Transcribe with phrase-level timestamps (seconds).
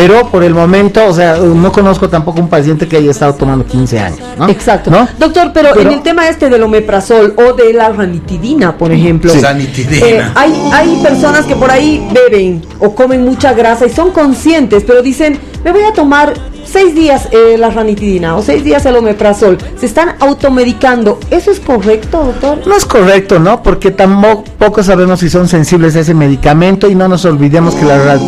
[0.00, 3.66] Pero por el momento, o sea, no conozco tampoco un paciente que haya estado tomando
[3.66, 4.20] 15 años.
[4.38, 4.48] ¿no?
[4.48, 4.92] Exacto.
[5.18, 9.32] Doctor, pero, en el tema este del omeprazol o de la ranitidina, por ejemplo.
[9.32, 9.40] Sí.
[9.90, 14.84] Eh, hay, hay personas que por ahí beben o comen mucha grasa y son conscientes,
[14.86, 16.32] pero dicen, me voy a tomar
[16.70, 21.18] seis días eh, la ranitidina o seis días el omeprazol, se están automedicando.
[21.30, 22.66] ¿Eso es correcto, doctor?
[22.66, 23.62] No es correcto, ¿no?
[23.62, 28.18] Porque tampoco sabemos si son sensibles a ese medicamento y no nos olvidemos que la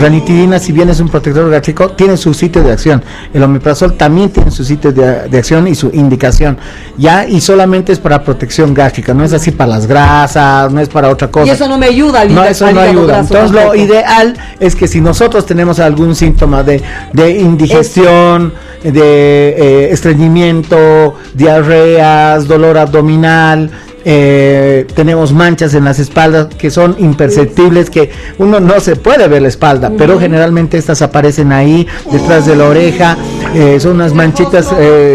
[0.00, 3.02] ranitidina, si bien es un protector gástrico, tiene su sitio de acción.
[3.32, 6.58] El omeprazol también tiene su sitio de, acción y su indicación,
[6.96, 7.26] ¿ya?
[7.26, 11.08] Y solamente es para protección gástrica, no es así para las grasas, no es para
[11.08, 11.46] otra cosa.
[11.46, 13.20] Y eso no me ayuda al No, eso no ayuda.
[13.20, 17.40] Entonces lo ideal es que si nosotros tenemos algún síntoma de, de
[17.82, 23.70] indigestión, de eh, estreñimiento, diarreas, dolor abdominal,
[24.04, 29.42] eh, tenemos manchas en las espaldas que son imperceptibles, que uno no se puede ver
[29.42, 33.16] la espalda, pero generalmente estas aparecen ahí, detrás de la oreja,
[33.54, 34.70] eh, son unas manchitas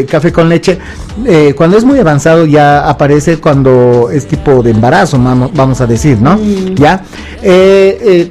[0.09, 0.77] café con leche.
[1.57, 5.19] cuando es muy avanzado ya aparece cuando es tipo de embarazo,
[5.53, 6.39] vamos, a decir, ¿no?
[6.75, 7.03] Ya.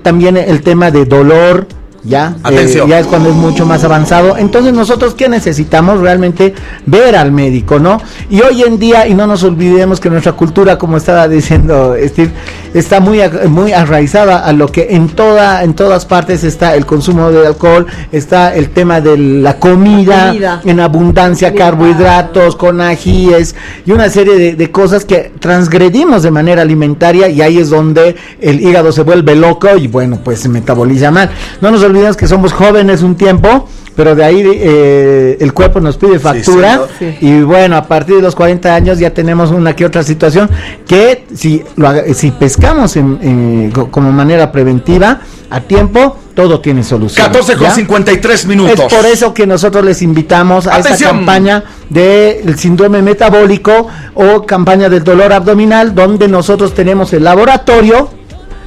[0.03, 1.67] también el tema de dolor,
[2.07, 4.37] ya, eh, ya es cuando es mucho más avanzado.
[4.37, 6.55] Entonces nosotros qué necesitamos realmente
[6.87, 8.01] ver al médico, ¿no?
[8.31, 12.31] Y hoy en día, y no nos olvidemos que nuestra cultura, como estaba diciendo Steve,
[12.79, 17.31] está muy, muy arraizada a lo que en toda, en todas partes está el consumo
[17.31, 23.55] de alcohol, está el tema de la comida, en abundancia, carbohidratos, con ajíes
[23.85, 28.17] y una serie de, de cosas que transgredimos de manera alimentaria y ahí es donde
[28.41, 31.31] el hígado se vuelve loco y bueno, pues se metaboliza mal.
[31.61, 35.97] No nos olvidemos que somos jóvenes un tiempo, pero de ahí eh, el cuerpo nos
[35.97, 36.87] pide factura
[37.21, 40.51] y bueno, a partir de los 40 años ya tenemos una que otra situación
[40.87, 47.27] que si, lo, si pescamos en, como manera preventiva a tiempo, todo tiene solución.
[47.27, 48.79] 14 con 53 minutos.
[48.79, 54.91] Es por eso que nosotros les invitamos a esta campaña del síndrome metabólico o campaña
[54.91, 58.11] del dolor abdominal, donde nosotros tenemos el laboratorio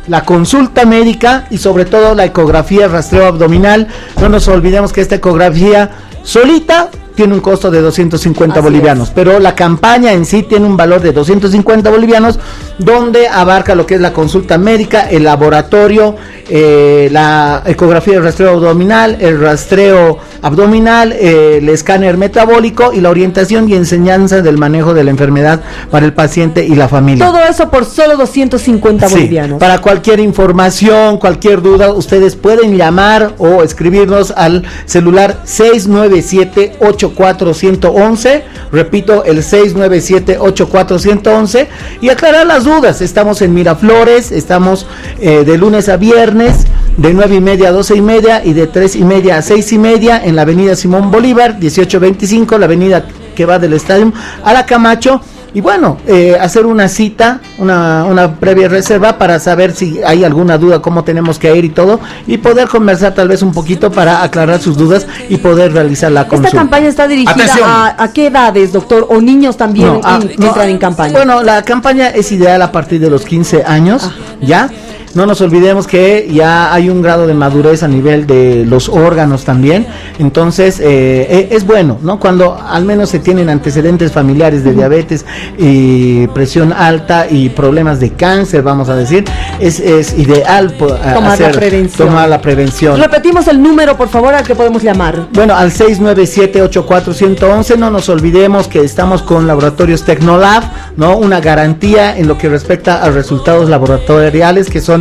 [0.07, 3.87] la consulta médica y sobre todo la ecografía rastreo abdominal.
[4.19, 5.91] No nos olvidemos que esta ecografía
[6.23, 11.01] solita tiene un costo de 250 bolivianos, pero la campaña en sí tiene un valor
[11.01, 12.39] de 250 bolivianos,
[12.77, 16.15] donde abarca lo que es la consulta médica, el laboratorio,
[16.47, 23.09] eh, la ecografía del rastreo abdominal, el rastreo abdominal, eh, el escáner metabólico y la
[23.09, 27.25] orientación y enseñanza del manejo de la enfermedad para el paciente y la familia.
[27.25, 29.59] Todo eso por solo 250 bolivianos.
[29.59, 36.77] Para cualquier información, cualquier duda, ustedes pueden llamar o escribirnos al celular 697
[37.09, 41.67] 8411, repito, el 697-84111
[42.01, 43.01] y aclarar las dudas.
[43.01, 44.85] Estamos en Miraflores, estamos
[45.19, 46.65] eh, de lunes a viernes,
[46.97, 49.73] de 9 y media a 12 y media y de 3 y media a 6
[49.73, 53.05] y media en la avenida Simón Bolívar, 1825, la avenida
[53.35, 54.11] que va del estadio
[54.43, 55.21] a la Camacho
[55.53, 60.57] y bueno, eh, hacer una cita, una, una, previa reserva para saber si hay alguna
[60.57, 64.21] duda, cómo tenemos que ir y todo, y poder conversar tal vez un poquito para
[64.21, 66.49] aclarar sus dudas y poder realizar la consulta.
[66.49, 69.07] ¿Esta campaña está dirigida a, qué edades, doctor?
[69.09, 71.13] ¿O niños también ah, entran en campaña?
[71.13, 74.13] Bueno, la campaña es ideal a partir de los 15 años, ah.
[74.41, 74.69] ¿ya?
[75.15, 79.43] No nos olvidemos que ya hay un grado de madurez a nivel de los órganos
[79.43, 79.87] también.
[80.19, 82.19] Entonces, eh, eh, es bueno, ¿no?
[82.19, 85.25] Cuando al menos se tienen antecedentes familiares de diabetes
[85.57, 89.25] y presión alta y problemas de cáncer, vamos a decir,
[89.59, 92.07] es, es ideal tomar, la prevención.
[92.07, 92.99] tomar la prevención.
[92.99, 95.27] Repetimos el número, por favor, al que podemos llamar.
[95.33, 97.77] Bueno, al 697-84111.
[97.77, 100.63] No nos olvidemos que estamos con Laboratorios Tecnolab,
[100.97, 101.17] ¿no?
[101.17, 104.98] Una garantía en lo que respecta a resultados laboratoriales que son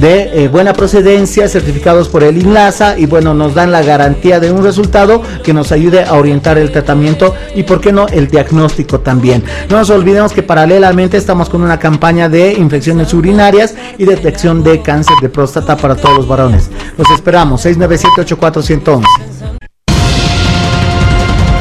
[0.00, 4.50] de eh, buena procedencia, certificados por el INLASA y bueno, nos dan la garantía de
[4.50, 9.00] un resultado que nos ayude a orientar el tratamiento y por qué no el diagnóstico
[9.00, 9.42] también.
[9.68, 14.82] No nos olvidemos que paralelamente estamos con una campaña de infecciones urinarias y detección de
[14.82, 16.70] cáncer de próstata para todos los varones.
[16.96, 19.04] Los esperamos, 697-84111.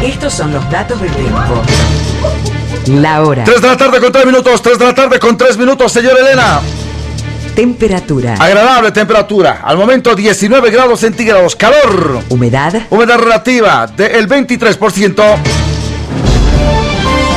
[0.04, 1.62] Estos son los datos del tiempo.
[2.88, 3.44] La hora.
[3.44, 6.18] 3 de la tarde con 3 minutos, 3 de la tarde con 3 minutos, señor
[6.18, 6.62] Elena.
[7.56, 8.36] Temperatura.
[8.40, 9.62] Agradable temperatura.
[9.64, 11.56] Al momento 19 grados centígrados.
[11.56, 12.22] Calor.
[12.30, 12.74] Humedad.
[12.90, 15.67] Humedad relativa del 23%.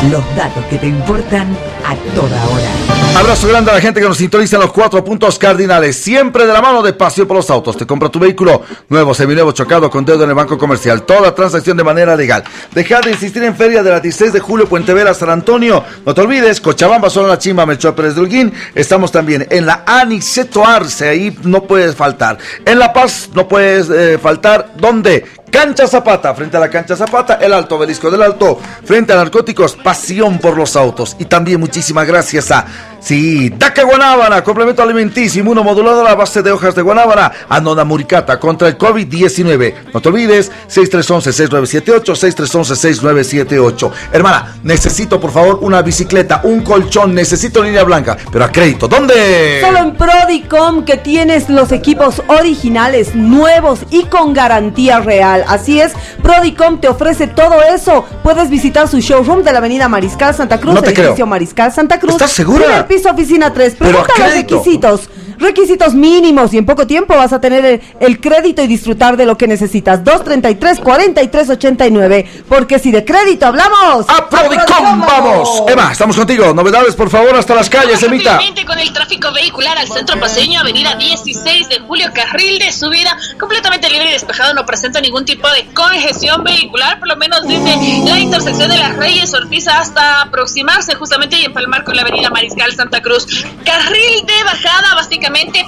[0.09, 1.55] Los datos que te importan
[1.85, 3.19] a toda hora.
[3.19, 5.95] Abrazo grande a la gente que nos sintoniza en los cuatro puntos cardinales.
[5.97, 7.77] Siempre de la mano de Pasión por los Autos.
[7.77, 11.03] Te compra tu vehículo nuevo, seminuevo, chocado con deuda en el banco comercial.
[11.03, 12.45] Toda transacción de manera legal.
[12.73, 15.85] Deja de insistir en Feria de la 16 de julio, Puente Vera, San Antonio.
[16.07, 18.55] No te olvides, Cochabamba, Zona La Chimba, Melchor Pérez de Holguín.
[18.75, 21.11] Estamos también en la Aniceto Arce.
[21.11, 22.39] Ahí no puedes faltar.
[22.65, 24.73] En La Paz no puedes eh, faltar.
[24.79, 25.27] ¿Dónde?
[25.51, 29.77] Cancha Zapata, frente a la Cancha Zapata, el Alto Belisco del Alto, frente a Narcóticos,
[29.77, 31.17] pasión por los autos.
[31.19, 32.67] Y también muchísimas gracias a,
[33.01, 38.69] sí, Daca Guanábana, complemento alimenticio, inmunomodulador a base de hojas de guanábana, Anona Muricata contra
[38.69, 39.75] el COVID-19.
[39.93, 43.91] No te olvides, 6311-6978, 6311-6978.
[44.13, 48.89] Hermana, necesito por favor una bicicleta, un colchón, necesito línea blanca, pero a crédito.
[48.89, 49.61] ¿Dónde?
[49.61, 55.45] Solo en Prodicom que tienes los equipos originales, nuevos y con garantía real.
[55.49, 55.93] Así es,
[56.23, 58.05] Prodicom te ofrece todo eso.
[58.23, 61.07] Puedes visitar su showroom de la Avenida Mariscal Santa Cruz, No te creo.
[61.07, 62.13] edificio Mariscal Santa Cruz.
[62.13, 62.87] ¿Estás segura?
[62.91, 63.77] Piso, oficina 3.
[63.79, 65.09] Pero a Pregunta los requisitos.
[65.41, 69.25] Requisitos mínimos y en poco tiempo vas a tener el, el crédito y disfrutar de
[69.25, 70.05] lo que necesitas.
[70.05, 72.27] 233-4389.
[72.49, 74.05] Porque si de crédito hablamos.
[74.09, 75.63] A Prodicom, vamos.
[75.67, 76.53] Emma, estamos contigo.
[76.53, 78.39] Novedades, por favor, hasta las calles, Emita.
[78.67, 83.89] Con el tráfico vehicular al centro paseño, avenida 16 de julio, carril de subida completamente
[83.89, 88.19] libre y despejado, no presenta ningún tipo de congestión vehicular, por lo menos desde la
[88.19, 93.01] intersección de las Reyes Ortiz hasta aproximarse justamente y empalmar con la avenida Mariscal Santa
[93.01, 93.27] Cruz.
[93.65, 95.65] Carril de bajada, básicamente obviamente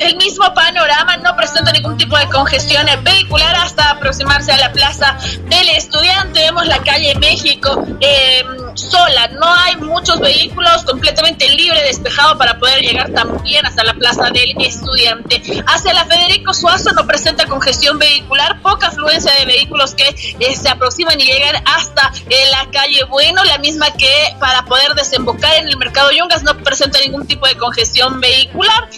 [0.00, 5.16] el mismo panorama no presenta ningún tipo de congestión vehicular hasta aproximarse a la plaza
[5.48, 6.40] del estudiante.
[6.40, 8.44] Vemos la calle México eh,
[8.74, 14.30] sola, no hay muchos vehículos, completamente libre, despejado para poder llegar también hasta la plaza
[14.30, 15.42] del estudiante.
[15.66, 20.08] Hacia la Federico Suazo no presenta congestión vehicular, poca afluencia de vehículos que
[20.38, 24.94] eh, se aproximan y llegan hasta eh, la calle Bueno, la misma que para poder
[24.94, 28.88] desembocar en el mercado Yungas no presenta ningún tipo de congestión vehicular.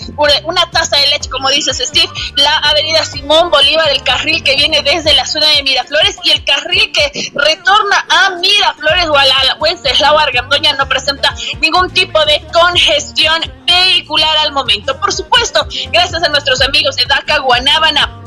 [0.45, 5.15] Una de leche, como dices Steve, la avenida Simón Bolívar, el carril que viene desde
[5.15, 10.19] la zona de Miraflores y el carril que retorna a Miraflores o a la Wenceslao
[10.19, 14.99] Argandoña no presenta ningún tipo de congestión vehicular al momento.
[15.01, 18.24] Por supuesto, gracias a nuestros amigos de DACA Guanábana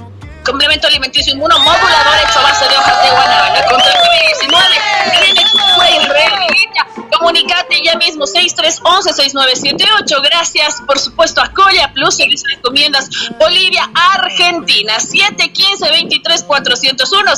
[0.48, 5.20] complemento alimenticio inmunomodulador hecho a base de hojas de guanábana contra el COVID-19.
[5.20, 5.46] Clinic
[5.78, 6.88] Way Red Línea.
[7.12, 10.22] Comunicate ya mismo 6311-6978.
[10.24, 15.00] Gracias, por supuesto, a Coya Plus, Servicio de Encomiendas Bolivia, Argentina.
[15.00, 17.36] 715-23-401,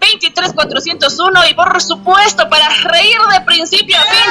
[0.00, 1.50] 715-23-401.
[1.50, 4.30] Y por supuesto, para reír de principio a fin,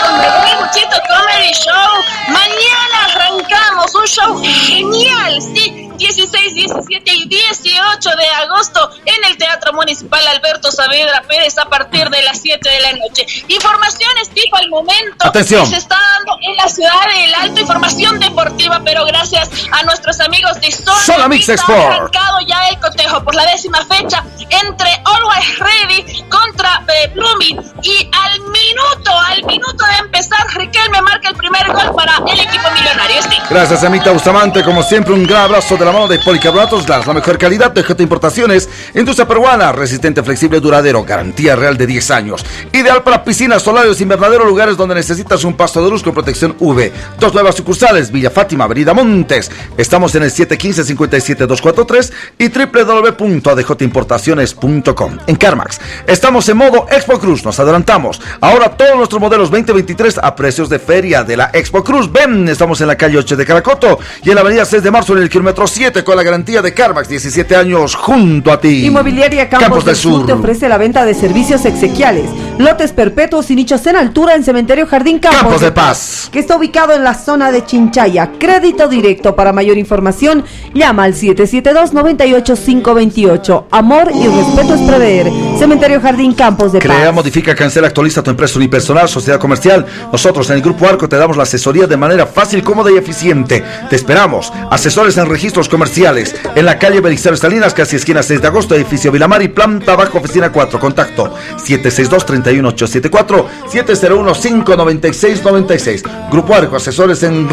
[0.00, 0.30] con el
[0.60, 1.92] Muchito Comedy Show.
[2.28, 5.82] Mañana arrancamos un show genial, sí.
[6.02, 12.08] 16, 17 y 18 de agosto en el Teatro Municipal Alberto Saavedra Pérez a partir
[12.10, 13.26] de las 7 de la noche.
[13.48, 15.64] Informaciones tipo al momento Atención.
[15.64, 20.20] que se está dando en la ciudad del Alto, información deportiva, pero gracias a nuestros
[20.20, 21.78] amigos de Zona, Zona Mix Export.
[21.78, 24.24] ha arrancado ya el cotejo por la décima fecha
[24.64, 31.30] entre Always Ready contra eh, Blooming y al minuto, al minuto de empezar, Riquelme marca
[31.30, 33.22] el primer gol para el equipo millonario.
[33.48, 34.62] Gracias, Emita Bustamante.
[34.62, 38.02] Como siempre, un gran abrazo de la mano de Policarbonatos La mejor calidad de GT
[38.02, 42.44] Importaciones, industria peruana, resistente, flexible, duradero, garantía real de 10 años.
[42.70, 46.92] Ideal para piscinas, solarios, invernaderos, lugares donde necesitas un pasto de luz con protección UV.
[47.18, 49.50] Dos nuevas sucursales, Villa Fátima, Avenida Montes.
[49.78, 55.18] Estamos en el 715-57243 y www.adjimportaciones.com.
[55.26, 58.20] En CarMax, estamos en modo Expo Cruz, nos adelantamos.
[58.42, 62.12] Ahora todos nuestros modelos 2023 a precios de feria de la Expo Cruz.
[62.12, 65.16] Ven, estamos en la calle 8 de Caracoto y en la avenida 6 de marzo
[65.16, 68.86] en el kilómetro 7 con la garantía de CarMax, 17 años junto a ti.
[68.86, 70.26] Inmobiliaria Campos, del Sur.
[70.26, 72.26] te ofrece la venta de servicios exequiales,
[72.58, 76.28] lotes perpetuos y nichos en altura en Cementerio Jardín Campos, Campos de Paz.
[76.32, 78.30] que está ubicado en la zona de Chinchaya.
[78.38, 79.34] Crédito directo.
[79.36, 83.64] Para mayor información, llama al 772-98528.
[83.70, 85.30] Amor y respeto es prever.
[85.58, 87.14] Cementerio Jardín Campos de Crea, Paz.
[87.14, 89.86] modifica, cancela, actualiza tu empresa unipersonal, sociedad comercial.
[90.10, 93.62] Nosotros en el Grupo Arco te damos la asesoría de manera fácil, cómoda y eficiente.
[93.88, 94.52] Te esperamos.
[94.70, 96.34] Asesores en registros comerciales.
[96.62, 100.18] En la calle Belisario Salinas, casi esquina 6 de agosto, edificio Vilamar y planta bajo
[100.18, 100.78] oficina 4.
[100.78, 106.30] Contacto 762-31874, 701-596-96.
[106.30, 107.48] Grupo Arco, asesores en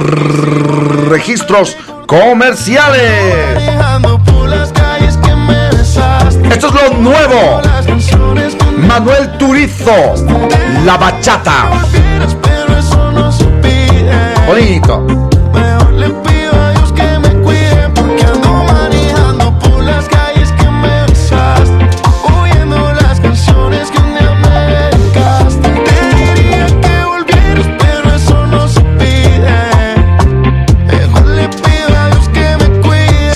[1.09, 1.75] registros
[2.05, 3.63] comerciales.
[6.51, 7.61] Esto es lo nuevo.
[8.77, 10.13] Manuel Turizo,
[10.85, 11.71] la bachata.
[14.45, 15.29] Bonito.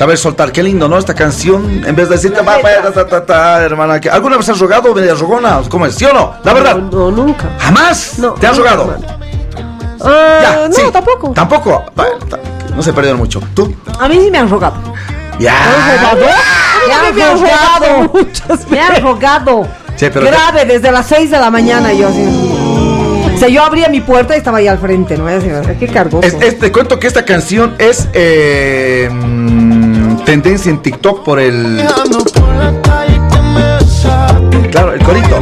[0.04, 0.52] Saber soltar.
[0.52, 0.98] Qué lindo, ¿no?
[0.98, 4.02] Esta canción, en vez de decirte, va, va, ta, ta, ta, hermana.
[4.12, 5.62] ¿Alguna vez has rogado, media rogona?
[5.70, 5.96] ¿Cómo es?
[5.96, 6.34] ¿Sí o no?
[6.44, 6.76] La verdad.
[6.76, 7.46] No, no, nunca.
[7.58, 8.20] ¿Jamás?
[8.20, 8.98] No, ¿Te has nunca, rogado?
[10.02, 10.82] Ah, Ya, no, sí.
[10.92, 11.30] tampoco.
[11.32, 11.86] Tampoco.
[11.96, 12.18] Bueno,
[12.76, 13.40] no se perdieron mucho.
[13.54, 13.74] ¿Tú?
[13.98, 14.76] A mí sí me han rogado.
[15.40, 15.54] Ya.
[15.88, 18.10] Me han rogado.
[18.70, 19.68] Me han rogado.
[19.96, 22.26] Sí, pero- Grave, desde las 6 de la mañana yo así.
[23.34, 25.26] O sea, yo abría mi puerta y estaba ahí al frente, ¿no?
[25.80, 26.28] Qué cargoso.
[26.28, 29.10] Es- es- te cuento que esta canción es eh,
[30.18, 31.86] tendencia en TikTok por el.
[34.72, 35.40] Claro, el corito.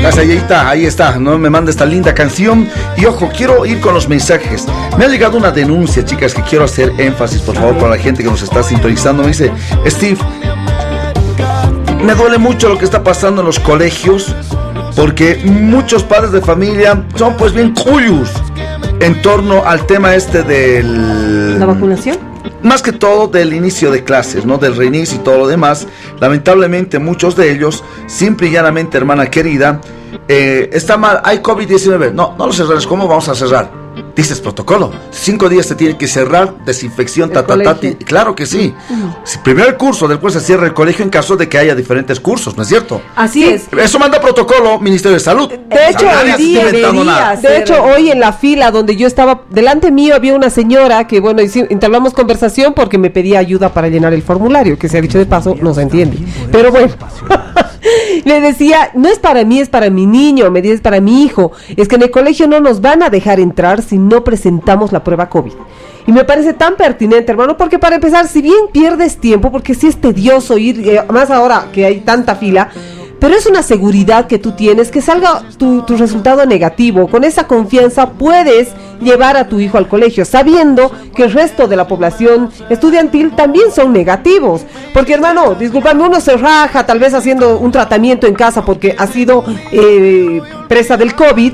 [0.00, 2.68] Gracias, ahí está, ahí está, no me manda esta linda canción.
[2.96, 4.66] Y ojo, quiero ir con los mensajes.
[4.96, 8.22] Me ha llegado una denuncia, chicas, que quiero hacer énfasis, por favor, para la gente
[8.22, 9.22] que nos está sintonizando.
[9.22, 9.52] Me dice,
[9.86, 10.18] Steve,
[12.02, 14.34] me duele mucho lo que está pasando en los colegios,
[14.98, 18.32] porque muchos padres de familia son pues bien cuyos
[18.98, 21.56] en torno al tema este del...
[21.60, 22.18] ¿La vacunación?
[22.64, 24.58] Más que todo del inicio de clases, ¿no?
[24.58, 25.86] Del reinicio y todo lo demás.
[26.18, 29.80] Lamentablemente muchos de ellos, simple y llanamente, hermana querida,
[30.26, 32.12] eh, está mal, hay COVID-19.
[32.12, 32.84] No, no lo cerrarás.
[32.84, 33.70] ¿Cómo vamos a cerrar?
[34.18, 34.90] Dices protocolo.
[35.12, 38.74] Cinco días se tiene que cerrar, desinfección, El ta, ta, Claro que sí.
[39.22, 42.18] Si primero el curso, después se cierra el colegio en caso de que haya diferentes
[42.18, 43.00] cursos, ¿no es cierto?
[43.14, 43.68] Así es.
[43.80, 45.48] Eso manda protocolo Ministerio de Salud.
[45.48, 47.36] De hecho, Nadie hoy está día inventando nada.
[47.36, 51.06] debería De hecho, hoy en la fila donde yo estaba, delante mío había una señora
[51.06, 55.00] que, bueno, entablamos conversación porque me pedía ayuda para llenar el formulario, que se ha
[55.00, 56.18] dicho de paso, no se entiende.
[56.50, 56.92] Pero bueno,
[58.24, 61.24] le decía, no es para mí, es para mi niño, me dice, es para mi
[61.24, 61.52] hijo.
[61.76, 65.04] Es que en el colegio no nos van a dejar entrar si no presentamos la
[65.04, 65.52] prueba COVID.
[66.06, 69.88] Y me parece tan pertinente, hermano, porque para empezar, si bien pierdes tiempo, porque sí
[69.88, 72.70] es tedioso ir, eh, más ahora que hay tanta fila,
[73.18, 77.08] pero es una seguridad que tú tienes, que salga tu, tu resultado negativo.
[77.08, 78.68] Con esa confianza puedes
[79.00, 83.72] llevar a tu hijo al colegio, sabiendo que el resto de la población estudiantil también
[83.72, 84.62] son negativos.
[84.92, 89.06] Porque hermano, discúlpame, uno se raja tal vez haciendo un tratamiento en casa porque ha
[89.06, 91.52] sido eh, presa del COVID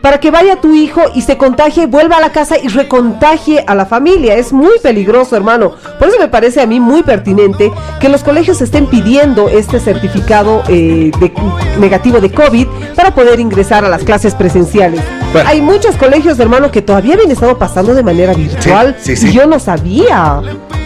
[0.00, 3.74] para que vaya tu hijo y se contagie, vuelva a la casa y recontagie a
[3.74, 4.36] la familia.
[4.36, 5.72] Es muy peligroso, hermano.
[5.98, 10.62] Por eso me parece a mí muy pertinente que los colegios estén pidiendo este certificado
[10.68, 11.32] eh, de-
[11.78, 15.00] negativo de COVID para poder ingresar a las clases presenciales.
[15.32, 15.48] Bueno.
[15.48, 18.96] Hay muchos colegios, hermano, que todavía habían estado pasando de manera virtual.
[19.00, 19.28] sí, sí.
[19.28, 20.40] Y yo no sabía.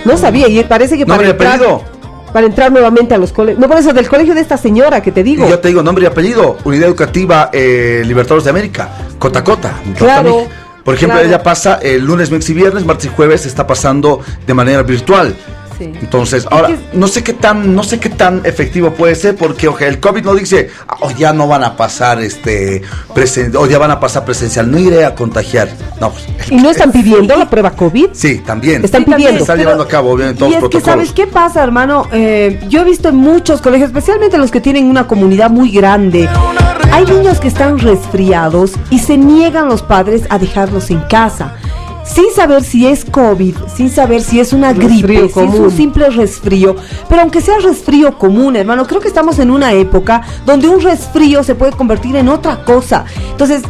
[0.05, 0.49] No sabía.
[0.49, 1.92] Y parece que Nombre para entrar, apellido.
[2.33, 3.61] Para entrar nuevamente a los colegios.
[3.61, 5.47] No, por eso, del colegio de esta señora que te digo.
[5.47, 9.75] Y yo te digo nombre y apellido, Unidad Educativa eh, Libertadores de América, Cota Cota.
[9.97, 10.63] Claro, Totamig.
[10.85, 11.29] Por ejemplo, claro.
[11.29, 15.35] ella pasa el lunes, miércoles y viernes, martes y jueves está pasando de manera virtual.
[15.83, 15.93] Sí.
[16.01, 19.89] Entonces, ahora, no sé qué tan, no sé qué tan efectivo puede ser, porque oje,
[19.89, 22.83] el COVID no dice, "Ah, oh, ya no van a pasar este
[23.15, 25.69] presen o ya van a pasar presencial, no iré a contagiar.
[26.01, 28.11] No, pues, el- Y no están pidiendo la prueba COVID.
[28.13, 28.85] Sí, también.
[28.85, 29.41] Están Sí, también, pidiendo.
[29.43, 31.09] Están pero- llevando a cabo, obviamente, todos y los es que, protocolos.
[31.09, 32.07] ¿sabes qué pasa, hermano?
[32.13, 36.29] Eh, yo he visto en muchos colegios, especialmente los que tienen una comunidad muy grande,
[36.93, 41.55] hay niños que están resfriados y se niegan los padres a dejarlos en casa.
[42.05, 45.71] Sin saber si es COVID, sin saber si es una Resfrío gripe, si es un
[45.71, 46.77] simple resfrío.
[47.09, 51.43] Pero aunque sea resfrío común, hermano, creo que estamos en una época donde un resfrío
[51.43, 53.05] se puede convertir en otra cosa.
[53.31, 53.63] Entonces,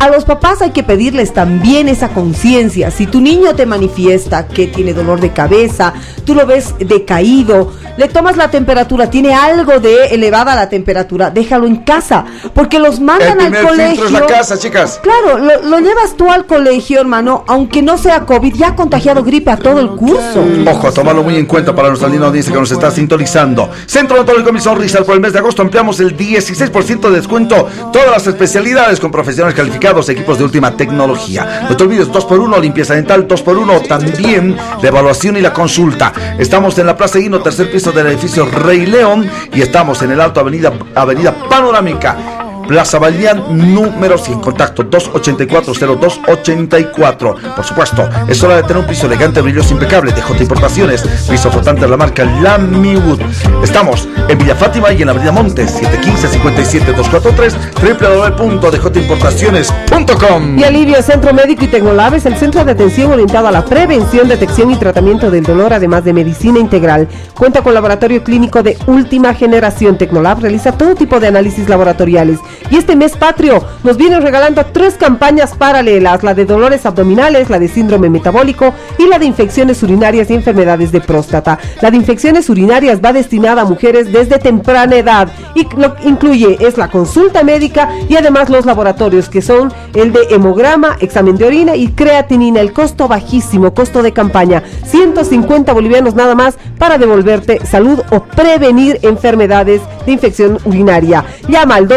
[0.00, 2.90] a los papás hay que pedirles también esa conciencia.
[2.90, 8.08] Si tu niño te manifiesta que tiene dolor de cabeza, tú lo ves decaído, le
[8.08, 12.24] tomas la temperatura, tiene algo de elevada la temperatura, déjalo en casa,
[12.54, 14.06] porque los El mandan al colegio.
[14.06, 15.00] es la casa, chicas.
[15.02, 19.22] Claro, lo, lo llevas tú al colegio, hermano, aunque no sea COVID, ya ha contagiado
[19.22, 20.44] gripe a todo el curso.
[20.66, 23.70] Ojo, a tomarlo muy en cuenta para nuestra linda audiencia que nos está sintonizando.
[23.86, 27.68] Centro Odontológico Mi Sonrisa, por el mes de agosto ampliamos el 16% de descuento.
[27.92, 31.66] Todas las especialidades con profesionales calificados, equipos de última tecnología.
[31.68, 36.12] No te olvides, 2x1, limpieza dental, 2x1, también la evaluación y la consulta.
[36.38, 40.20] Estamos en la Plaza Guino, tercer piso del edificio Rey León y estamos en el
[40.20, 42.43] Alto Avenida, Avenida Panorámica.
[42.66, 47.54] Plaza Balián número 100, contacto 284-0284.
[47.54, 51.50] Por supuesto, es hora de tener un piso elegante, brilloso, impecable de J Importaciones, piso
[51.50, 53.20] flotante de la marca Lamiwood.
[53.62, 60.58] Estamos en Villa Fátima y en Avenida Montes, 715-57-243, www.djimportaciones.com.
[60.58, 64.28] Y Alivio Centro Médico y Tecnolab es el centro de atención orientado a la prevención,
[64.28, 67.08] detección y tratamiento del dolor, además de medicina integral.
[67.36, 69.98] Cuenta con laboratorio clínico de última generación.
[69.98, 72.38] Tecnolab realiza todo tipo de análisis laboratoriales
[72.70, 77.58] Y este mes patrio nos vienen regalando tres campañas paralelas, la de dolores abdominales, la
[77.58, 81.58] de síndrome metabólico y la de infecciones urinarias y enfermedades de próstata.
[81.80, 86.56] La de infecciones urinarias va destinada a mujeres desde temprana edad y lo que incluye
[86.60, 91.46] es la consulta médica y además los laboratorios que son el de hemograma, examen de
[91.46, 92.60] orina y creatinina.
[92.60, 98.98] El costo bajísimo, costo de campaña, 150 bolivianos nada más para devolverte salud o prevenir
[99.02, 101.24] enfermedades de infección urinaria.
[101.48, 101.88] Llama al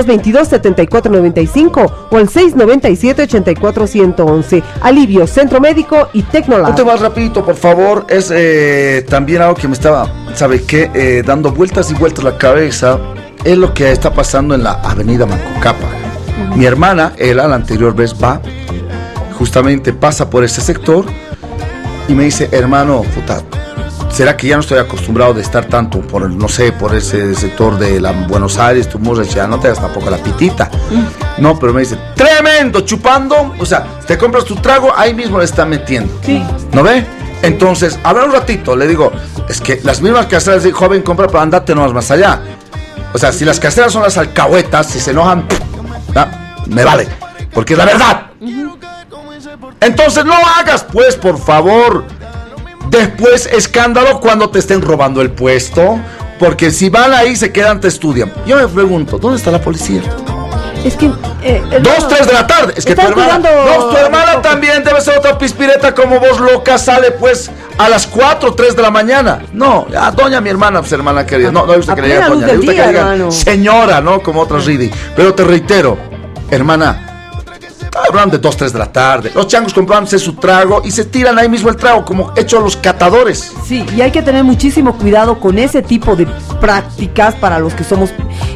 [0.49, 4.63] 222-7495 o al 697-84-111.
[4.81, 6.73] Alivio, Centro Médico y Tecnolab.
[6.75, 8.07] tema más rapidito, por favor.
[8.09, 10.89] Es eh, también algo que me estaba, ¿sabe qué?
[10.93, 12.97] Eh, dando vueltas y vueltas la cabeza.
[13.43, 15.87] Es lo que está pasando en la avenida Mancocapa.
[16.55, 18.41] Mi hermana, ella la anterior vez va,
[19.37, 21.05] justamente pasa por ese sector
[22.07, 23.41] y me dice, hermano, puta,
[24.09, 27.77] ¿será que ya no estoy acostumbrado de estar tanto por, no sé, por ese sector
[27.77, 30.69] de la Buenos Aires, tu ya no te das tampoco la pitita?
[31.37, 35.45] No, pero me dice, tremendo, chupando, o sea, te compras tu trago, ahí mismo le
[35.45, 36.13] está metiendo.
[36.73, 37.05] ¿No ve?
[37.41, 39.11] Entonces, habla un ratito, le digo,
[39.47, 42.41] es que las mismas caseras de joven compra, pero andate nomás más allá.
[43.13, 45.45] O sea, si las caseras son las alcahuetas, si se enojan,
[46.15, 46.27] ah,
[46.67, 47.07] me vale,
[47.53, 48.27] porque es la verdad.
[49.79, 52.16] Entonces no hagas, pues, por favor.
[52.89, 55.99] Después escándalo cuando te estén robando el puesto.
[56.39, 58.31] Porque si van ahí se quedan, te estudian.
[58.45, 60.01] Yo me pregunto, ¿dónde está la policía?
[60.85, 61.07] Es que.
[61.41, 62.73] eh, Dos, tres de la tarde.
[62.77, 63.39] Es que tu hermana.
[63.39, 66.77] No, tu hermana también debe ser otra pispireta como vos, loca.
[66.77, 69.41] Sale pues a las 4, 3 de la mañana.
[69.51, 71.51] No, a doña mi hermana, pues hermana querida.
[71.51, 72.91] No, no le gusta A que le diga plena luz doña, le gusta día, que
[72.91, 74.21] le digan señora, ¿no?
[74.21, 74.91] Como otras Ridi.
[75.15, 75.97] Pero te reitero,
[76.51, 77.16] hermana.
[78.07, 79.31] Hablan de 2, 3 de la tarde.
[79.33, 82.77] Los changos comprándose su trago y se tiran ahí mismo el trago, como hecho los
[82.77, 83.53] catadores.
[83.65, 86.27] Sí, y hay que tener muchísimo cuidado con ese tipo de
[86.59, 88.11] prácticas para los que somos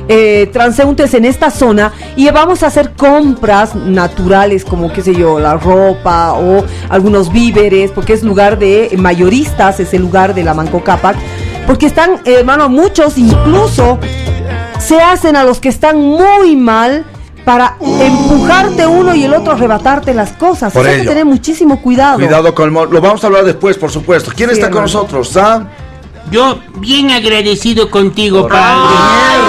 [0.07, 5.39] eh, transeúntes en esta zona y vamos a hacer compras naturales como, qué sé yo,
[5.39, 10.53] la ropa o algunos víveres, porque es lugar de mayoristas, es el lugar de la
[10.53, 11.15] Manco Cápac,
[11.65, 13.99] porque están, eh, hermano, muchos incluso
[14.79, 17.05] se hacen a los que están muy mal
[17.45, 20.71] para empujarte uno y el otro arrebatarte las cosas.
[20.73, 22.15] Por Hay que tener muchísimo cuidado.
[22.17, 24.31] Cuidado con el mo- Lo vamos a hablar después, por supuesto.
[24.35, 25.35] ¿Quién Sí, está con nosotros?
[25.37, 25.65] ¿Ah?
[26.31, 28.79] Yo bien agradecido contigo, padre.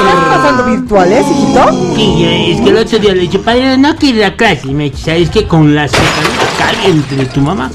[0.08, 1.94] ¿Estás pasando virtuales, hijito?
[1.94, 4.62] Sí, eh, es que el otro día le dije, padre, no quiero ir a clase.
[4.68, 5.46] Y me dice, ¿sabes qué?
[5.46, 6.02] Con la ceja
[6.58, 7.70] caliente de tu mamá,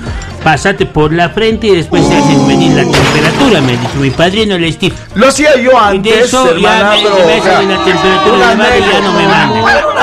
[0.48, 4.56] pásate por la frente y después te hacen medir la temperatura, me dijo mi padrino
[4.56, 4.95] el Steve.
[5.13, 8.58] Lo hacía yo antes, de eso ya me, me o sea, la temperatura una del
[8.58, 9.43] barrio y ya no me una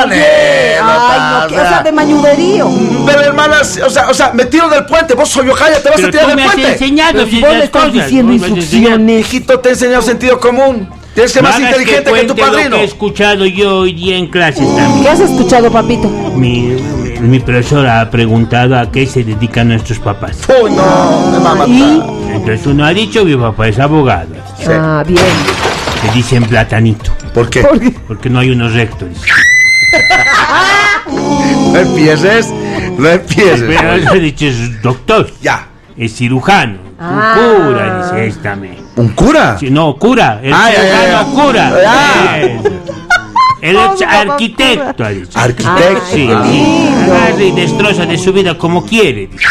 [0.03, 2.71] Ay, no, que o sea, de mañuderío.
[3.07, 5.97] Pero hermanas, o sea, o sea, me tiro del puente, vos soy Ojaya, te vas
[5.97, 6.73] Pero a tirar tú del me has puente.
[6.73, 9.21] enseñado Pero si vos le estás cosas, diciendo instrucciones.
[9.21, 10.90] Hijito, te he enseñado sentido común.
[11.14, 12.77] Tienes que ser más inteligente que, tu cuente lo padrino.
[12.77, 15.05] que he escuchado yo hoy día en clases también.
[15.05, 16.11] ¿Qué has escuchado, papito?
[16.35, 16.77] Mi,
[17.29, 20.39] mi profesora ha preguntado a qué se dedican nuestros papás.
[20.63, 21.69] Uy, no, me va a matar.
[21.69, 24.35] Y- Entonces uno ha dicho, mi papá es abogado.
[24.59, 24.65] Sí.
[24.71, 25.23] Ah, bien.
[26.03, 27.63] Que dicen platanito, ¿Por qué?
[27.63, 27.91] ¿Por qué?
[28.07, 29.09] porque no hay unos rectos.
[29.09, 29.27] dice.
[31.73, 32.53] No empieces,
[32.99, 33.63] no empieces.
[33.67, 35.67] Pero él ha dicho, es doctor, Ya.
[35.97, 37.37] es cirujano, Ah.
[37.39, 38.71] un cura, dice esta me.
[38.97, 39.57] ¿Un cura?
[39.59, 41.25] Sí, no, cura, el Ah, ya, cirujano ya.
[41.43, 41.73] cura.
[43.64, 45.31] Es arquitecto, ha dicho.
[45.38, 46.03] Arquitecto.
[46.12, 46.44] Sí, Ah.
[46.50, 46.88] sí.
[47.11, 49.27] Agarra y destroza de su vida como quiere.
[49.29, 49.44] dice.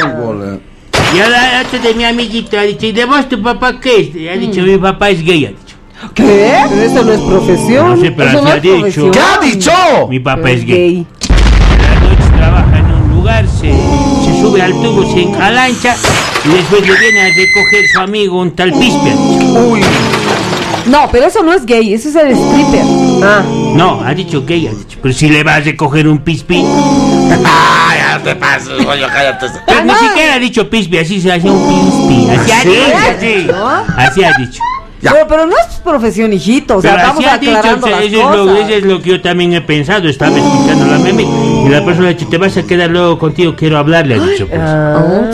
[0.00, 0.60] No, bole.
[1.14, 4.30] Y ahora este de mi amiguito ha dicho, ¿y de vos tu papá qué es?
[4.32, 5.76] Ha dicho, mi papá es gay, ha dicho.
[6.12, 6.54] ¿Qué?
[6.68, 7.90] Pero eso no es profesión.
[7.90, 8.78] No sé, pero Eso así no ha es dicho.
[8.80, 9.10] profesión.
[9.12, 10.08] ¿Qué ha dicho?
[10.08, 11.06] Mi papá Pero es gay.
[11.78, 13.70] La noche trabaja en un lugar, se,
[14.24, 15.94] se sube al tubo, se encalancha
[16.44, 19.10] y después le viene a recoger su amigo un tal Pispe.
[19.10, 19.68] ha dicho.
[19.70, 19.80] Uy.
[20.86, 22.82] No, pero eso no es gay, eso es el stripper.
[23.22, 23.42] Ah,
[23.74, 24.98] No, ha dicho gay, ha dicho.
[25.02, 26.56] Pero si le va a recoger un Pispi.
[26.56, 29.46] Ay, ya te pases, oye, cállate.
[29.66, 32.30] Pero ni siquiera ha dicho Pispi, así se hace un Pispi.
[32.30, 33.90] Así ha dicho, así.
[33.96, 34.60] Así ha dicho.
[35.00, 36.78] Pero, pero no es profesión, hijito.
[36.78, 38.58] O sea, Pero vamos así ha dicho, aclarando o sea, las eso, es lo, cosas.
[38.68, 40.08] eso es lo que yo también he pensado.
[40.08, 41.24] Estaba escuchando la meme
[41.64, 44.46] y la persona ha dicho, te vas a quedar luego contigo, quiero hablarle, ha dicho.
[44.48, 44.60] Pues.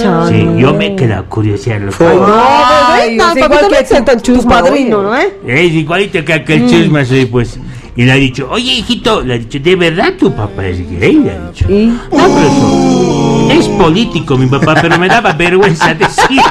[0.02, 0.28] Chao.
[0.28, 1.80] Sí, yo me he quedado curiosidad.
[1.80, 2.06] Lo Fue.
[2.16, 2.30] cual-
[2.92, 5.02] Ay, No, papi, igual que tu, tan tu chusma, padrino.
[5.02, 5.34] ¿no eh?
[5.46, 7.58] Es igualito que aquel chisme, sí, pues.
[7.96, 11.14] Y le ha dicho, oye, hijito, le ha dicho, ¿de verdad tu papá es gay?
[11.16, 11.66] Le ha dicho.
[11.70, 11.86] ¿Y?
[11.86, 16.42] No, profesor, es político mi papá, pero me daba vergüenza decirlo.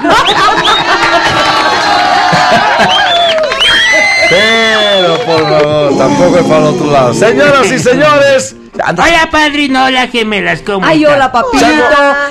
[4.30, 7.14] Pero por favor, tampoco es para el otro lado.
[7.14, 9.04] Señoras y señores, Anda.
[9.04, 11.66] Hola, padrino, hola, gemelas, ¿cómo Ay, hola, papito.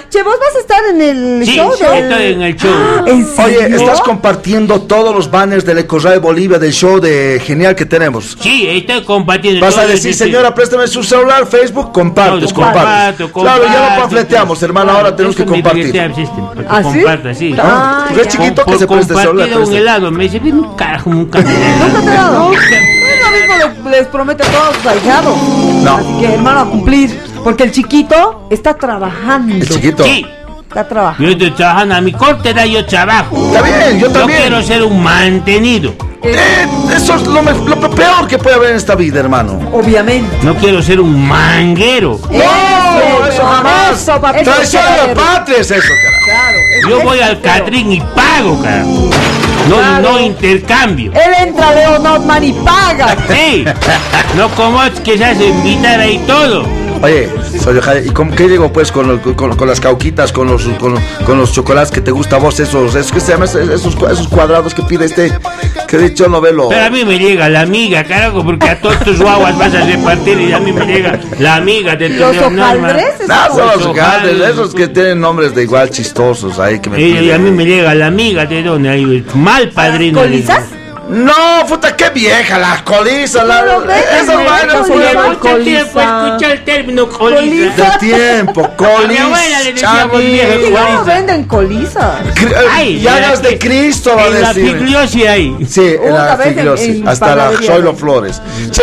[0.08, 2.72] Che, vos vas a estar en el Sí, show sí, del- estoy en el show.
[3.06, 3.76] ¿En Oye, serio?
[3.76, 8.36] estás compartiendo todos los banners del Ecorray Bolivia del show de genial que tenemos.
[8.40, 9.60] Sí, estoy compartiendo.
[9.60, 13.30] Vas a decir, señora, préstame su celular, Facebook, compartes, Todo, compartes.
[13.30, 16.00] comparto, Claro, ya no panfleteamos, hermano, ahora tenemos que compartir.
[16.68, 17.02] ¿Ah, sí?
[17.34, 17.54] sí.
[17.58, 19.48] Ah, es chiquito que por se preste celular.
[19.48, 21.10] compartido un helado, me dice, ven un carajo.
[21.10, 22.50] No lo
[23.40, 25.36] mismo, le- les promete a todos sus ahijados.
[25.82, 25.96] No.
[25.96, 27.18] Así que, hermano, a cumplir.
[27.44, 29.54] Porque el chiquito está trabajando.
[29.54, 30.04] El chiquito.
[30.04, 30.26] Sí,
[30.68, 31.24] Está trabajando.
[31.24, 33.36] yo estoy trabajando a mi corte edad, yo trabajo.
[33.46, 34.40] Está bien, yo Yo también.
[34.40, 35.94] quiero ser un mantenido.
[36.22, 39.58] Eh, eso es lo, lo peor que puede haber en esta vida, hermano.
[39.72, 40.36] Obviamente.
[40.42, 42.18] No quiero ser un manguero.
[42.30, 43.26] ¡No!
[43.28, 44.02] Eso jamás.
[44.02, 44.20] Eso.
[44.20, 46.24] Traición a la patria es eso, carajo.
[46.24, 46.58] Claro.
[46.76, 49.10] es- Yo voy al Catrín y pago, carajo.
[49.68, 50.12] No, Claro.
[50.12, 51.12] no intercambio.
[51.12, 53.16] Él entra Leo Notman y paga.
[53.28, 53.64] Sí,
[54.36, 56.64] no como es que se hace invitar ahí todo.
[57.02, 57.28] Oye,
[57.62, 60.96] soy Jaime, ¿y cómo, qué digo pues con, con, con las cauquitas, con los, con,
[61.24, 63.44] con los chocolates que te gusta a vos, esos, esos, ¿qué se llama?
[63.44, 65.32] Esos, esos cuadrados que pide este,
[65.86, 66.68] que he dicho novelo.
[66.68, 69.84] Pero a mí me llega la amiga, carajo, porque a todos tus guaguas vas a
[69.84, 73.04] repartir y a mí me llega la amiga de tu Los hojaldres.
[73.28, 74.40] No, son Los hojaldres.
[74.40, 77.64] esos que tienen nombres de igual chistosos ahí que me Y, y a mí me
[77.64, 80.20] llega la amiga de donde hay mal padrino.
[80.20, 80.64] ¿Colizas?
[81.08, 87.08] No, puta, qué vieja, la, Pero ven, esas vainas de Mucho tiempo escuchar el término
[87.08, 87.98] coliza.
[87.98, 88.70] tiempo,
[89.08, 90.86] mi abuela le decíamos vieja chami, ¿Y Coliza.
[90.86, 92.14] cómo venden colizas?
[93.00, 94.76] llagas la- de Cristo, va a En la decir.
[94.78, 95.56] figliosi ahí.
[95.68, 96.36] Sí, en Una la
[96.76, 97.50] en hasta la.
[97.62, 98.42] Zoilo Flores.
[98.70, 98.82] Sí,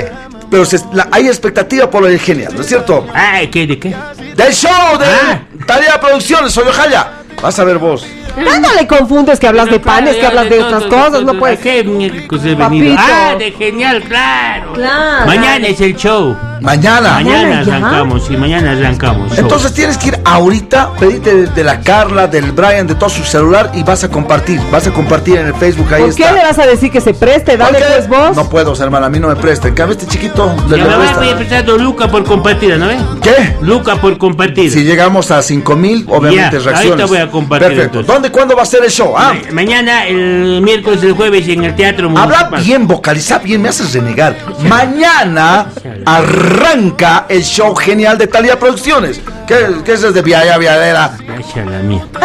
[0.50, 3.06] pero se- la- hay expectativa por el genial, ¿no es cierto?
[3.14, 3.68] Ay, ¿qué?
[3.68, 3.96] ¿De qué?
[4.36, 5.42] Del show de Ah.
[5.68, 7.08] Tarea Producciones, soy Jaya.
[7.42, 8.04] Vas a ver vos.
[8.38, 11.32] Ah, no le confundes que hablas de panes, que hablas de otras cosas, todo, no
[11.32, 11.60] ¿a puedes.
[11.60, 12.70] qué miércoles he Papito.
[12.84, 12.96] venido?
[13.00, 14.74] Ah, de genial, claro.
[14.74, 15.26] Claro.
[15.26, 16.36] Mañana es el show.
[16.62, 17.14] Mañana.
[17.14, 17.76] Mañana ya.
[17.76, 19.30] arrancamos, sí, mañana arrancamos.
[19.30, 19.40] show.
[19.40, 23.24] Entonces tienes que ir ahorita, pedirte de, de la Carla, del Brian, de todo su
[23.24, 24.60] celular y vas a compartir.
[24.72, 26.36] Vas a compartir en el Facebook, ahí ¿Por qué está.
[26.36, 27.56] le vas a decir que se preste?
[27.58, 27.94] Dale ¿Por qué?
[27.96, 28.36] pues vos.
[28.36, 29.68] No puedo, hermana, a mí no me presta.
[29.68, 31.22] En cambio, este chiquito le, Ya le me voy presta.
[31.24, 33.02] a empezando Luca por compartir, ¿no ves?
[33.22, 33.56] ¿Qué?
[33.62, 34.72] Luca por compartir.
[34.72, 36.86] Si llegamos a 5000, obviamente Ya, reacciones.
[36.92, 38.00] ahorita voy a compartir, Perfecto.
[38.00, 38.14] entonces.
[38.14, 39.14] ¿Dónde, cuándo va a ser el show?
[39.18, 42.64] Ah, Ma- Mañana, el miércoles, el jueves en el Teatro habla Municipal.
[42.64, 44.36] bien, vocaliza bien, me haces renegar.
[44.60, 45.68] Mañana
[46.06, 49.22] arranca el show genial de Talía Producciones.
[49.48, 51.12] ¿Qué, qué es de Vialla Viadera?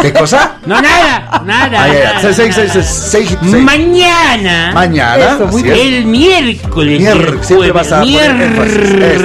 [0.01, 0.53] ¿Qué cosa?
[0.65, 1.83] No, nada, nada.
[1.83, 2.43] Ay, nada, seis, nada.
[2.53, 3.63] seis, seis, seis, seis.
[3.63, 4.71] Mañana.
[4.73, 5.35] Mañana.
[5.35, 5.77] Eso, muy es.
[5.79, 6.99] El miércoles.
[6.99, 9.21] Miércoles, siempre vas a miércoles.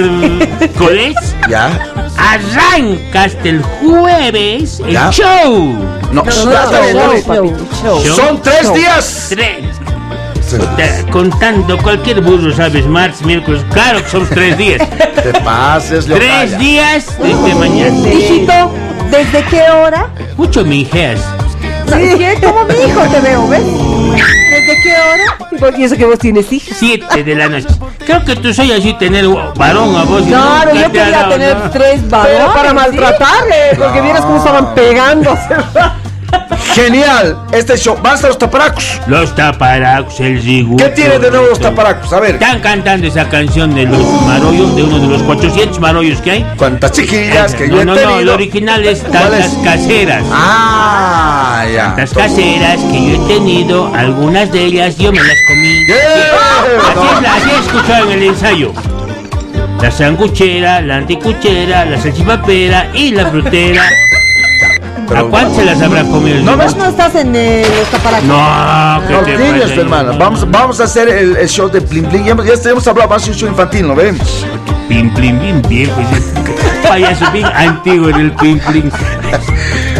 [1.49, 1.69] Ya.
[2.17, 5.09] Arranca hasta el jueves el Ya.
[5.11, 5.73] show.
[6.11, 7.53] No, No, no, show,
[7.83, 8.03] show.
[8.03, 8.15] Show.
[8.15, 9.25] Son tres días.
[9.29, 9.65] Tres.
[10.77, 12.85] Da- Contando cualquier burro, ¿sabes?
[12.85, 13.61] Martes, miércoles.
[13.71, 14.81] Claro que son tres días.
[15.23, 18.09] Te pases, tres días desde mañana.
[18.13, 18.71] Hijito,
[19.11, 20.07] ¿desde qué hora?
[20.37, 21.19] Mucho mijeas.
[21.87, 22.37] ¿Sabes qué?
[22.45, 23.63] Como mi hijo te veo, ¿ves?
[23.63, 24.93] ¿Desde qué
[25.61, 25.77] hora?
[25.77, 26.75] Y eso que vos tienes hijos.
[26.77, 27.67] Siete de la noche.
[28.05, 30.23] Creo que tú soy así tener varón a vos.
[30.23, 32.37] y Claro, yo quería tener tres varones.
[32.37, 32.75] Pero para ¿sí?
[32.75, 35.37] maltratarle, porque vieras cómo estaban pegando.
[36.77, 37.35] Genial.
[37.51, 37.97] Este show.
[38.03, 39.01] ¿Van a los taparacos?
[39.07, 40.77] Los taparacos, el zigu.
[40.77, 42.13] ¿Qué tiene de nuevo los taparacos?
[42.13, 42.35] A ver.
[42.35, 46.45] Están cantando esa canción de los marollos, de uno de los 400 marollos que hay.
[46.55, 48.19] ¿Cuántas chiquillas que yo no, he no, no, tenido?
[48.19, 50.23] el original es ¿Cuál tantas caseras.
[50.31, 51.95] Ah, ya.
[51.97, 55.83] Las caseras que yo he tenido, algunas de ellas yo me las comí.
[55.87, 57.33] Yeah.
[57.33, 58.73] Así he escuchado en el ensayo.
[59.81, 63.81] La sanguchera, la anticuchera, la salchipapera y la frutera.
[65.15, 66.37] ¿A cuántas se las habrá comido?
[66.37, 68.25] el No, Vos no estás en eh, los taparacos.
[68.27, 69.73] No, ¿qué No te tienes, pasa?
[69.75, 70.11] hermana.
[70.17, 72.25] Vamos, vamos a hacer el, el show de Bling Bling.
[72.25, 74.17] Ya, hemos- ya hemos hablado, a hacer un show infantil, ¿no ven?
[74.89, 75.99] Pim, plim, bien viejo.
[76.87, 78.89] Payaso bien antiguo en el pim, plim.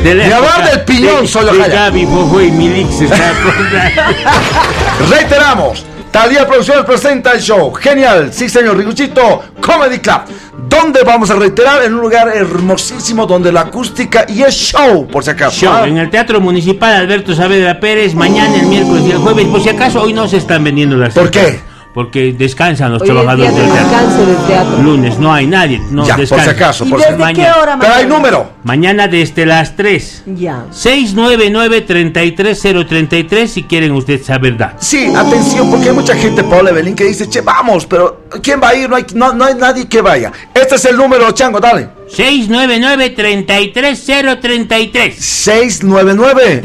[0.04, 1.68] De la época del piñón, de- solo de.
[1.70, 4.02] Gaby, y Milix se está acordando.
[5.10, 5.86] Reiteramos.
[6.18, 7.72] Talía Producciones presenta el show.
[7.76, 8.34] Genial.
[8.34, 9.44] Sí, señor Riguchito.
[9.62, 10.22] Comedy Club.
[10.68, 15.24] Donde vamos a reiterar en un lugar hermosísimo donde la acústica y es show, por
[15.24, 15.56] si acaso.
[15.56, 15.88] Show ¿ah?
[15.88, 19.46] en el Teatro Municipal Alberto Saavedra Pérez, mañana, el miércoles y el jueves.
[19.46, 21.60] Por si acaso, hoy no se están vendiendo las ¿Por qué?
[21.98, 24.26] Porque descansan los Hoy trabajadores de del teatro.
[24.28, 24.78] del teatro.
[24.84, 25.82] Lunes, no hay nadie.
[25.90, 26.56] No, ya, por si descansan.
[26.56, 26.86] acaso.
[26.86, 27.06] ¿Y Por si...
[27.06, 27.56] desde qué mañana.
[27.60, 28.16] hora Pero hay mañana?
[28.20, 28.52] número.
[28.64, 30.24] Mañana desde las 3.
[30.36, 30.66] Ya.
[30.72, 34.76] 699-33033 si quieren ustedes saber da.
[34.78, 38.70] Sí, atención, porque hay mucha gente, Paula Evelyn, que dice, che, vamos, pero ¿quién va
[38.70, 38.88] a ir?
[38.88, 40.32] No hay, no, no hay nadie que vaya.
[40.54, 41.90] Este es el número, Chango, dale.
[42.16, 45.14] 699-33033.
[45.16, 46.62] 699.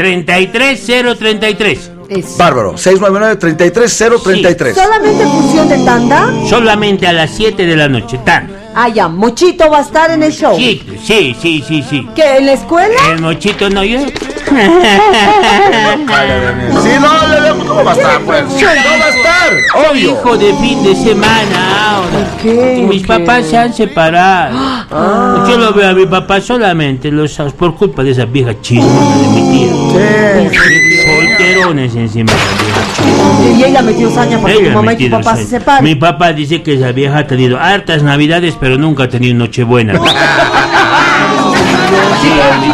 [2.12, 2.18] 33033.
[2.18, 2.38] Eso.
[2.38, 4.74] Bárbaro, 699-33033.
[4.74, 6.32] ¿Solamente en función de tanda?
[6.48, 8.18] Solamente a las 7 de la noche.
[8.24, 8.50] Tan.
[8.74, 10.56] Ah, ya, Mochito va a estar en el show.
[10.56, 12.08] Sí, sí, sí, sí, sí.
[12.14, 12.94] ¿Qué, en la escuela?
[13.10, 14.00] El mochito no, yo.
[16.82, 18.20] Si no le demos, ¿cómo va a estar?
[18.20, 18.42] Pues?
[18.44, 20.10] No va a estar, Soy obvio.
[20.12, 22.36] hijo de fin de semana ahora.
[22.42, 22.78] qué?
[22.78, 24.56] Y mis papás se han separado.
[25.48, 29.16] Yo lo veo a mi papá solamente los sábados por culpa de esa vieja chismona
[29.16, 29.72] de mi tía.
[31.04, 33.58] Solterones encima de la vieja chismona.
[33.58, 35.58] Y ella metió saña para que tu Ella mamá y tu metido papá se saña.
[35.60, 35.84] separen.
[35.84, 39.94] Mi papá dice que esa vieja ha tenido hartas navidades, pero nunca ha tenido nochebuena.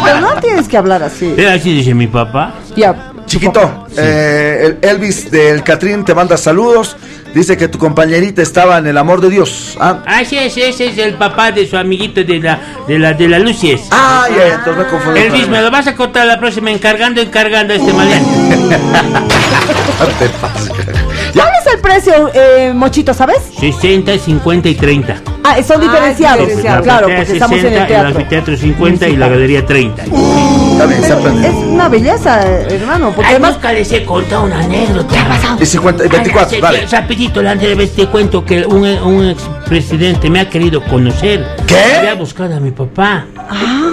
[0.03, 1.35] Pero no tienes que hablar así.
[1.43, 2.53] Así dice mi papá.
[2.75, 2.95] Ya.
[3.25, 6.95] Chiquito, eh, el Elvis del Catrín te manda saludos.
[7.33, 9.77] Dice que tu compañerita estaba en el amor de Dios.
[9.79, 13.27] Ah, Así es, ese es el papá de su amiguito de la de la de
[13.27, 13.81] la Lucies.
[13.91, 15.19] ah ya, entonces me confundí.
[15.19, 18.29] Elvis, me lo vas a contar la próxima encargando, encargando a este maleante.
[20.19, 20.98] Te pases.
[21.81, 23.37] ¿Cuál es el precio, eh, Mochito, sabes?
[23.59, 25.21] 60, 50 y 30.
[25.43, 26.39] Ah, son diferenciados.
[26.39, 26.83] diferenciado.
[26.83, 28.07] Claro, La porque platea estamos en 60, el teatro.
[28.09, 30.03] anfiteatro 50 y la galería 30.
[30.03, 31.47] Está bien, aprende.
[31.47, 35.13] Es una belleza, hermano, porque Ay, además nunca les he contado una anécdota.
[35.13, 35.57] ¿Qué ha pasado?
[35.61, 36.87] Y 50, y 24, dale.
[36.87, 41.45] Rapidito, la anterior vez te cuento que un, un expresidente me ha querido conocer.
[41.67, 41.75] ¿Qué?
[41.99, 43.25] Voy a buscar a mi papá.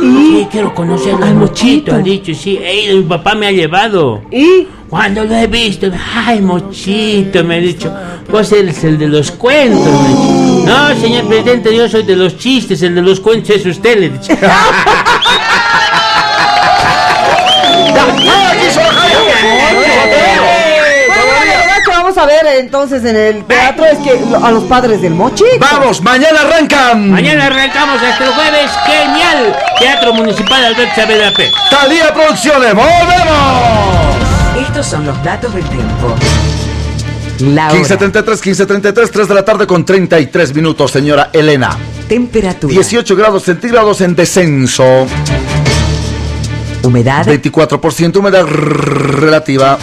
[0.01, 1.25] Sí, quiero conocerlo.
[1.25, 2.59] Al mochito, ha dicho, sí.
[2.63, 4.23] Ey, mi papá me ha llevado.
[4.31, 4.67] ¿Y?
[4.89, 7.93] Cuando lo he visto, ay, mochito, me ha dicho,
[8.31, 9.85] vos eres el de los cuentos.
[9.85, 10.65] me ha dicho.
[10.67, 14.07] No, señor presidente, yo soy de los chistes, el de los cuentos es usted, le
[14.07, 14.33] he dicho.
[22.47, 25.59] ver entonces en el teatro es que a los padres del Mochito.
[25.59, 27.11] Vamos, mañana arrancan.
[27.11, 29.57] Mañana arrancamos el jueves, genial.
[29.79, 31.51] Teatro Municipal Alberto Saavedra P.
[31.71, 34.17] Talía Producciones, volvemos.
[34.61, 36.15] Estos son los datos del tiempo.
[37.41, 37.81] La hora.
[37.81, 41.77] 15.33, 15.33, 3 de la tarde con 33 minutos, señora Elena.
[42.09, 42.73] Temperatura.
[42.73, 45.07] 18 grados centígrados en descenso.
[46.83, 47.27] Humedad.
[47.27, 49.79] 24% humedad relativa.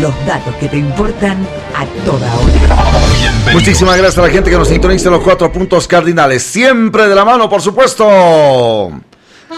[0.00, 3.52] Los datos que te importan a toda hora.
[3.52, 6.42] Muchísimas gracias a la gente que nos sintoniza en los cuatro puntos cardinales.
[6.42, 8.92] Siempre de la mano, por supuesto.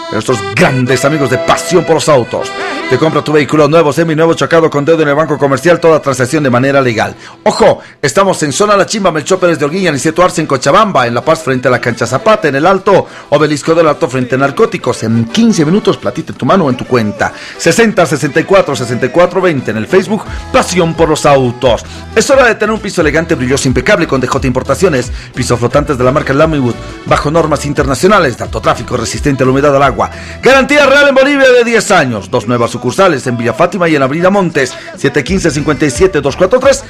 [0.09, 2.51] De nuestros grandes amigos de Pasión por los Autos.
[2.89, 6.43] Te compra tu vehículo nuevo, semi-nuevo, chocado con dedo en el banco comercial, toda transacción
[6.43, 7.15] de manera legal.
[7.43, 11.23] Ojo, estamos en Zona La Chimba, Melchor de Orguilla, Niceto Arce, en Cochabamba, en La
[11.23, 15.03] Paz, frente a la cancha Zapata, en el Alto, Obelisco del Alto, frente a Narcóticos.
[15.03, 17.31] En 15 minutos, platita en tu mano o en tu cuenta.
[17.59, 21.85] 60 64 64 20 en el Facebook, Pasión por los Autos.
[22.15, 25.11] Es hora de tener un piso elegante, brilloso, impecable con DJ Importaciones.
[25.35, 26.73] Pisos flotantes de la marca Lamywood,
[27.05, 29.98] bajo normas internacionales, de alto tráfico, resistente a la humedad del agua.
[30.41, 32.29] Garantía real en Bolivia de 10 años.
[32.31, 34.73] Dos nuevas sucursales en Villa Fátima y en Avenida Montes.
[34.97, 36.83] 715-57-243,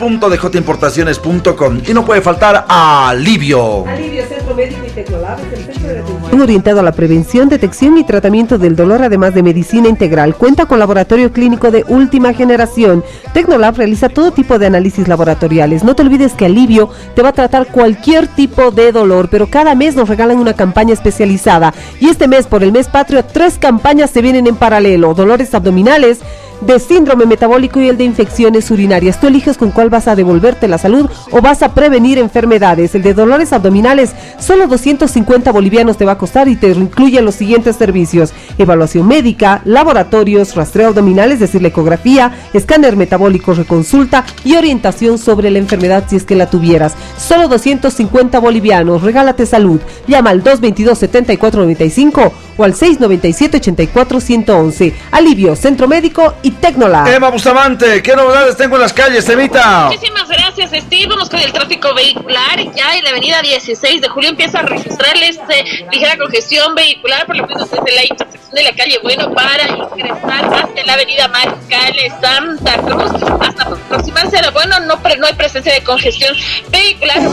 [0.00, 1.80] www.djimportaciones.com.
[1.86, 3.86] Y no puede faltar Alivio.
[3.86, 7.98] Alivio Centro Médico y Tecnolab es el centro de atención orientado a la prevención, detección
[7.98, 10.34] y tratamiento del dolor, además de medicina integral.
[10.34, 13.04] Cuenta con laboratorio clínico de última generación.
[13.32, 15.84] Tecnolab realiza todo tipo de análisis laboratoriales.
[15.84, 19.74] No te olvides que Alivio te va a tratar cualquier tipo de dolor, pero cada
[19.74, 21.74] mes nos regalan una campaña especializada.
[22.00, 25.14] Y este mes, por el mes patrio, tres campañas se vienen en paralelo.
[25.14, 26.20] Dolores abdominales,
[26.60, 29.20] de síndrome metabólico y el de infecciones urinarias.
[29.20, 32.94] Tú eliges con cuál vas a devolverte la salud o vas a prevenir enfermedades.
[32.94, 37.34] El de dolores abdominales, solo 250 bolivianos te va a costar y te incluye los
[37.34, 38.32] siguientes servicios.
[38.58, 45.50] Evaluación médica, laboratorios, rastreo abdominal, es decir, la ecografía, escáner metabólico, reconsulta y orientación sobre
[45.50, 46.94] la enfermedad si es que la tuvieras.
[47.16, 49.02] Solo 250 bolivianos.
[49.02, 49.80] Regálate salud.
[50.06, 54.92] Llama al 222-7495 o al 697-84-111.
[55.12, 57.04] Alivio, Centro Médico y Tecnola.
[57.14, 59.86] Emma Bustamante, ¿qué novedades tengo en las calles, Emita?
[59.90, 61.06] Muchísimas gracias, Steve.
[61.08, 62.58] Vamos con el tráfico vehicular.
[62.74, 67.36] Ya en la avenida 16 de julio empieza a registrarles este, ligera congestión vehicular, por
[67.36, 69.62] lo menos desde la intersección de la calle Bueno para
[69.96, 74.80] ingresar hacia la avenida Mariscal Santa Cruz hasta aproximarse a la Bueno.
[74.80, 76.36] No, pre- no hay presencia de congestión
[76.70, 77.16] vehicular.
[77.22, 77.28] La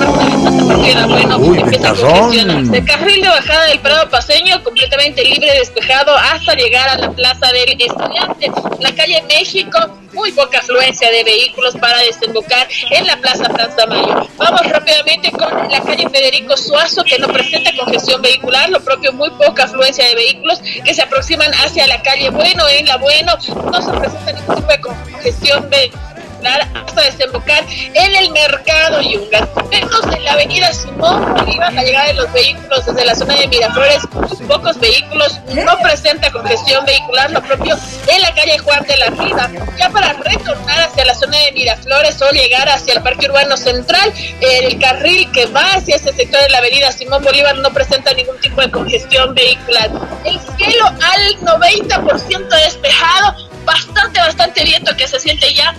[1.08, 2.20] Bueno Uy, empieza a picazón.
[2.20, 2.86] congestionarse.
[2.86, 7.80] Carril de bajada del Prado Paseño completamente libre, despejado hasta llegar a la Plaza del
[7.80, 8.52] Estudiante.
[8.80, 9.80] La calle México,
[10.14, 14.28] muy poca afluencia de vehículos para desembocar en la Plaza Plaza Mayo.
[14.38, 19.30] Vamos rápidamente con la calle Federico Suazo, que no presenta congestión vehicular, lo propio, muy
[19.32, 22.68] poca afluencia de vehículos que se aproximan hacia la calle Bueno.
[22.70, 23.38] En la Bueno
[23.72, 26.07] no se presenta ningún tipo de congestión vehicular
[26.46, 29.48] hasta desembocar en el mercado Yungas.
[29.70, 33.48] Vemos en la avenida Simón Bolívar la llegada de los vehículos desde la zona de
[33.48, 34.02] Miraflores,
[34.48, 39.50] pocos vehículos, no presenta congestión vehicular, lo propio en la calle Juan de la Riva.
[39.78, 44.14] Ya para retornar hacia la zona de Miraflores o llegar hacia el Parque Urbano Central,
[44.42, 48.40] el carril que va hacia ese sector de la avenida Simón Bolívar no presenta ningún
[48.40, 49.90] tipo de congestión vehicular.
[50.24, 55.76] El cielo al 90% despejado, bastante, bastante viento que se siente ya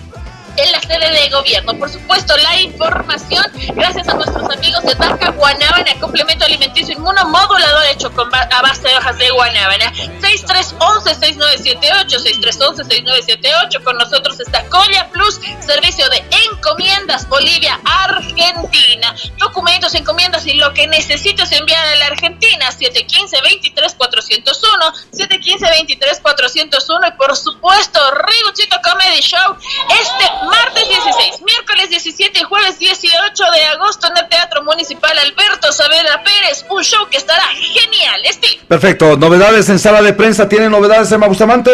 [0.58, 1.78] en la sede de gobierno.
[1.78, 3.44] Por supuesto, la información,
[3.74, 8.96] gracias a nuestros amigos de Taca Guanábana, complemento alimenticio inmunomodulador hecho con a base de
[8.96, 9.92] hojas de guanábana.
[10.20, 13.84] 6311-6978, 6311-6978.
[13.84, 19.14] Con nosotros está Colla Plus, servicio de encomiendas Bolivia, Argentina.
[19.38, 22.70] Documentos, encomiendas y lo que necesites enviar a la Argentina.
[22.70, 29.56] 715-23-401, 715-23-401 y por supuesto, Riguchito Comedy Show
[30.00, 35.72] este martes 16, miércoles 17 y jueves 18 de agosto en el Teatro Municipal Alberto
[35.72, 36.64] Saavedra Pérez.
[36.68, 38.20] Un show que estará genial.
[38.32, 39.16] Steve, Perfecto.
[39.16, 40.48] Novedades en sala de prensa.
[40.48, 41.70] ¿Tienen novedades, Emma Bustamante?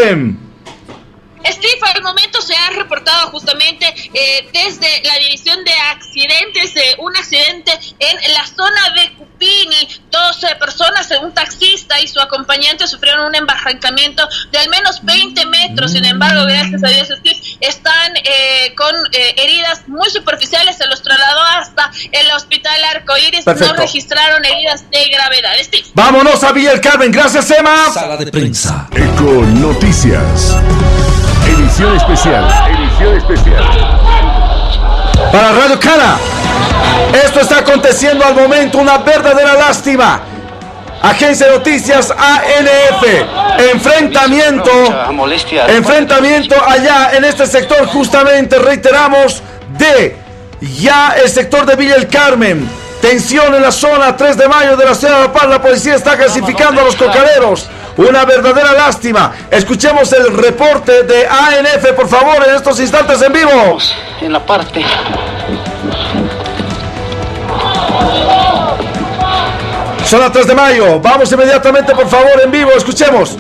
[1.47, 7.17] Steve, al momento se ha reportado justamente eh, desde la división de accidentes, eh, un
[7.17, 9.89] accidente en la zona de Cupini.
[10.11, 15.47] Dos eh, personas, un taxista y su acompañante sufrieron un embarrancamiento de al menos 20
[15.47, 15.93] metros.
[15.93, 20.77] Sin embargo, gracias a Dios, Steve, están eh, con eh, heridas muy superficiales.
[20.77, 23.45] Se los trasladó hasta el hospital Arcoíris.
[23.45, 23.75] Perfecto.
[23.75, 25.53] No registraron heridas de gravedad.
[25.61, 25.85] Steve.
[25.95, 27.11] Vámonos a Villa Carmen.
[27.11, 27.91] Gracias, Emma.
[27.93, 28.89] Sala de prensa.
[28.93, 30.55] Eco Noticias.
[31.75, 32.45] Edición especial.
[32.69, 33.65] Edición especial.
[35.33, 36.19] Para Radio Cana.
[37.25, 40.21] Esto está aconteciendo al momento, una verdadera lástima.
[41.03, 43.73] Agencia de Noticias ANF.
[43.73, 44.71] Enfrentamiento.
[45.67, 49.43] Enfrentamiento allá en este sector, justamente, reiteramos,
[49.77, 50.17] de
[50.61, 52.71] ya el sector de Villa El Carmen.
[53.01, 55.49] Tensión en la zona 3 de mayo de la ciudad de La Paz.
[55.49, 57.69] La policía está clasificando a los cocaderos.
[57.97, 59.33] Una verdadera lástima.
[59.51, 63.79] Escuchemos el reporte de ANF, por favor, en estos instantes en vivo.
[64.21, 64.85] en la parte
[70.05, 71.01] Zona 3 de mayo.
[71.01, 72.71] Vamos inmediatamente, por favor, en vivo.
[72.77, 73.37] Escuchemos.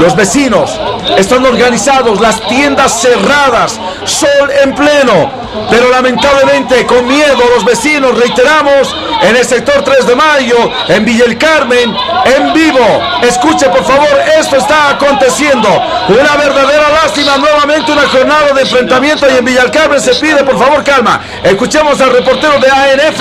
[0.00, 0.78] Los vecinos
[1.16, 5.30] están organizados, las tiendas cerradas, sol en pleno.
[5.70, 10.56] Pero lamentablemente, con miedo, los vecinos, reiteramos, en el sector 3 de mayo,
[10.88, 13.02] en Villa El Carmen, en vivo.
[13.22, 15.68] Escuche, por favor, esto está aconteciendo.
[16.08, 20.42] Una verdadera lástima, nuevamente una jornada de enfrentamiento y en Villa El Carmen se pide,
[20.44, 21.20] por favor, calma.
[21.42, 23.20] Escuchemos al reportero de ANF.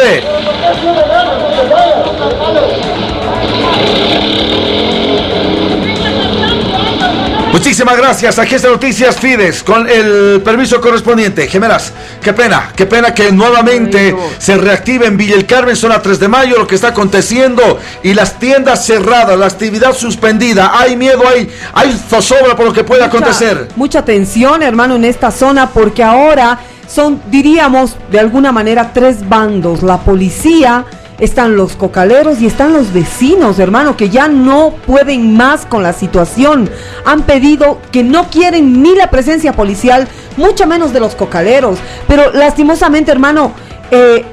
[7.64, 11.48] Muchísimas gracias, Agencia de Noticias Fides, con el permiso correspondiente.
[11.48, 16.20] Gemelas, qué pena, qué pena que nuevamente se reactive en Villa El Carmen, zona 3
[16.20, 20.78] de mayo, lo que está aconteciendo y las tiendas cerradas, la actividad suspendida.
[20.78, 23.70] Hay miedo, hay, hay zozobra por lo que puede acontecer.
[23.78, 29.84] Mucha tensión, hermano, en esta zona, porque ahora son, diríamos, de alguna manera, tres bandos.
[29.84, 30.84] La policía,
[31.24, 35.94] están los cocaleros y están los vecinos, hermano, que ya no pueden más con la
[35.94, 36.70] situación.
[37.06, 41.80] Han pedido que no quieren ni la presencia policial, mucho menos de los cocaleros.
[42.10, 43.54] Pero lastimosamente, hermano,
[43.90, 44.26] eh,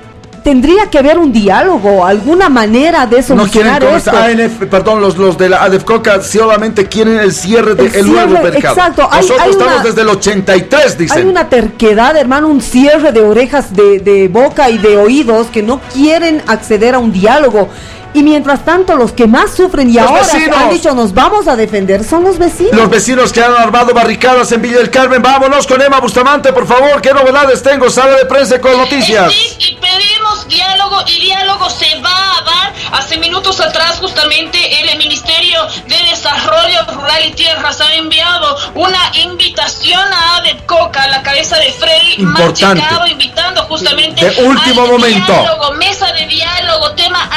[0.43, 4.11] tendría que haber un diálogo, alguna manera de No quieren solucionar esto.
[4.17, 8.75] ANF, perdón, los, los de la ADEFCOCA solamente quieren el cierre del El nuevo mercado.
[8.75, 11.19] exacto, hay- Nosotros hay estamos una- desde el 83, dicen.
[11.19, 15.63] Hay una terquedad, hermano, un cierre de orejas, de, de boca y de oídos que
[15.63, 17.69] no quieren acceder a un diálogo.
[18.13, 20.57] Y mientras tanto, los que más sufren y Los ahora vecinos.
[20.57, 22.73] han dicho nos vamos a defender son los vecinos.
[22.73, 25.23] Los vecinos que han armado barricadas en Villa del Carmen.
[25.23, 27.01] Vámonos con Emma Bustamante, por favor.
[27.01, 27.89] ¿Qué novedades tengo?
[27.89, 29.33] Sala de prensa con noticias.
[29.33, 32.75] Sí, y pedimos diálogo y diálogo se va a dar.
[32.93, 40.01] Hace minutos atrás justamente el Ministerio de Desarrollo Rural y Tierras ha enviado una invitación
[40.13, 42.81] a ADECOCA, a la cabeza de Freddy Importante.
[42.83, 45.33] Machicado, invitando justamente De último al momento.
[45.33, 47.29] diálogo, mesa de diálogo, tema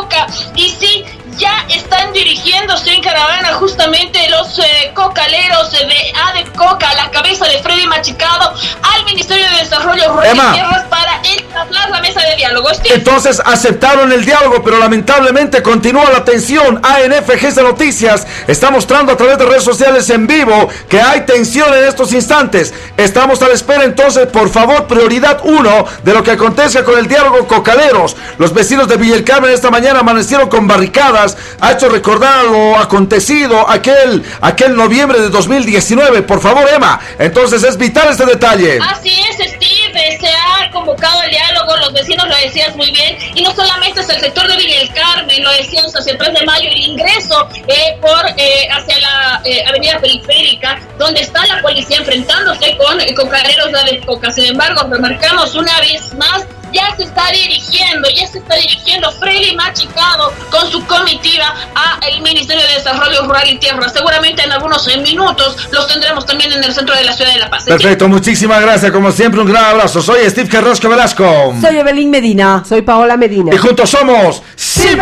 [0.00, 0.26] ADECOCA.
[0.56, 1.04] Y sí,
[1.40, 7.62] ya están dirigiéndose en caravana justamente los eh, cocaleros de ADECOCA, a la cabeza de
[7.62, 12.36] Freddy Machicado, al Ministerio de Desarrollo Rural y Tierras para el trasladar la mesa de
[12.36, 12.68] diálogo.
[12.74, 12.94] Steve.
[12.94, 16.80] Entonces aceptaron el diálogo, pero lamentablemente continúa la tensión.
[16.82, 21.72] ANFG de Noticias está mostrando a través de redes sociales en vivo que hay tensión
[21.74, 22.74] en estos instantes.
[22.98, 27.08] Estamos a la espera entonces, por favor, prioridad uno de lo que acontece con el
[27.08, 28.16] diálogo Cocaleros.
[28.36, 31.29] Los vecinos de Villa del Carmen esta mañana amanecieron con barricadas.
[31.60, 36.22] Ha hecho recordar lo acontecido aquel, aquel noviembre de 2019.
[36.22, 37.00] Por favor, Emma.
[37.18, 38.78] Entonces es vital este detalle.
[38.82, 40.18] Así es, Steve.
[40.20, 44.08] Se ha convocado el diálogo, los vecinos lo decías muy bien, y no solamente es
[44.08, 47.48] el sector de Villa del Carmen, lo decíamos hacia el 3 de mayo, el ingreso
[47.66, 53.14] eh, por eh, hacia la eh, avenida periférica, donde está la policía enfrentándose con eh,
[53.14, 54.30] cocaderos de coca.
[54.30, 59.54] Sin embargo, remarcamos una vez más ya se está dirigiendo, ya se está dirigiendo Freddy
[59.56, 63.88] Machicado con su comitiva al Ministerio de Desarrollo Rural y Tierra.
[63.88, 67.50] Seguramente en algunos minutos los tendremos también en el centro de la ciudad de La
[67.50, 67.64] Paz.
[67.64, 68.90] Perfecto, muchísimas gracias.
[68.92, 70.00] Como siempre, un gran abrazo.
[70.00, 71.54] Soy Steve Carrasco Velasco.
[71.60, 72.62] Soy Evelyn Medina.
[72.68, 73.54] Soy Paola Medina.
[73.54, 74.98] Y juntos somos Sin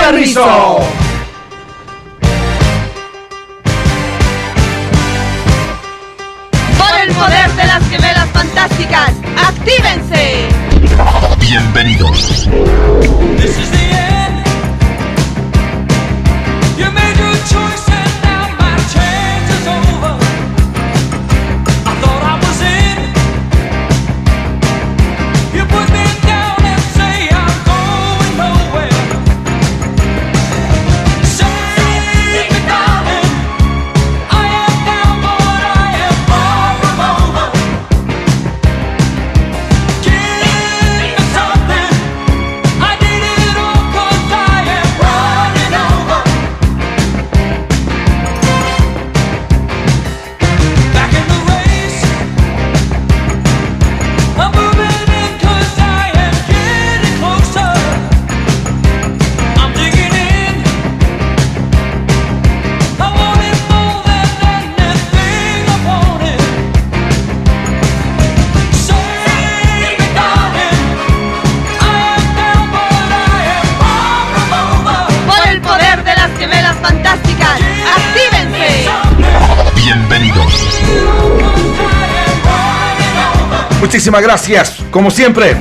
[84.08, 84.76] Muchísimas gracias.
[84.90, 85.54] Como siempre,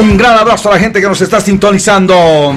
[0.00, 2.52] un gran abrazo a la gente que nos está sintonizando.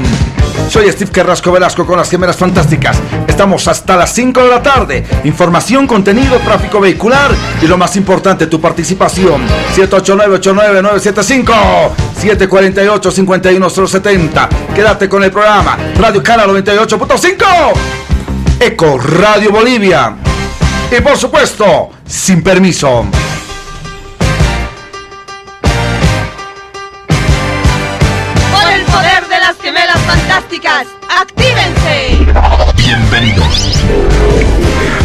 [0.68, 2.98] Soy Steve Carrasco Velasco con las gemelas fantásticas.
[3.28, 5.06] Estamos hasta las 5 de la tarde.
[5.26, 7.30] Información, contenido, tráfico vehicular
[7.62, 9.44] y lo más importante, tu participación.
[9.76, 14.48] 789-89975, 748-51070.
[14.74, 15.78] Quédate con el programa.
[16.00, 17.46] Radio Cana 98.5.
[18.60, 20.16] Eco Radio Bolivia.
[20.98, 23.06] Y por supuesto, sin permiso.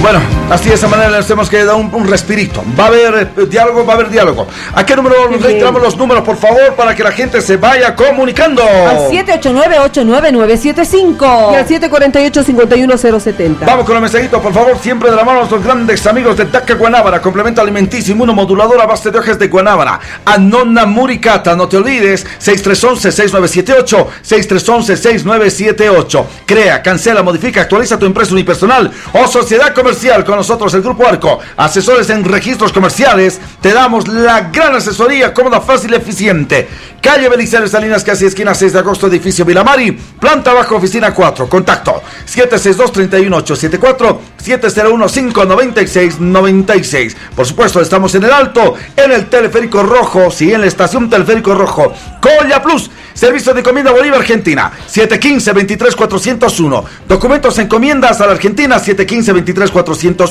[0.03, 0.19] Bueno,
[0.51, 2.63] así de esa manera les hemos que dar un, un respirito.
[2.79, 4.47] Va a haber eh, diálogo, va a haber diálogo.
[4.75, 7.95] ¿A qué número nos registramos los números, por favor, para que la gente se vaya
[7.95, 8.63] comunicando?
[8.63, 11.53] Al 789-899-975.
[11.53, 13.67] Y al 748-51070.
[13.67, 16.45] Vamos con los mensajitos, por favor, siempre de la mano a nuestros grandes amigos de
[16.47, 19.99] Daca Guanábara, complemento alimenticio inmunomodulador a base de hojas de Guanábara.
[20.25, 26.25] Anona Muricata, no te olvides, 6311-6978, 6311-6978.
[26.47, 31.41] Crea, cancela, modifica, actualiza tu empresa unipersonal o sociedad comercial con nosotros, el Grupo Arco.
[31.59, 36.67] Asesores en registros comerciales, te damos la gran asesoría, cómoda, fácil, eficiente.
[37.03, 41.51] Calle Belisario Salinas, casi esquina 6 de agosto, edificio Vilamari, planta bajo, oficina 4.
[41.51, 47.15] Contacto 762-31874, 701-596-96.
[47.37, 51.55] Por supuesto, estamos en el alto, en el teleférico rojo, sí, en la estación teleférico
[51.55, 51.93] rojo.
[52.21, 56.85] Colla Plus, servicio de encomienda Bolivia Argentina, 715-23401.
[57.07, 60.22] Documentos encomiendas a la Argentina, 715-23401.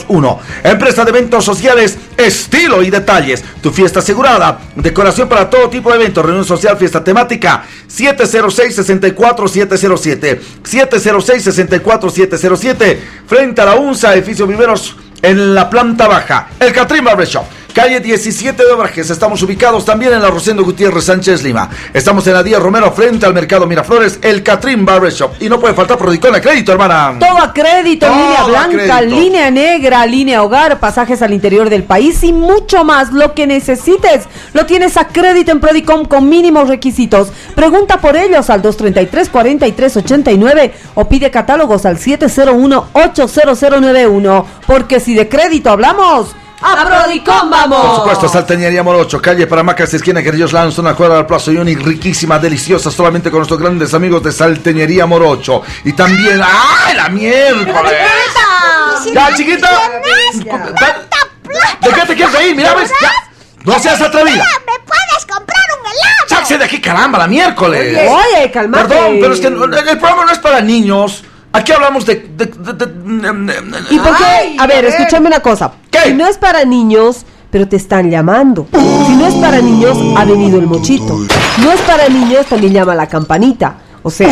[0.64, 3.44] Empresa de eventos sociales, estilo y detalles.
[3.62, 10.40] Tu fiesta asegurada, decoración para todo tipo de eventos, reunión social, fiesta temática, 706-64707.
[10.64, 12.98] 706-64707.
[13.28, 16.48] Frente a la UNSA, edificio Viveros, en la planta baja.
[16.60, 17.44] El Catrín Barbershop.
[17.74, 19.10] Calle 17 de Obrajes.
[19.10, 21.70] Estamos ubicados también en la Rosendo Gutiérrez Sánchez Lima.
[21.94, 25.32] Estamos en la Díaz Romero frente al Mercado Miraflores, el Catrín Barbershop.
[25.40, 27.16] Y no puede faltar Prodicón a crédito, hermana.
[27.18, 29.16] Todo a crédito, Todo línea blanca, crédito.
[29.16, 33.14] línea negra, línea hogar, pasajes al interior del país y mucho más.
[33.14, 37.32] Lo que necesites, lo tienes a crédito en Prodicom con mínimos requisitos.
[37.56, 44.46] Pregunta por ellos al 233-4389 o pide catálogos al 701-80091.
[44.68, 47.82] Porque si de crédito hablamos, ¡A Prodicom vamos!
[47.82, 52.38] Por supuesto, Salteñería Morocho, calle Paramacas, esquina Querillos Lanz, una cuadra del Plaza Ioni, riquísima,
[52.38, 55.64] deliciosa, solamente con nuestros grandes amigos de Salteñería Morocho.
[55.84, 57.94] Y también, ¡ay, la miércoles!
[59.14, 59.70] Ya, chiquita.
[61.82, 62.56] ¿De qué te quieres reír?
[62.56, 63.12] Mira, ves, ya.
[63.64, 64.44] No seas atrevida.
[64.66, 66.28] ¿Me puedes comprar un helado?
[66.28, 68.10] Sáquese de aquí, caramba, la miércoles.
[68.10, 68.88] Oye, calmate.
[68.88, 71.24] Perdón, pero es que el programa no es para niños.
[71.54, 72.16] Aquí hablamos de...
[72.38, 74.24] de- de- de- ¿Y por qué?
[74.24, 75.74] Ay, a ver, escúchame una cosa.
[75.90, 76.00] ¿Qué?
[76.06, 78.68] Si no es para niños, pero te están llamando.
[78.72, 81.18] Si no es para niños, ha venido el mochito.
[81.64, 83.76] No es para niños, también llama la campanita.
[84.04, 84.28] O sea,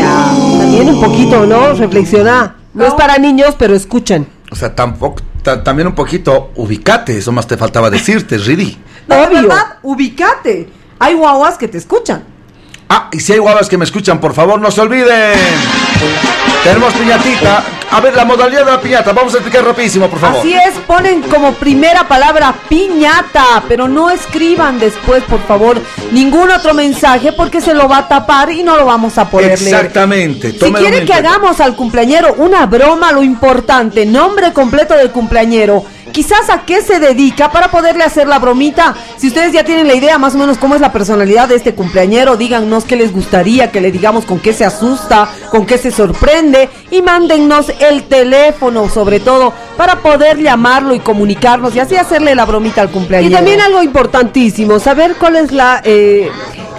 [0.60, 1.74] también un poquito, ¿no?
[1.74, 2.56] Reflexiona.
[2.74, 4.28] No es para niños, pero escuchen.
[4.52, 5.22] O sea, tampoco...
[5.44, 8.78] ta- también un poquito ubicate, eso más te faltaba decirte, Ridi.
[9.08, 10.70] No, de verdad, ubicate.
[11.00, 12.24] Hay guaguas que te escuchan.
[12.88, 15.38] Ah, y si hay guavas que me escuchan, por favor, no se olviden.
[16.64, 17.64] Tenemos piñatita.
[17.91, 20.39] A ver, la modalidad de la piñata, vamos a explicar rapidísimo, por favor.
[20.39, 25.82] Así es, ponen como primera palabra piñata, pero no escriban después, por favor,
[26.12, 29.60] ningún otro mensaje porque se lo va a tapar y no lo vamos a poder
[29.60, 29.74] leer.
[29.76, 30.52] Exactamente.
[30.52, 35.84] Si quieren en que hagamos al cumpleañero una broma, lo importante, nombre completo del cumpleañero,
[36.12, 38.95] quizás a qué se dedica para poderle hacer la bromita.
[39.18, 41.74] Si ustedes ya tienen la idea más o menos cómo es la personalidad de este
[41.76, 45.91] cumpleañero, díganos qué les gustaría que le digamos con qué se asusta, con qué se
[45.91, 52.36] sorprende y mándennos el teléfono sobre todo para poder llamarlo y comunicarnos y así hacerle
[52.36, 53.36] la bromita al Y cumpleañero.
[53.36, 55.82] también algo importantísimo, saber cuál es la...
[55.84, 56.30] eh,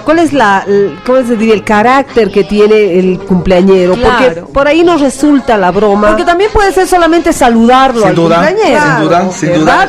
[0.04, 0.64] ¿Cuál es la,
[1.06, 3.94] cómo se diría, el carácter que tiene el cumpleañero?
[3.96, 6.08] Porque por ahí nos resulta la broma.
[6.08, 8.80] Porque también puede ser solamente saludarlo Sin al duda, cumpleañero.
[8.96, 9.88] sin duda, sin duda.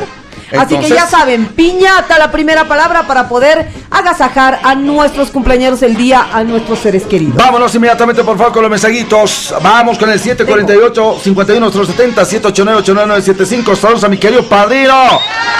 [0.58, 5.96] Así que ya saben, piñata la primera palabra para poder agasajar a nuestros cumpleaños el
[5.96, 7.36] día, a nuestros seres queridos.
[7.36, 9.54] Vámonos inmediatamente, por favor, con los mensajitos.
[9.62, 13.76] Vamos con el 748-51-070, 789-89975.
[13.76, 14.94] Saludos a mi querido padrino,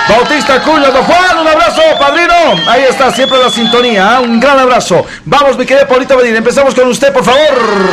[0.08, 0.90] Bautista Cuyo.
[0.92, 2.32] Don Juan, un abrazo, padrino.
[2.68, 4.18] Ahí está, siempre la sintonía.
[4.20, 4.24] ¿eh?
[4.24, 5.04] Un gran abrazo.
[5.24, 6.38] Vamos, mi querida Paulita Medina.
[6.38, 7.40] Empezamos con usted, por favor.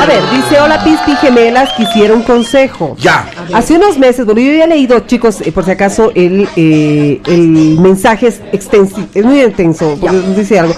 [0.02, 2.96] A ver, dice, hola Pispi Gemelas, quisiera un consejo.
[3.00, 3.30] Ya.
[3.54, 7.78] Hace unos meses, bueno, yo he leído, chicos, eh, por si acaso, el, eh, el
[7.80, 9.42] mensaje es extenso, es muy
[10.00, 10.76] porque nos dice algo.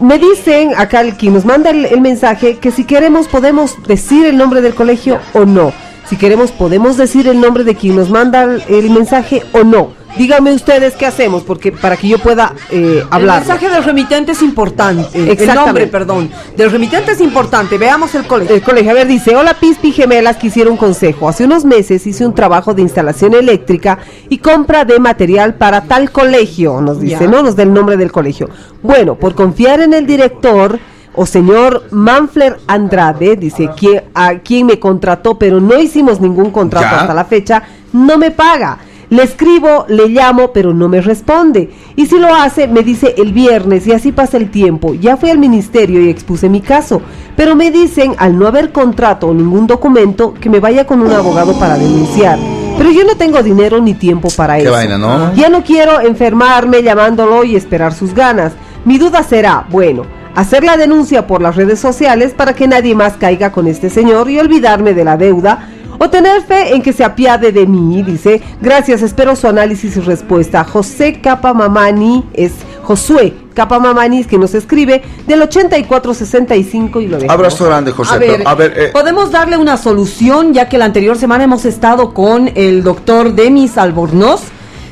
[0.00, 4.26] Me dicen acá el quien nos manda el, el mensaje que si queremos podemos decir
[4.26, 5.72] el nombre del colegio o no.
[6.08, 9.97] Si queremos podemos decir el nombre de quien nos manda el, el mensaje o no.
[10.16, 13.42] Díganme ustedes qué hacemos, porque para que yo pueda eh, hablar.
[13.42, 15.06] El mensaje del remitente es importante.
[15.32, 16.30] El nombre, perdón.
[16.56, 17.78] Del remitente es importante.
[17.78, 18.54] Veamos el colegio.
[18.56, 21.28] El colegio, a ver, dice, hola Pispi Gemelas, quisiera un consejo.
[21.28, 23.98] Hace unos meses hice un trabajo de instalación eléctrica
[24.28, 27.30] y compra de material para tal colegio, nos dice, Ya.
[27.30, 27.42] ¿no?
[27.42, 28.48] Nos da el nombre del colegio.
[28.82, 30.78] Bueno, por confiar en el director
[31.14, 36.86] o señor Manfler Andrade, dice, que a quien me contrató, pero no hicimos ningún contrato
[36.90, 37.00] Ya.
[37.00, 38.78] hasta la fecha, no me paga.
[39.10, 41.70] Le escribo, le llamo, pero no me responde.
[41.96, 44.94] Y si lo hace, me dice el viernes y así pasa el tiempo.
[44.94, 47.00] Ya fui al ministerio y expuse mi caso.
[47.36, 51.10] Pero me dicen, al no haber contrato o ningún documento, que me vaya con un
[51.12, 52.38] abogado para denunciar.
[52.76, 54.72] Pero yo no tengo dinero ni tiempo para Qué eso.
[54.72, 55.34] vaina, ¿no?
[55.34, 58.52] Ya no quiero enfermarme llamándolo y esperar sus ganas.
[58.84, 60.04] Mi duda será, bueno,
[60.34, 64.30] hacer la denuncia por las redes sociales para que nadie más caiga con este señor
[64.30, 65.70] y olvidarme de la deuda.
[65.98, 68.40] O tener fe en que se apiade de mí, dice.
[68.60, 70.64] Gracias, espero su análisis y respuesta.
[70.64, 77.32] José Capamamani es Josué Capamamani que nos escribe del 8465 y lo dejo.
[77.32, 78.14] Abrazo grande, José.
[78.14, 81.64] A ver, a ver, eh, podemos darle una solución, ya que la anterior semana hemos
[81.64, 84.42] estado con el doctor Demis Albornoz.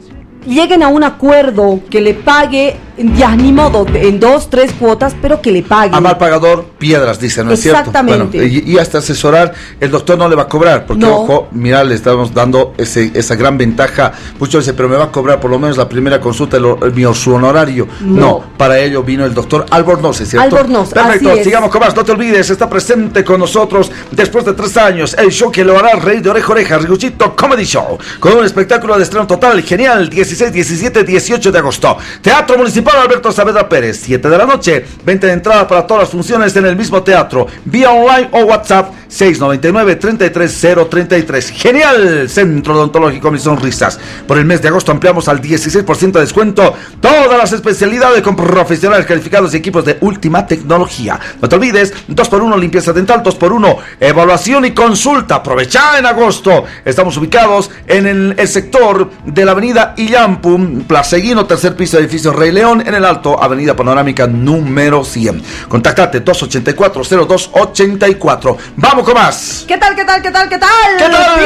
[0.46, 2.76] lleguen a un acuerdo que le pague,
[3.16, 5.94] ya ni modo, en dos, tres cuotas, pero que le pague.
[5.94, 7.78] A mal pagador, piedras, dice, ¿no es cierto?
[7.80, 8.38] Exactamente.
[8.38, 11.20] Bueno, y, y hasta asesorar, el doctor no le va a cobrar, porque No.
[11.20, 14.12] ojo, mira, le estamos dando ese, esa gran ventaja.
[14.38, 17.04] Muchos dicen, pero me va a cobrar por lo menos la primera consulta, el, mi,
[17.14, 17.86] su honorario.
[18.00, 18.20] No.
[18.20, 18.44] No.
[18.56, 20.56] para ello vino el doctor Albornoz, ¿es cierto?
[20.56, 21.44] Albornoz, Perfecto, así es.
[21.44, 25.30] sigamos con más, no te olvides, está presente con nosotros después de tres años, el
[25.30, 29.04] show que lo hará reír de oreja oreja, Riguchito Comedy Show, con un espectáculo de
[29.04, 31.96] estreno total, genial, 16, 17, 18 de agosto.
[32.20, 36.10] Teatro Municipal Alberto Saavedra Pérez, 7 de la noche, venta de entrada para todas las
[36.10, 41.52] funciones en el mismo teatro, vía online o WhatsApp 699-33033.
[41.52, 43.98] Genial, Centro Odontológico Mis Sonrisas.
[44.26, 49.06] Por el mes de agosto ampliamos al 16% de descuento todas las especialidades con profesionales
[49.06, 51.18] calificados y equipos de última tecnología.
[51.40, 55.36] No te olvides, 2x1 limpieza dental, 2x1 evaluación y consulta.
[55.36, 56.64] Aprovecha en agosto.
[56.84, 62.52] Estamos ubicados en el, el sector de la avenida Illampum, Placeguino, tercer piso, edificio Rey
[62.52, 65.42] León, en el alto, avenida panorámica número 100.
[65.68, 68.56] Contáctate 284-0284.
[68.76, 69.64] Vamos con más.
[69.66, 70.70] ¿Qué tal, qué tal, qué tal, qué tal?
[70.98, 71.40] ¿Qué tal?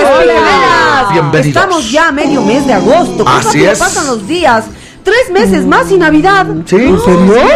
[1.13, 1.47] Bienvenidos.
[1.47, 3.27] Estamos ya a medio mes de agosto.
[3.27, 3.79] Así es.
[3.79, 4.67] pasan los días.
[5.05, 6.47] Tres meses más y Navidad.
[6.65, 6.95] ¿Sí?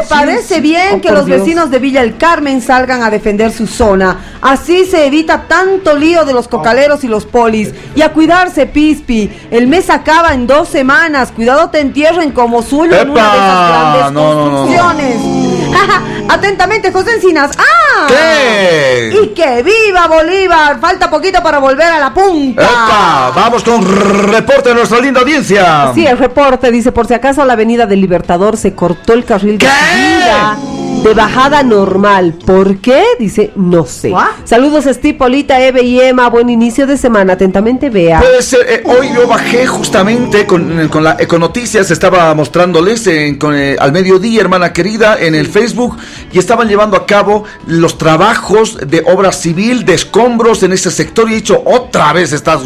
[0.09, 1.41] Parece bien Oh, que los Dios.
[1.41, 4.19] vecinos de Villa El Carmen salgan a defender su zona.
[4.43, 7.73] Así se evita tanto lío de los cocaleros y los polis.
[7.97, 9.31] Y a cuidarse, Pispi.
[9.51, 11.33] El mes acaba en dos semanas.
[11.35, 15.48] Cuidado te entierren como suyo en una de esas grandes No, no, no, no.
[16.29, 17.51] Atentamente, José Encinas.
[17.59, 18.07] ¡Ah!
[18.09, 19.19] ¿Qué?
[19.23, 20.79] Y que viva Bolívar.
[20.81, 22.63] Falta poquito para volver a la punta.
[22.63, 23.33] ¡Epa!
[23.35, 23.85] Vamos con
[24.31, 25.93] reporte de nuestra linda audiencia.
[25.95, 29.59] Sí, el reporte dice, por si acaso la avenida del Libertador se cortó el carril
[29.59, 30.78] de ¿Qué?
[31.03, 32.35] De bajada normal.
[32.45, 33.03] ¿Por qué?
[33.19, 34.11] Dice, no sé.
[34.11, 34.27] ¿What?
[34.45, 36.29] Saludos Steve, Polita, Eve y Emma.
[36.29, 37.35] Buen inicio de semana.
[37.35, 38.21] Atentamente, vea.
[38.21, 43.37] Puede ser, eh, hoy yo bajé justamente con, eh, con la Econoticias, estaba mostrándoles en-
[43.39, 45.97] con, eh, al mediodía, hermana querida, en el Facebook,
[46.33, 51.29] y estaban llevando a cabo los trabajos de obra civil, de escombros en ese sector,
[51.29, 52.61] y he dicho, otra vez estás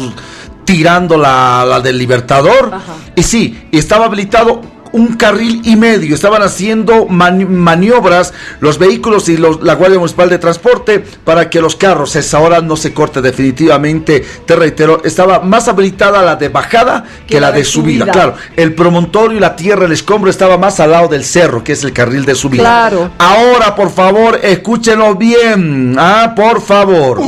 [0.65, 2.71] tirando la, la del Libertador.
[3.15, 4.61] Y sí, y estaba habilitado
[4.93, 6.15] un carril y medio.
[6.15, 11.59] Estaban haciendo mani- maniobras los vehículos y los- la Guardia Municipal de Transporte para que
[11.61, 14.23] los carros a esa hora no se corte definitivamente.
[14.45, 18.05] Te reitero, estaba más habilitada la de bajada que, la, de, subida.
[18.05, 21.73] Claro, el promontorio y la tierra, el escombro estaba más al lado del cerro, que
[21.73, 22.61] es el carril de subida.
[22.63, 23.11] Claro.
[23.17, 25.95] Ahora, por favor, escúchenlo bien.
[25.97, 27.19] Ah, por favor.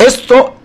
[0.00, 0.55] Esto,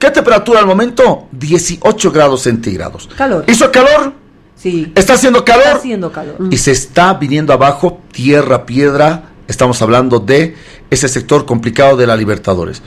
[0.00, 1.28] ¿qué temperatura al momento?
[1.30, 3.08] 18 grados centígrados.
[3.16, 3.44] Calor.
[3.46, 4.14] ¿Hizo calor?
[4.56, 4.90] Sí.
[4.96, 5.64] ¿Está haciendo calor?
[5.66, 6.36] Está haciendo calor.
[6.50, 9.24] Y se está viniendo abajo tierra, piedra.
[9.46, 10.56] Estamos hablando de
[10.90, 12.82] ese sector complicado de la Libertadores.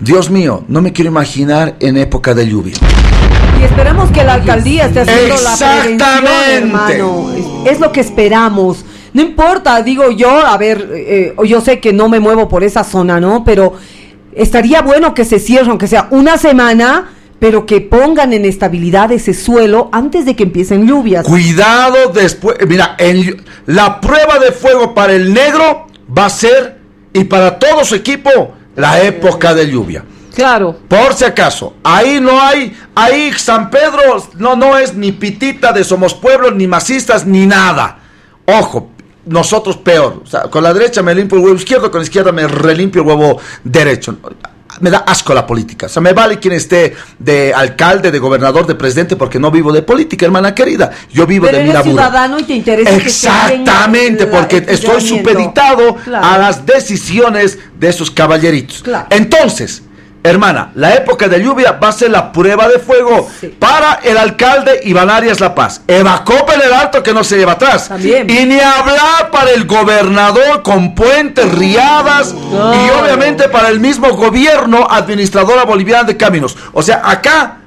[0.00, 2.74] Dios mío, no me quiero imaginar en época de lluvia.
[3.60, 6.56] Y esperamos que la alcaldía esté haciendo la prevención, Exactamente.
[6.56, 7.32] hermano.
[7.66, 8.84] Es, es lo que esperamos.
[9.12, 12.82] No importa, digo yo, a ver, eh, yo sé que no me muevo por esa
[12.82, 13.44] zona, ¿no?
[13.44, 13.74] Pero
[14.36, 19.34] estaría bueno que se cierre, aunque sea una semana, pero que pongan en estabilidad ese
[19.34, 21.26] suelo antes de que empiecen lluvias.
[21.26, 22.56] Cuidado después.
[22.66, 26.78] Mira, en- la prueba de fuego para el negro va a ser,
[27.12, 28.30] y para todo su equipo,
[28.76, 30.04] la época de lluvia.
[30.34, 30.76] Claro.
[30.88, 35.84] Por si acaso, ahí no hay, ahí San Pedro no, no es ni pitita de
[35.84, 37.98] Somos Pueblo, ni masistas, ni nada.
[38.46, 38.90] Ojo,
[39.26, 40.22] nosotros peor.
[40.24, 43.02] O sea, con la derecha me limpio el huevo izquierdo, con la izquierda me relimpio
[43.02, 44.16] el huevo derecho.
[44.80, 45.86] Me da asco la política.
[45.86, 49.72] O sea, me vale quien esté de alcalde, de gobernador, de presidente, porque no vivo
[49.72, 50.90] de política, hermana querida.
[51.12, 51.92] Yo vivo Pero de eres Miraburo.
[52.02, 56.26] ciudadano y te interesa que Exactamente, la- porque estoy supeditado Claro.
[56.26, 58.82] a las decisiones de esos caballeritos.
[58.82, 59.06] Claro.
[59.10, 59.82] Entonces,
[60.24, 63.48] hermana, la época de lluvia va a ser la prueba de fuego Sí.
[63.58, 65.82] para el alcalde Iván Arias La Paz.
[65.86, 67.88] Evacopa en el alto que no se lleva atrás.
[67.88, 68.28] También.
[68.30, 74.86] Y ni hablar para el gobernador con puentes, riadas y obviamente para el mismo gobierno
[74.90, 76.56] administradora boliviana de caminos.
[76.72, 77.58] O sea, acá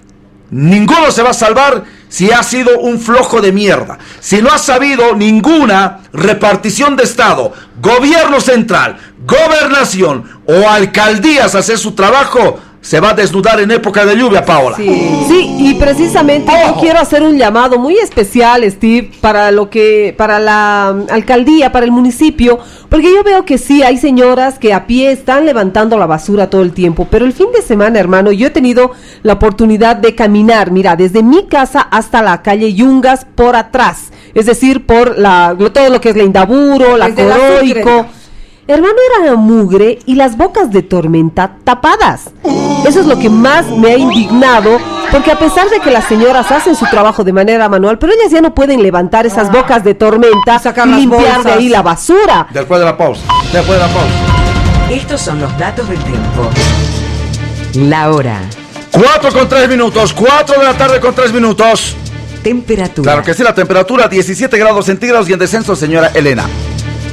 [0.50, 3.98] Ninguno se va a salvar si ha sido un flojo de mierda.
[4.20, 11.94] Si no ha sabido ninguna repartición de Estado, gobierno central, gobernación o alcaldías hacer su
[11.94, 14.78] trabajo, se va a desnudar en época de lluvia, Paola.
[14.78, 20.40] Sí, y precisamente yo quiero hacer un llamado muy especial, Steve, para lo que, para
[20.40, 24.88] la mm, alcaldía, para el municipio, porque yo veo que sí hay señoras que a
[24.88, 28.48] pie están levantando la basura todo el tiempo, pero el fin de semana, hermano, yo
[28.48, 33.58] he tenido la oportunidad de caminar, mira, desde mi casa hasta la calle Yungas por
[33.58, 37.82] atrás, es decir, por la, todo lo que es la Indaburo, la Desde la Sucre,
[37.82, 38.17] Coroico.
[38.70, 42.32] Hermano, era mugre y las bocas de tormenta tapadas.
[42.86, 44.78] Eso es lo que más me ha indignado,
[45.10, 48.30] porque a pesar de que las señoras hacen su trabajo de manera manual, pero ellas
[48.30, 51.70] ya no pueden levantar esas bocas de tormenta Y sacar y las limpiar de ahí
[51.70, 52.48] la basura.
[52.52, 53.22] Después de la pausa.
[53.54, 54.92] Después de la pausa.
[54.92, 56.50] Estos son los datos del tiempo.
[57.76, 58.42] La hora.
[58.92, 60.12] 4 con 3 minutos.
[60.12, 61.96] 4 de la tarde con 3 minutos.
[62.44, 63.14] Temperatura.
[63.14, 66.44] Claro que sí, la temperatura 17 grados centígrados y en descenso, señora Elena.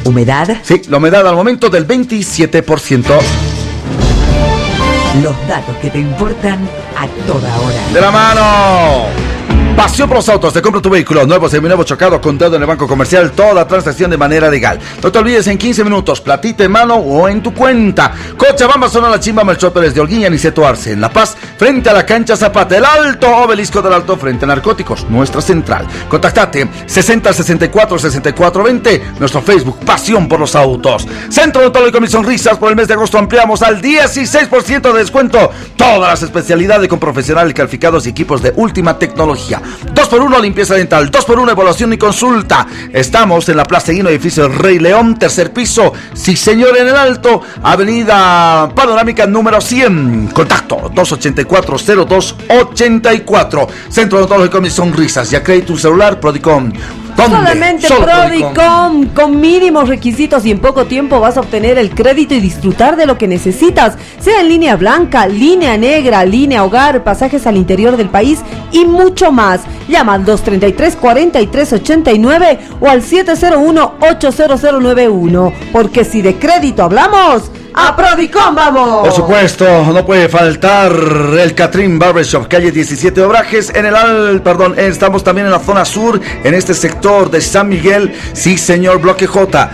[0.04, 0.58] Humedad.
[0.62, 3.04] Sí, la humedad al momento del 27%.
[5.22, 7.92] Los datos que te importan a toda hora.
[7.92, 9.23] De la mano.
[9.76, 12.68] Pasión por los autos, te compra tu vehículo nuevo, seminuevo, chocado, con dedo en el
[12.68, 14.78] banco comercial, toda transacción de manera legal.
[15.02, 18.12] No te olvides en 15 minutos, platita en mano o en tu cuenta.
[18.36, 20.92] Cochabamba, zona La Chimba, Melchor Pérez de Holguín Aniceto Arce.
[20.92, 24.48] En La Paz, frente a la cancha Zapata, el alto obelisco del alto frente a
[24.48, 25.88] narcóticos, nuestra central.
[26.08, 31.04] Contactate 60 64 64 20, nuestro Facebook, Pasión por los autos.
[31.28, 36.10] Centro Odontológico Mis Sonrisas, por el mes de agosto ampliamos al 16% de descuento todas
[36.10, 39.63] las especialidades con profesionales calificados y equipos de última tecnología.
[39.94, 42.66] 2x1 limpieza dental, 2x1 evaluación y consulta.
[42.92, 45.92] Estamos en la Plaza Guino, edificio Rey León, tercer piso.
[46.12, 50.30] Sí, señor, en el alto, Avenida Panorámica número 100.
[50.32, 53.68] Contacto 284-0284.
[53.88, 55.30] Centro Odontológico Mis Sonrisas.
[55.30, 56.72] Ya crédito celular, Prodicom.
[57.16, 57.36] ¿Dónde?
[57.36, 62.34] Solamente Solo Prodicom, con mínimos requisitos y en poco tiempo vas a obtener el crédito
[62.34, 67.46] y disfrutar de lo que necesitas, sea en línea blanca, línea negra, línea hogar, pasajes
[67.46, 68.40] al interior del país
[68.72, 69.60] y mucho más.
[69.88, 79.08] Llama al 233-4389 o al 701-80091, porque si de crédito hablamos, a Prodicom vamos.
[79.08, 84.42] Por supuesto, no puede faltar el Catrín Barbershop, calle 17 de Obrajes, en el al,
[84.42, 89.00] perdón, estamos también en la zona sur, en este sector de San Miguel, sí señor,
[89.00, 89.70] bloque J.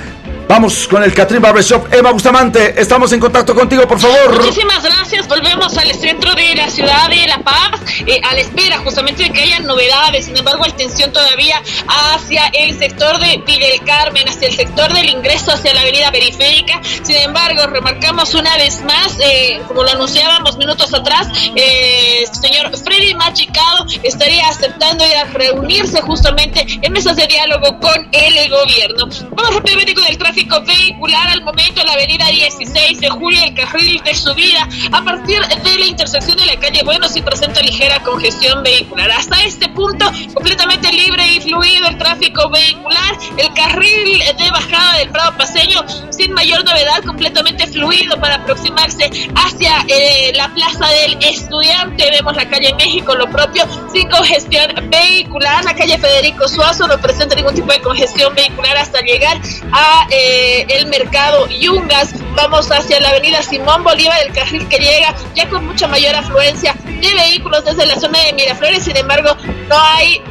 [0.50, 1.94] Vamos con el Catrín Barbershop.
[1.94, 4.34] Eva Bustamante, estamos en contacto contigo, por favor.
[4.34, 5.28] Muchísimas gracias.
[5.28, 9.30] Volvemos al centro de la ciudad de La Paz, eh, a la espera justamente de
[9.30, 10.24] que haya novedades.
[10.24, 15.08] Sin embargo, hay tensión todavía hacia el sector de Villa Carmen, hacia el sector del
[15.08, 16.80] ingreso hacia la avenida periférica.
[16.82, 23.14] Sin embargo, remarcamos una vez más, eh, como lo anunciábamos minutos atrás, eh, señor Freddy
[23.14, 29.08] Machicado estaría aceptando ir a reunirse justamente en mesas de diálogo con el gobierno.
[29.30, 33.54] Vamos rápidamente con el tráfico vehicular al momento en la avenida 16 de julio, el
[33.54, 38.00] carril de subida a partir de la intersección de la calle Bueno se presenta ligera
[38.02, 39.10] congestión vehicular.
[39.10, 45.10] Hasta este punto, completamente libre y fluido el tráfico vehicular, el carril de bajada del
[45.10, 52.10] Prado Paseño sin mayor novedad, completamente fluido para aproximarse hacia eh, la Plaza del Estudiante.
[52.10, 55.64] Vemos la calle México, lo propio, sin congestión vehicular.
[55.64, 59.40] La calle Federico Suazo no presenta ningún tipo de congestión vehicular hasta llegar
[59.72, 60.29] a eh,
[60.68, 62.14] el mercado Yungas.
[62.34, 66.74] Vamos hacia la avenida Simón Bolívar, el carril que llega ya con mucha mayor afluencia
[66.84, 68.84] de vehículos desde la zona de Miraflores.
[68.84, 69.36] Sin embargo,
[69.68, 70.22] no hay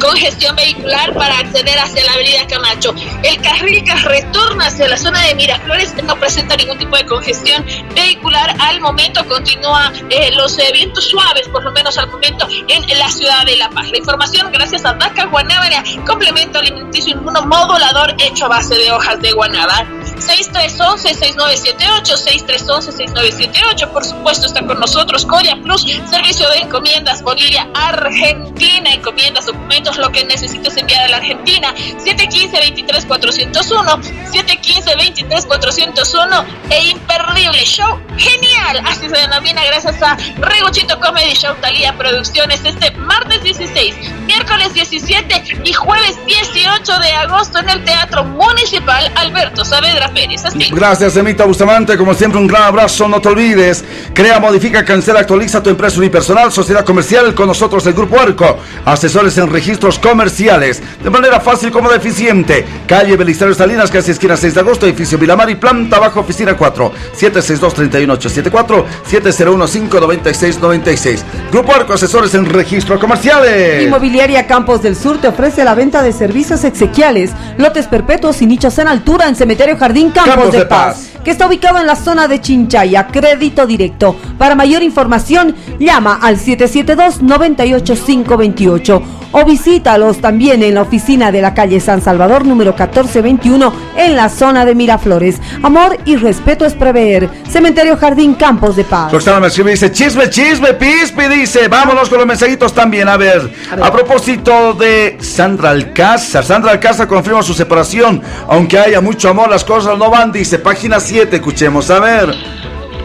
[0.00, 2.94] congestión vehicular para acceder hacia la avenida Camacho.
[3.22, 7.64] El carril que retorna hacia la zona de Miraflores no presenta ningún tipo de congestión
[7.94, 8.54] vehicular.
[8.58, 13.10] Al momento continúa eh, los eh, vientos suaves, por lo menos al momento, en la
[13.10, 13.90] ciudad de La Paz.
[13.90, 19.32] La información gracias a DACA Guanábana, complemento alimenticio inmunomodulador hecho a base de hojas de
[19.32, 19.99] guanábana.
[20.16, 23.88] 6311-6978, 6311-6978.
[23.88, 30.10] Por supuesto, está con nosotros Coya Plus, servicio de encomiendas Bolivia, Argentina, encomiendas, documentos, lo
[30.10, 31.72] que necesites enviar a la Argentina.
[31.74, 34.00] 715-23-401,
[34.30, 38.00] 715-23-401 e imperdible show.
[38.16, 43.94] Genial, así se denomina gracias a Regochito Comedy Show Talía Producciones este martes 16,
[44.26, 50.44] miércoles 17 y jueves 18 de agosto en el Teatro Municipal Alberto Saavedra Pérez.
[50.44, 50.70] Así.
[50.72, 51.96] Gracias, Emita Bustamante.
[51.96, 53.08] Como siempre, un gran abrazo.
[53.08, 53.84] No te olvides.
[54.14, 57.34] Crea, modifica, cancela, actualiza tu empresa unipersonal, sociedad comercial.
[57.34, 58.58] Con nosotros, el Grupo Arco.
[58.84, 60.82] Asesores en registros comerciales.
[61.02, 62.64] De manera fácil, como eficiente.
[62.86, 64.86] Calle Belisario Salinas, casi esquina 6 de agosto.
[64.86, 66.92] Edificio Vilamar y planta bajo, oficina 4.
[67.18, 68.84] 762-31874.
[69.10, 71.18] 701-596-96.
[71.52, 73.82] Grupo Arco, asesores en registros comerciales.
[73.82, 78.78] Inmobiliaria Campos del Sur te ofrece la venta de servicios exequiales, lotes perpetuos y nichos
[78.78, 81.09] en altura en Cementerio Jardín Campos, Campos de, de Paz, Paz.
[81.24, 84.16] Que está ubicado en la zona de Chinchaya, crédito directo.
[84.38, 89.02] Para mayor información, llama al 772-98528
[89.32, 94.28] o visítalos también en la oficina de la calle San Salvador número 1421 en la
[94.28, 95.40] zona de Miraflores.
[95.62, 97.28] Amor y respeto es prever.
[97.48, 99.12] Cementerio Jardín Campos de Paz.
[99.12, 103.52] Roxana me escribe dice, chisme, chisme, pispi, dice, vámonos con los mensajitos también, a ver.
[103.80, 109.64] A, propósito de Sandra Alcázar, Sandra Alcázar confirma su separación, aunque haya mucho amor, las
[109.64, 112.32] cosas no van, dice, página 7, escuchemos, a ver.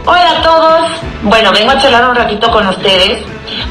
[0.06, 0.92] Hola a todos.
[1.24, 3.24] Bueno, vengo a charlar un ratito con ustedes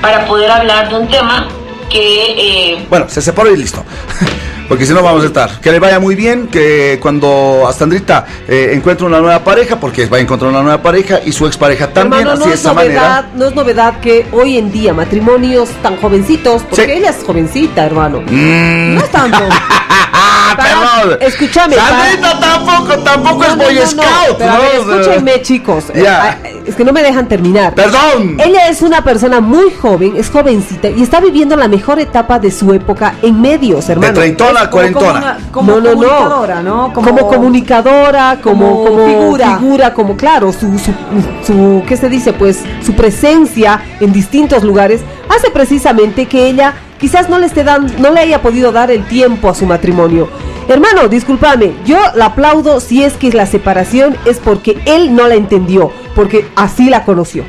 [0.02, 1.46] para poder hablar de un tema
[1.88, 3.84] que eh, Bueno, se separó y listo.
[4.68, 5.60] Porque si no vamos a estar.
[5.60, 10.06] Que le vaya muy bien, que cuando a Sandrita eh, encuentre una nueva pareja, porque
[10.06, 12.60] va a encontrar una nueva pareja y su expareja también, Hermano, así no de es
[12.60, 13.28] esa novedad, manera.
[13.34, 16.92] no es novedad que hoy en día matrimonios tan jovencitos, porque Sí.
[16.92, 18.20] ella es jovencita, hermano.
[18.26, 18.94] Mm.
[18.94, 19.38] No es tanto.
[20.56, 21.18] Perdón.
[21.20, 21.74] Escúchame.
[21.76, 24.38] Sandrita tampoco, tampoco es Boy Scout.
[24.38, 25.84] pero a ver, escúchenme, chicos.
[25.94, 26.38] Ya.
[26.44, 27.74] Eh, es que no me dejan terminar.
[27.74, 28.36] Perdón.
[28.38, 32.50] Ella es una persona muy joven, es jovencita y está viviendo la mejor etapa de
[32.50, 34.14] su época en medios, De hermano.
[34.14, 35.18] treintona a Como, como cuarentona.
[35.38, 35.90] una- como No, no, no.
[35.94, 36.92] comunicadora, ¿no?
[36.92, 39.58] Como, comunicadora, como, como como figura.
[39.58, 39.94] figura.
[39.94, 40.92] como claro, su, su,
[41.46, 42.32] su, ¿qué se dice?
[42.32, 47.92] Pues su presencia en distintos lugares hace precisamente que ella quizás no le esté dando,
[47.98, 50.28] no le haya podido dar el tiempo a su matrimonio.
[50.68, 55.34] Hermano, discúlpame, yo la aplaudo si es que la separación es porque él no la
[55.34, 57.44] entendió, porque así la conoció.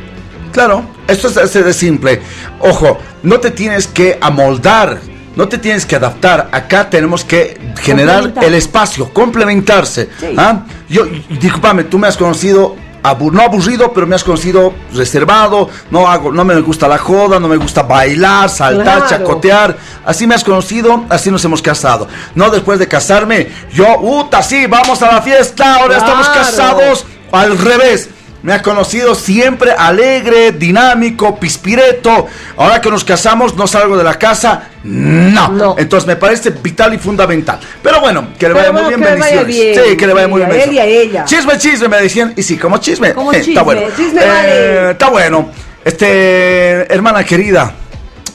[0.51, 2.21] Claro, esto es así de simple.
[2.59, 4.99] Ojo, no te tienes que amoldar,
[5.35, 6.49] no te tienes que adaptar.
[6.51, 10.09] Acá tenemos que generar el espacio, complementarse.
[10.19, 10.35] Sí.
[10.37, 10.61] ¿ah?
[10.89, 15.69] Yo, discúlpame, tú me has conocido, abu- no aburrido, pero me has conocido reservado.
[15.91, 19.09] No hago, no me gusta la joda, no me gusta bailar, saltar, Claro.
[19.09, 19.77] chacotear.
[20.05, 22.07] Así me has conocido, así nos hemos casado.
[22.35, 27.05] No después de casarme, yo, uta, sí, vamos a la fiesta, ahora estamos casados.
[27.31, 28.09] Al revés.
[28.43, 32.27] Me ha conocido siempre alegre, dinámico, pispireto.
[32.57, 34.69] Ahora que nos casamos, no salgo de la casa.
[34.85, 35.47] No.
[35.49, 35.75] No.
[35.77, 37.59] Entonces me parece vital y fundamental.
[37.81, 39.47] Pero bueno, que le vaya bueno, muy bien, bendiciones.
[39.47, 39.75] bien.
[39.83, 40.61] Sí, que le vaya muy bien.
[40.61, 41.25] él y a ella.
[41.25, 42.33] Chisme, chisme, me decían.
[42.37, 43.13] Y sí, como chisme.
[43.13, 43.81] Como eh, está chisme, bueno.
[43.97, 44.91] chisme Eh, vale.
[44.91, 45.49] está bueno.
[45.83, 47.73] Este, hermana querida.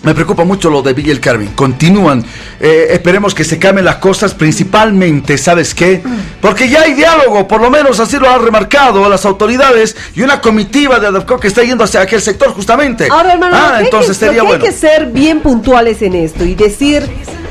[0.02, 1.48] Me preocupa mucho lo de Villa El Carmen.
[1.54, 2.24] Continúan.
[2.58, 6.02] Eh, esperemos que se cambien las cosas, principalmente, ¿sabes qué?
[6.40, 10.40] Porque ya hay diálogo, por lo menos así lo han remarcado las autoridades y una
[10.40, 13.08] comitiva de ADEFCO que está yendo hacia aquel sector justamente.
[13.10, 14.64] Ahora, hermano, ah, que entonces que- lo sería que bueno.
[14.64, 17.06] Hay que ser bien puntuales en esto y decir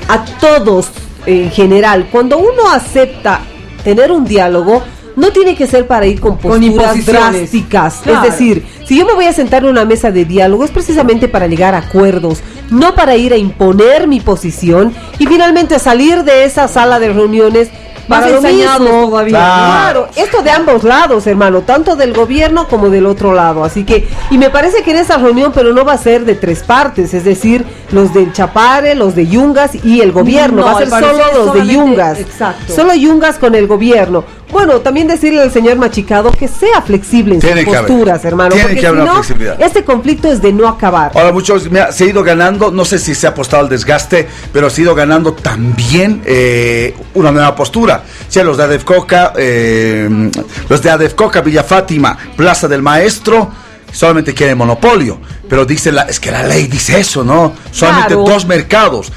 [0.08, 0.90] a todos
[1.28, 3.42] en general, cuando uno acepta
[3.84, 4.84] tener un diálogo,
[5.16, 7.34] no tiene que ser para ir con posturas imposiciones.
[7.34, 8.00] drásticas.
[8.04, 8.26] Claro.
[8.26, 11.28] Es decir, si yo me voy a sentar en una mesa de diálogo es precisamente
[11.28, 16.46] para llegar a acuerdos, no para ir a imponer mi posición y finalmente salir de
[16.46, 17.70] esa sala de reuniones
[18.08, 19.08] Más para lo mismo.
[19.10, 19.38] todavía.
[19.38, 23.64] Claro, esto de ambos lados, hermano, tanto del gobierno como del otro lado.
[23.64, 26.36] Así que, y me parece que en esa reunión, pero no va a ser de
[26.36, 30.62] tres partes, es decir, los del Chapare, los de Yungas y el gobierno.
[30.62, 32.20] No, va a ser solo los de Yungas.
[32.20, 32.74] exacto.
[32.74, 34.24] Solo Yungas con el gobierno.
[34.52, 37.88] Bueno, también decirle al señor Machicado que sea flexible en Tiene sus haber.
[37.88, 38.50] posturas, hermano.
[38.50, 39.62] Tiene porque que haber si una no, flexibilidad.
[39.62, 41.12] este conflicto es de no acabar.
[41.16, 43.70] Ahora muchos me ha- se ha ido ganando, no sé si se ha apostado al
[43.70, 48.04] desgaste, pero se ha ido ganando también eh, una nueva postura.
[48.28, 50.32] O sea, los de Adefcoca, eh,
[50.68, 53.52] los de Adefcoca, Villa Fátima, Plaza del Maestro,
[53.92, 55.20] solamente quieren monopolio.
[55.48, 57.54] Pero dice la, es que la ley dice eso, ¿no?
[57.72, 58.24] Solamente Claro.
[58.24, 59.12] dos mercados.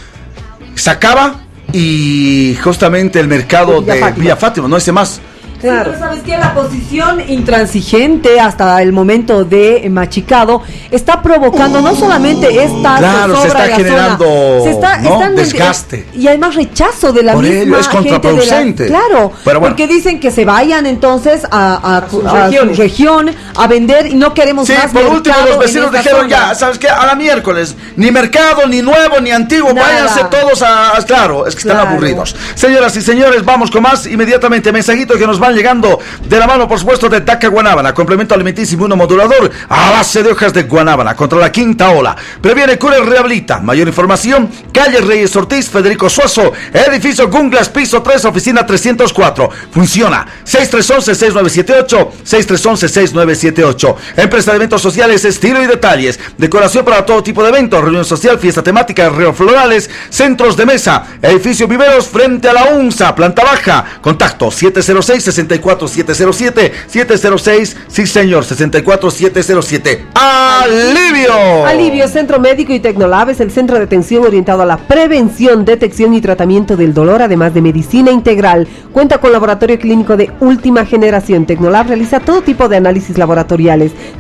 [0.75, 1.37] Se acaba
[1.73, 4.23] y justamente el mercado Villa de Fátima.
[4.23, 5.21] Villa Fátima, no dice más.
[5.61, 5.93] Claro.
[5.93, 10.61] Sí, pero sabes que la posición intransigente hasta el momento de Machicado
[10.91, 15.13] está provocando no solamente esta Claro, se está generando, zona, se está, ¿no?
[15.13, 16.07] están- desgaste.
[16.15, 18.87] y además rechazo de la Por misma ello, es gente de la- contraproducente.
[18.89, 19.77] claro, Pero bueno.
[19.77, 24.35] porque dicen que se vayan entonces a, a- a su región a vender y no
[24.35, 26.29] queremos Sí, más por último los vecinos dijeron zona.
[26.49, 26.89] ya, ¿sabes qué?
[26.89, 29.87] A la miércoles, ni mercado, ni nuevo, ni antiguo, Nada.
[29.89, 32.35] váyanse todos a, a- claro, es que están aburridos.
[32.55, 35.99] Señoras y señores, vamos con más inmediatamente mensajitos que nos van llegando
[36.29, 40.53] de la mano, por supuesto, de Daca Guanábana, complemento alimenticio modulador a base de hojas
[40.53, 42.17] de guanábana contra la quinta ola.
[42.41, 43.61] Previene, cura y rehabilita.
[43.61, 49.51] Mayor información, calle Reyes Ortiz, Federico Suazo, edificio Gunglas, piso 3, oficina 304.
[49.73, 52.09] Funciona 6311-6978,
[53.43, 53.97] 6311-6978.
[54.17, 56.19] Empresa de eventos sociales, estilo y detalles.
[56.39, 61.05] Decoración para todo tipo de eventos, reunión social, fiesta temática, ríos florales, centros de mesa.
[61.21, 63.85] Edificio Viveros frente a la UNSA, planta baja.
[64.01, 69.99] Contacto 706-64-707, 706, sí señor, 64-707.
[70.15, 71.67] ¡Alivio!
[71.67, 76.15] Alivio Centro Médico y Tecnolab es el centro de atención orientado a la prevención, detección
[76.15, 78.67] y tratamiento del dolor, además de medicina integral.
[78.93, 81.47] Cuenta con laboratorio clínico de última generación.
[81.47, 83.19] Tecnolab realiza todo tipo de análisis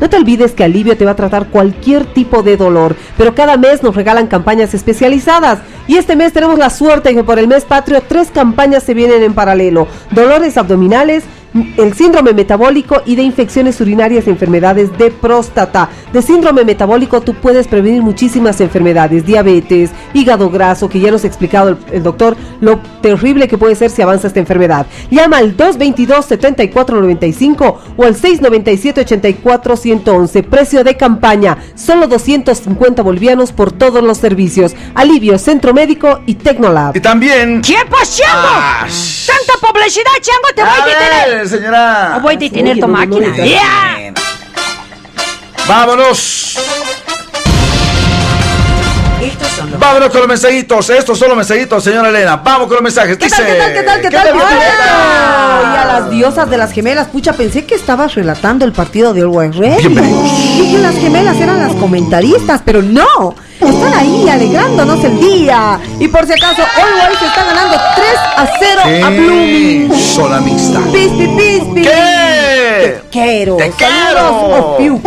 [0.00, 3.56] No te olvides que Alivio te va a tratar cualquier tipo de dolor, pero cada
[3.56, 5.60] mes nos regalan campañas especializadas.
[5.86, 9.22] Y este mes tenemos la suerte que por el mes patrio tres campañas se vienen
[9.22, 9.88] en paralelo.
[10.10, 11.24] Dolores abdominales,
[11.54, 15.88] el síndrome metabólico y de infecciones urinarias y enfermedades de próstata.
[16.12, 21.26] De síndrome metabólico tú puedes prevenir muchísimas enfermedades, diabetes, hígado graso, que ya nos ha
[21.26, 24.86] explicado el, el doctor lo terrible que puede ser si avanza esta enfermedad.
[25.10, 30.44] Llama al 222-7495 o al 697-84-111.
[30.44, 34.74] Precio de campaña, solo 250 bolivianos por todos los servicios.
[34.94, 36.96] Alivio, Centro Médico y Tecnolab.
[36.96, 37.60] Y también...
[37.62, 38.30] ¿Tiempo, Chango?
[38.32, 38.86] Ah,
[39.26, 40.84] Tanta publicidad, Chango, te voy a
[41.40, 42.18] A señora.
[42.22, 43.36] Voy a detener Oye, tu máquina.
[43.44, 44.12] ¡Ya!
[45.66, 46.58] Vámonos.
[49.22, 50.90] Estos son los Vámonos con los mensajitos.
[50.90, 52.36] Estos son los mensajitos, señora Elena.
[52.36, 53.16] Vamos con los mensajes.
[53.16, 53.36] ¿Qué Dice.
[53.36, 54.24] tal, qué tal, qué tal, qué ¿Qué tal?
[54.28, 55.82] tal, Pispireta?
[55.82, 57.08] a las diosas de las gemelas.
[57.08, 59.56] Pucha, pensé que estabas relatando el partido de Always.
[59.78, 60.22] Bienvenidos.
[60.56, 63.34] Dije las gemelas eran las comentaristas, pero no.
[63.60, 65.78] Están ahí alegrándonos el día.
[66.00, 68.06] Y por si acaso, Always está ganando 3
[68.36, 69.92] a 0 a Blooming.
[69.94, 70.80] Sola mixta.
[70.92, 71.82] Pispi, pispi.
[71.82, 71.90] ¿Qué?
[72.82, 73.56] Te quiero.
[73.56, 74.98] Te Saludos, quiero.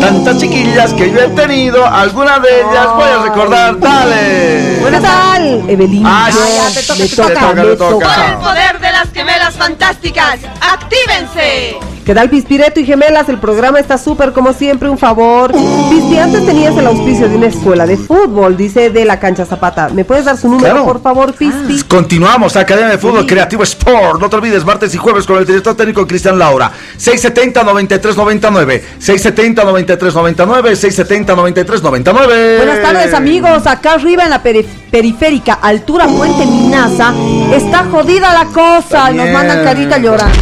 [0.00, 3.61] Tantas chiquillas que yo he tenido, alguna de ellas voy a recordar.
[3.80, 4.78] Dale.
[4.90, 6.02] ¿Qué tal, Evelyn?
[6.06, 6.74] Ah, ya, sí.
[6.80, 8.06] te toca, Me te toca, toca, me me toca.
[8.16, 11.76] Por el poder de las gemelas fantásticas, ¡actívense!
[12.04, 13.28] ¿Qué tal, Pispireto y Gemelas?
[13.28, 15.52] El programa está súper, como siempre, un favor.
[15.52, 19.88] Pispi, antes tenías el auspicio de una escuela de fútbol, dice de la cancha Zapata.
[19.88, 20.84] ¿Me puedes dar su número, Claro.
[20.84, 21.80] por favor, Pispi?
[21.84, 24.20] Continuamos, Academia de Fútbol Creativo Sport.
[24.20, 26.72] No te olvides, martes y jueves con el director técnico Cristian Laura.
[26.98, 28.82] 670-9399.
[29.00, 30.74] 670-9399.
[30.74, 32.56] 670-9399.
[32.56, 37.12] Buenas tardes amigos, acá arriba en la peri- periférica, altura Puente Minaza,
[37.52, 40.36] está jodida la cosa nos mandan carita llorando.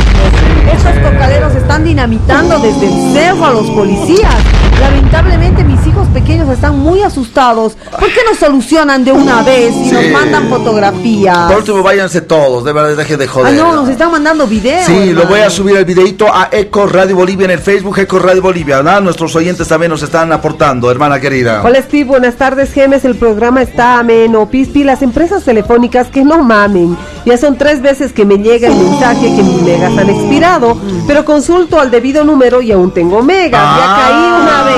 [0.73, 4.35] Estos cocaleros están dinamitando desde el cerro a los policías.
[4.81, 7.75] Lamentablemente mis hijos pequeños están muy asustados.
[7.91, 11.49] ¿Por qué no solucionan de una vez y nos mandan fotografías?
[11.49, 12.65] Por último, váyanse todos.
[12.65, 13.55] De verdad, deje de Ah, joder.
[13.55, 14.87] no, nos están mandando videos.
[14.87, 18.19] Sí, lo voy a subir el videito a Eco Radio Bolivia en el Facebook Eco
[18.19, 18.83] Radio Bolivia.
[18.83, 19.01] ¿no?
[19.01, 21.63] Nuestros oyentes también nos están aportando, hermana querida.
[21.63, 24.49] Hola Steve, buenas tardes Gemes, el programa está ameno.
[24.49, 26.97] Pispi, las empresas telefónicas que no mamen.
[27.27, 31.25] Ya son tres veces que me llega el mensaje que mis megas han expirado, pero
[31.27, 33.61] consulto al debido número y aún tengo megas.
[33.63, 33.77] Ah.
[33.79, 34.70] Ya caí una vez.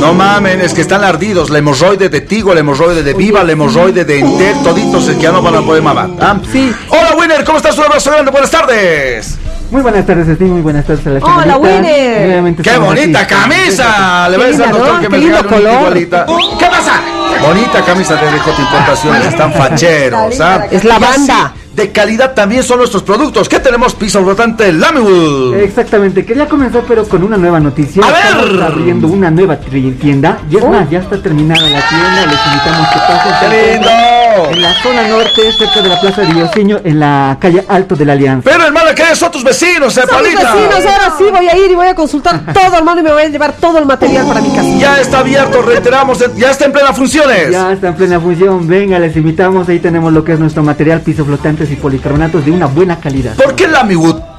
[0.00, 1.50] No mamen, es que están ardidos.
[1.50, 5.22] La hemorroide de Tigo, la hemorroide de Viva, la hemorroide de Entel, toditos es que
[5.22, 6.08] ya no van a poder mamar.
[6.20, 6.36] ¿ah?
[6.52, 6.72] Sí.
[6.88, 7.76] Hola, Winner, ¿cómo estás?
[7.78, 9.38] Un abrazo grande, buenas tardes.
[9.70, 10.50] Muy buenas tardes, Steve.
[10.50, 11.56] Muy buenas tardes a la Hola.
[11.56, 12.54] Winner.
[12.62, 13.34] ¡Qué bonita aquí.
[13.34, 14.28] camisa!
[14.28, 15.80] Le voy a decir al doctor que me lindo regale una color.
[15.80, 16.26] igualita.
[16.58, 17.00] ¿Qué pasa?
[17.40, 20.66] Bonita camisa de DJ Importaciones, están facheros, ¿ah?
[20.70, 21.52] Es la banda.
[21.74, 23.48] De calidad también son nuestros productos.
[23.48, 23.94] ¿Qué tenemos?
[23.94, 25.56] Piso flotante Lamywood.
[25.56, 28.02] Exactamente, quería comenzar pero con una nueva noticia.
[28.04, 28.24] A ver.
[28.44, 30.38] Estamos abriendo una nueva tienda.
[30.48, 30.68] Y es Oh.
[30.68, 32.26] más, ya está terminada la tienda.
[32.26, 33.32] Les invitamos que pasen.
[33.40, 34.13] Se ¡Qué lindo!
[34.36, 38.04] En la zona norte, cerca de la Plaza de Dioseño, en la calle Alto de
[38.04, 38.50] la Alianza.
[38.50, 41.70] Pero hermana, que son tus vecinos, eh, Son mis vecinos, ahora sí voy a ir
[41.70, 44.40] y voy a consultar todo, hermano, y me voy a llevar todo el material para
[44.40, 44.68] mi casa.
[44.78, 47.50] Ya está abierto, reiteramos, eh, ya está en plena funciones.
[47.50, 48.66] Ya está en plena función.
[48.66, 49.68] Venga, les invitamos.
[49.68, 53.34] Ahí tenemos lo que es nuestro material, piso flotantes y policarbonatos de una buena calidad.
[53.36, 54.33] ¿Por qué Lamywood?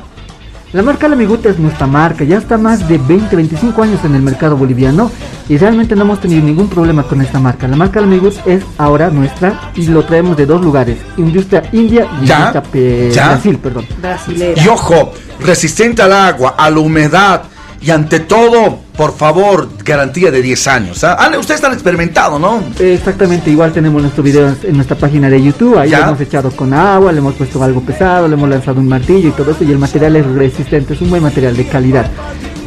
[0.73, 4.21] La marca Lamiguta es nuestra marca, ya está más de 20, 25 años en el
[4.21, 5.09] mercado boliviano
[5.47, 7.65] y realmente no hemos tenido ningún problema con esta marca.
[7.67, 12.25] La marca Lamigut es ahora nuestra y lo traemos de dos lugares, industria India y
[12.25, 12.35] ¿Ya?
[12.39, 13.27] industria pe- ¿Ya?
[13.29, 13.85] Brasil, perdón.
[14.01, 14.61] Brasilera.
[14.61, 17.43] Y ojo, resistente al agua, a la humedad
[17.81, 21.03] y ante todo, por favor, garantía de 10 años.
[21.03, 21.15] ¿ah?
[21.19, 22.63] Ah, Ustedes están experimentados, ¿no?
[22.79, 25.99] Exactamente, igual tenemos nuestro video en- nuestra página de YouTube, ahí ¿Ya?
[25.99, 29.29] lo hemos echado con agua, le hemos puesto algo pesado, le hemos lanzado un martillo
[29.29, 32.09] y todo eso y el material es resistente, es un buen material de calidad.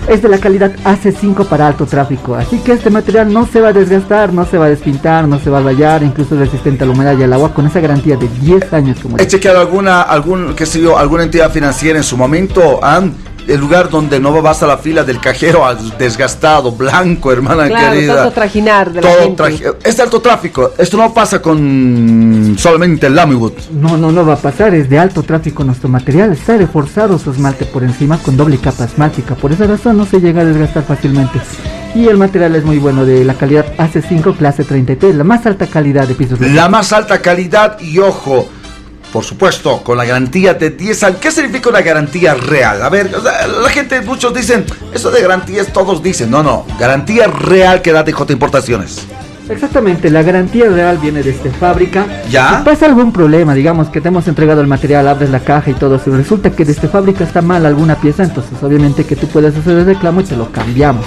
[0.09, 3.69] Es de la calidad AC5 para alto tráfico, así que este material no se va
[3.69, 6.85] a desgastar, no se va a despintar, no se va a rayar, incluso es resistente
[6.85, 9.61] a la humedad y al agua con esa garantía de 10 años como He chequeado
[9.61, 13.03] alguna, algún, qué sé yo, alguna entidad financiera en su momento, ¿ah?
[13.49, 17.93] El lugar donde no vas a la fila del cajero ah, desgastado, blanco, hermana Claro,
[17.95, 18.15] querida.
[18.17, 19.37] tanto trajinar de la Todo gente.
[19.37, 20.73] traje- Es alto tráfico.
[20.79, 23.53] Esto no pasa con solamente el Lamywood.
[23.73, 27.31] No, no, no va a pasar, es de alto tráfico nuestro material, está reforzado su
[27.31, 30.85] esmalte por encima con doble capa esmáltica, por esa razón no se llega a desgastar
[30.85, 31.41] fácilmente.
[31.95, 35.67] Y el material es muy bueno, de la calidad AC5 clase 33, la más alta
[35.67, 36.39] calidad de pisos.
[36.41, 38.47] La más alta calidad y ojo,
[39.13, 41.19] por supuesto, con la garantía de 10 años.
[41.21, 42.83] ¿Qué significa una garantía real?
[42.83, 46.31] A ver, o sea, la gente, muchos dicen, eso de garantías todos dicen.
[46.31, 49.07] No, no, garantía real que da DJ Importaciones.
[49.49, 52.07] Exactamente, la garantía real viene desde fábrica.
[52.31, 52.59] ¿Ya?
[52.59, 55.75] Si pasa algún problema, digamos que te hemos entregado el material, abres la caja y
[55.75, 59.57] todo, si resulta que desde fábrica está mal alguna pieza, entonces obviamente que tú puedes
[59.57, 61.07] hacer el reclamo y te lo cambiamos.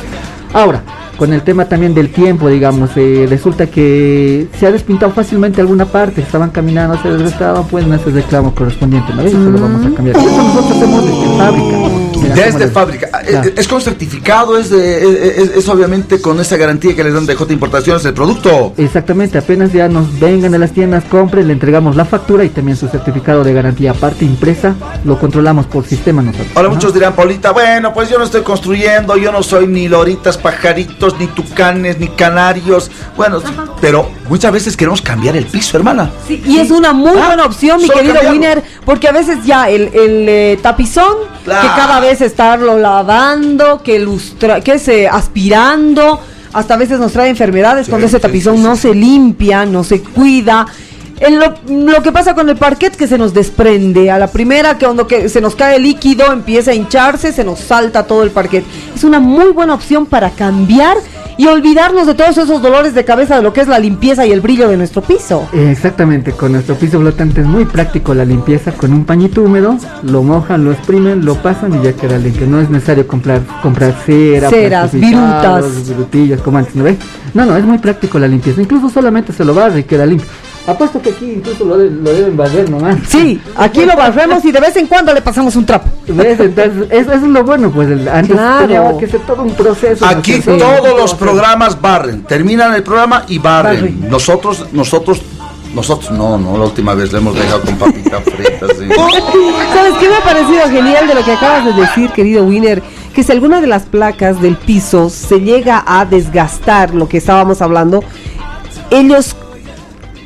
[0.53, 0.81] Ahora,
[1.21, 5.85] con el tema también del tiempo, digamos, eh, resulta que se ha despintado fácilmente alguna
[5.85, 9.27] parte, estaban caminando, se desgastaban, pueden hacer el reclamo correspondiente, ¿no?
[9.27, 10.17] Y se lo vamos a cambiar.
[10.17, 12.00] Eso nosotros hacemos desde fábrica.
[12.29, 13.09] Desde fábrica.
[13.13, 13.49] Ah, Claro.
[13.49, 17.13] Es, es con certificado, es, de, es, es- es obviamente con esa garantía que les
[17.13, 18.73] dan de J Importaciones el producto.
[18.77, 22.77] Exactamente, apenas ya nos vengan a las tiendas, compren, le entregamos la factura y también
[22.77, 26.49] su certificado de garantía aparte impresa, lo controlamos por sistema nosotros.
[26.55, 26.75] Ahora ¿no?
[26.75, 31.17] muchos dirán, Paulita, bueno, pues yo no estoy construyendo, yo no soy ni loritas, pajaritos,
[31.19, 32.89] ni tucanes, ni canarios.
[33.15, 33.39] Bueno,
[33.79, 36.11] pero muchas veces queremos cambiar el piso, hermana.
[36.27, 38.39] Sí, y es una muy Ah, buena opción, mi solo querido cambiarlo.
[38.39, 41.13] Winner, porque a veces ya el, el, eh, tapizón,
[41.43, 41.61] Claro.
[41.61, 46.19] que cada vez estarlo lavando, que lustra, que se aspirando,
[46.51, 49.65] hasta a veces nos trae enfermedades cuando Sí, ese sí, tapizón sí, no se limpia,
[49.65, 50.65] no se cuida.
[51.21, 54.09] En lo, lo que pasa con el parquet que se nos desprende.
[54.09, 57.43] A la primera que cuando que se nos cae el líquido empieza a hincharse, se
[57.43, 58.65] nos salta todo el parquet.
[58.95, 60.97] Es una muy buena opción para cambiar
[61.37, 64.31] y olvidarnos de todos esos dolores de cabeza de lo que es la limpieza y
[64.31, 65.47] el brillo de nuestro piso.
[65.53, 70.23] Exactamente, con nuestro piso flotante es muy práctico la limpieza con un pañito húmedo, lo
[70.23, 72.47] mojan, lo exprimen, lo pasan y ya queda limpio.
[72.47, 75.87] No es necesario comprar comprar cera, Ceras, virutas.
[75.87, 76.97] virutillas, como antes, ¿no ve?
[77.33, 78.61] No, no, es muy práctico la limpieza.
[78.61, 80.27] Incluso solamente se lo barre y queda limpio.
[80.67, 82.97] Apuesto que aquí incluso lo, de- lo deben barrer nomás.
[83.07, 85.89] Sí, aquí lo barremos y de vez en cuando le pasamos un trapo.
[86.07, 86.39] ¿Ves?
[86.39, 88.67] Entonces, eso, eso es lo bueno, pues el- antes Claro.
[88.67, 90.05] tenía que ser todo un proceso.
[90.05, 90.11] ¿no?
[90.11, 92.23] Aquí todos los programas barren.
[92.23, 93.75] Terminan el programa y barren.
[93.81, 94.09] Barren.
[94.09, 95.21] Nosotros, nosotros,
[95.73, 98.69] nosotros, no, no, la última vez le hemos dejado con papitas fritas.
[98.77, 98.87] sí.
[99.73, 102.83] ¿Sabes qué me ha parecido genial de lo que acabas de decir, querido Winner?
[103.15, 107.61] Que si alguna de las placas del piso se llega a desgastar, lo que estábamos
[107.63, 108.03] hablando,
[108.91, 109.35] ellos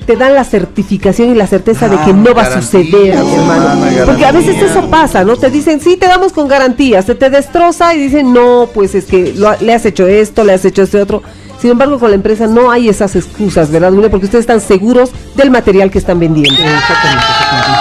[0.05, 4.05] te dan la certificación y la certeza de que Ah, no va a suceder, hermano.
[4.05, 5.35] Porque a veces eso pasa, ¿no?
[5.35, 9.05] Te dicen, sí, te damos con garantía, se te destroza y dicen, no, pues es
[9.05, 11.23] que lo ha- le has hecho esto, le has hecho este otro.
[11.59, 14.11] Sin embargo, con la empresa no hay esas excusas, ¿verdad, Winner?
[14.11, 16.51] Porque ustedes están seguros del material que están vendiendo.
[16.61, 17.25] Exactamente,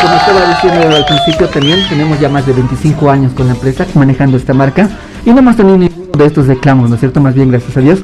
[0.04, 3.86] Como estaba diciendo al principio también, tenemos ya más de 25 años con la empresa
[3.94, 4.86] manejando esta marca
[5.24, 7.20] y no hemos tenido ninguno de estos reclamos, ¿no es cierto?
[7.20, 8.00] Más bien, gracias a Dios,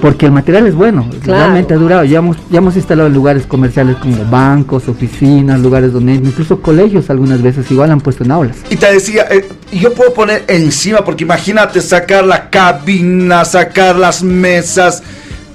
[0.00, 1.38] porque el material es bueno, Claro.
[1.38, 2.02] realmente ha durado.
[2.04, 7.08] Ya hemos, ya hemos instalado en lugares comerciales como bancos, oficinas, lugares donde incluso colegios
[7.08, 8.56] algunas veces igual han puesto en aulas.
[8.68, 14.24] Y te decía, eh, yo puedo poner encima, porque imagínate sacar la cabina, sacar las
[14.24, 15.04] mesas,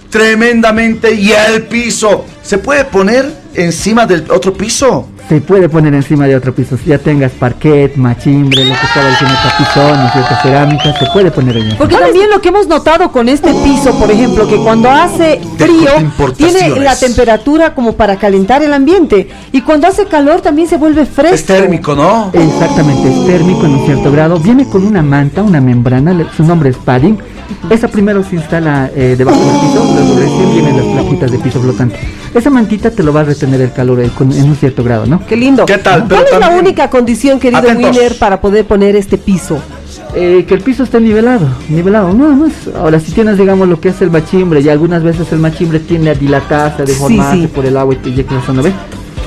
[0.10, 2.24] tremendamente, y el piso.
[2.42, 5.10] ¿Se puede poner encima del otro piso?
[5.30, 9.10] Se puede poner encima de otro piso, si ya tengas parquet, machimbre, lo que estaba
[9.10, 10.36] diciendo tapizón, ¿no cierto?
[10.42, 14.10] cerámica, se puede poner en Porque también lo que hemos notado con este piso, por
[14.10, 15.92] ejemplo, que cuando hace frío
[16.38, 21.06] tiene la temperatura como para calentar el ambiente y cuando hace calor también se vuelve
[21.06, 21.36] fresco.
[21.36, 22.30] Es térmico, ¿no?
[22.32, 24.40] Exactamente, es térmico en un cierto grado.
[24.40, 27.18] Viene con una manta, una membrana, su nombre es padding.
[27.70, 31.62] Esa primero se instala eh, debajo del piso, luego recién vienen las plaquitas de piso
[31.62, 31.98] flotante.
[32.34, 35.06] Esa mantita te lo va a retener el calor eh, con- en un cierto grado,
[35.06, 35.26] ¿no?
[35.26, 35.66] Qué lindo.
[35.66, 36.08] ¿Qué tal?
[36.08, 37.96] ¿Cuál Pero es la única condición, querido Atentos.
[37.96, 39.60] Winner, para poder poner este piso?
[40.16, 43.80] Eh, que el piso esté nivelado, nivelado, no, no es, ahora si tienes digamos lo
[43.80, 47.48] que es el machimbre y algunas veces el machimbre tiende a dilatarse, a deformarse sí.
[47.48, 48.72] por el agua y te llega la zona, ¿ve?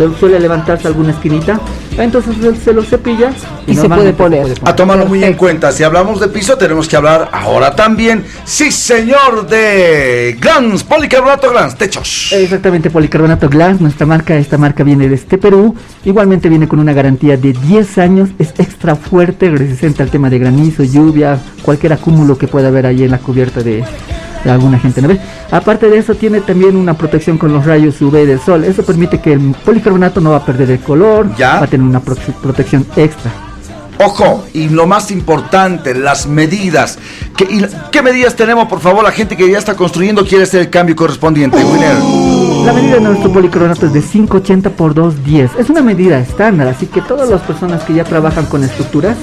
[0.01, 1.61] Su- Suele levantarse alguna esquinita,
[1.99, 3.33] entonces se, se lo cepilla
[3.67, 4.47] Y se puede poner.
[4.65, 5.73] A tomarlo muy en cuenta.
[5.73, 11.77] Si hablamos de piso, tenemos que hablar ahora también, sí señor, de Glans, policarbonato Glans,
[11.77, 12.33] techos.
[12.33, 15.75] Exactamente, policarbonato glass, nuestra marca, esta marca viene desde Perú,
[16.05, 20.39] igualmente viene con una garantía de 10 años, es extra fuerte, resistente al tema de
[20.39, 23.85] granizo, lluvia, cualquier acúmulo que pueda haber ahí en la cubierta de, de
[24.49, 25.19] alguna gente, ¿no ves?
[25.51, 29.21] Aparte de eso tiene también una protección con los rayos UV del sol, eso permite
[29.21, 31.57] que el policarbonato no va a perder el color, Ya.
[31.59, 33.31] va a tener una prote- protección extra.
[34.03, 36.99] Ojo, y lo más importante, las medidas.
[37.37, 39.05] ¿Qué, y- ¿Qué medidas tenemos, por favor?
[39.05, 41.63] La gente que ya está construyendo quiere hacer el cambio correspondiente.
[41.63, 41.97] Winner.
[42.65, 45.51] La medida de nuestro policarbonato es de 580 por 210.
[45.59, 49.17] Es una medida estándar, así que todas las personas que ya trabajan con estructuras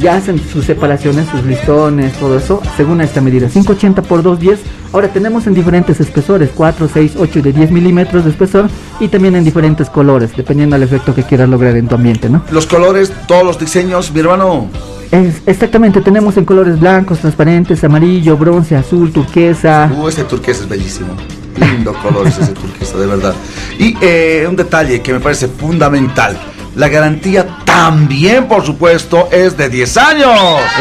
[0.00, 3.48] ya hacen sus separaciones, sus listones, todo eso, según esta medida.
[3.48, 4.60] 580 por 210.
[4.92, 9.08] Ahora tenemos en diferentes espesores, 4, 6, 8 y de 10 milímetros de espesor y
[9.08, 12.42] también en diferentes colores, dependiendo del efecto que quieras lograr en tu ambiente, ¿no?
[12.50, 14.68] Los colores, todos los diseños, mi hermano.
[15.12, 19.90] Es, exactamente, tenemos en colores blancos, transparentes, amarillo, bronce, azul, turquesa.
[19.96, 21.14] Uh, ese turquesa es bellísimo.
[21.56, 23.34] Lindo color es ese turquesa, de verdad.
[23.78, 26.38] Y eh, un detalle que me parece fundamental.
[26.80, 30.32] La garantía también, por supuesto, es de 10 años.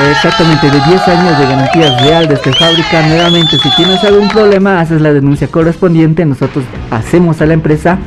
[0.09, 3.05] Exactamente, de 10 años de garantía real desde fábrica.
[3.05, 6.23] Nuevamente, si tienes algún problema, haces la denuncia correspondiente.
[6.25, 7.99] Nosotros hacemos a la empresa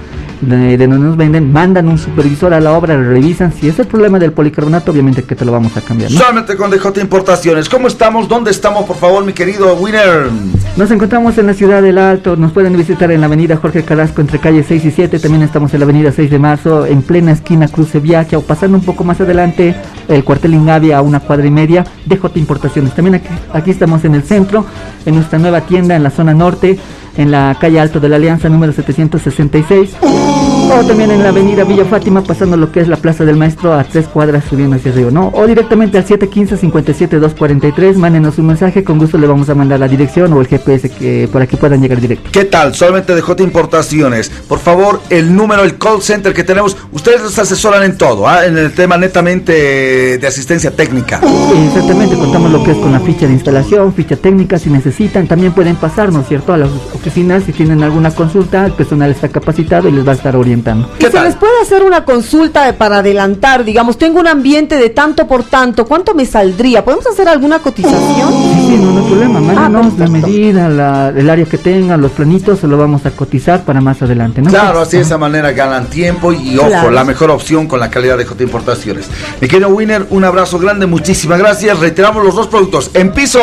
[0.43, 3.53] de, de donde nos venden, mandan un supervisor a la obra, revisan.
[3.53, 6.11] Si es el problema del policarbonato, obviamente que te lo vamos a cambiar.
[6.11, 6.19] ¿no?
[6.19, 7.69] Solamente con DJ Importaciones.
[7.69, 8.29] ¿Cómo estamos?
[8.29, 10.29] ¿Dónde estamos, por favor, mi querido Winner?
[10.77, 14.21] Nos encontramos en la ciudad del Alto, nos pueden visitar en la avenida Jorge Carrasco
[14.21, 17.33] entre calles 6 y 7, también estamos en la avenida 6 de marzo, en plena
[17.33, 19.75] esquina Cruce Viacha o pasando un poco más adelante
[20.09, 22.95] el cuartel Ingavia a una cuadra y media, DJ Importaciones.
[22.95, 24.65] También aquí, aquí estamos en el centro,
[25.07, 26.79] en nuestra nueva tienda en la zona norte,
[27.17, 30.52] en la calle Alto de la Alianza número 766.
[30.75, 33.75] O también en la avenida Villa Fátima, pasando lo que es la Plaza del Maestro
[33.75, 35.29] a tres cuadras subiendo hacia arriba, ¿no?
[35.35, 40.33] O directamente al 715-57-243, mándenos un mensaje, con gusto le vamos a mandar la dirección
[40.33, 42.31] o el GPS que para que puedan llegar directo.
[42.33, 42.75] ¿Qué tal?
[42.75, 44.31] Solamente de J Importaciones.
[44.31, 46.77] Por favor, el número, el call center que tenemos.
[46.91, 48.47] Ustedes nos asesoran en todo, ¿ah?
[48.47, 51.21] en el tema netamente de asistencia técnica.
[51.67, 55.53] Exactamente, contamos lo que es con la ficha de instalación, ficha técnica, si necesitan, también
[55.53, 59.29] pueden pasar, ¿no es cierto?, a las oficinas si tienen alguna consulta, el personal está
[59.29, 60.89] capacitado y les va a estar orientando.
[60.99, 63.65] ¿Y se les puede hacer una consulta de- para adelantar?
[63.65, 66.85] Digamos, tengo un ambiente de tanto por tanto, ¿cuánto me saldría?
[66.85, 68.29] ¿Podemos hacer alguna cotización?
[68.33, 72.01] Sí, sí, no, no hay problema, Ah, mándanos la medida, la- el área que tengan,
[72.01, 74.51] los planitos, se lo vamos a cotizar para más adelante, ¿no?
[74.51, 76.91] Claro, así de esa manera ganan tiempo y ojo, Claro.
[76.91, 79.09] la mejor opción con la calidad de J Importaciones.
[79.41, 81.79] Mi querido Winner, un abrazo grande, muchísimas gracias.
[81.79, 83.41] Reiteramos los dos productos en piso.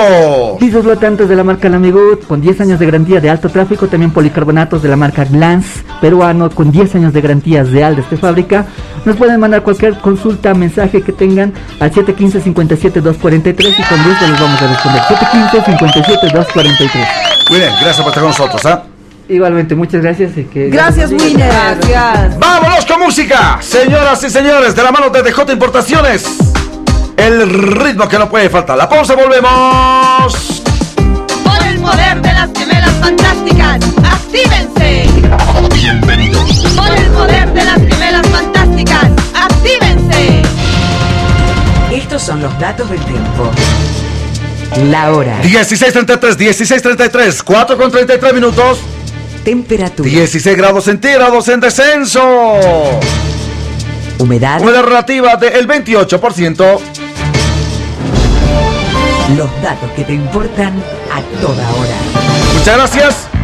[0.59, 4.11] Pisos flotantes de la marca Lamigut con 10 años de garantía de alto tráfico, también
[4.11, 8.65] policarbonatos de la marca Glance peruano con 10 años de garantía real de esta fábrica.
[9.05, 14.61] Nos pueden mandar cualquier consulta, mensaje que tengan al 715-57-243 y con gusto les vamos
[14.61, 15.01] a responder.
[15.03, 17.07] 715-57-243.
[17.51, 18.65] Winner, gracias por estar con nosotros.
[18.65, 18.83] ¿ah?
[19.29, 20.69] Igualmente, muchas gracias y que...
[20.69, 21.47] Gracias, Winner.
[21.47, 22.39] Gracias.
[22.39, 23.59] ¡Vámonos con música!
[23.61, 26.25] Señoras y señores, de la mano de DJ Importaciones.
[27.15, 28.77] El ritmo que no puede faltar.
[28.77, 30.63] La pausa, volvemos.
[31.43, 35.05] Por el poder de las gemelas fantásticas, actívense.
[36.79, 40.41] Por el poder de las gemelas fantásticas, actívense.
[41.91, 43.51] Estos son los datos del tiempo.
[44.89, 45.41] La hora.
[45.41, 48.79] 16.33, 16.33, 4 con 33 minutos.
[49.43, 50.09] Temperatura.
[50.09, 52.21] 16 grados centígrados en descenso.
[54.19, 54.61] Humedad.
[54.61, 56.79] Humedad relativa del 28%.
[59.37, 60.81] Los datos que te importan
[61.11, 61.95] a toda hora.
[62.53, 63.38] Muchas gracias.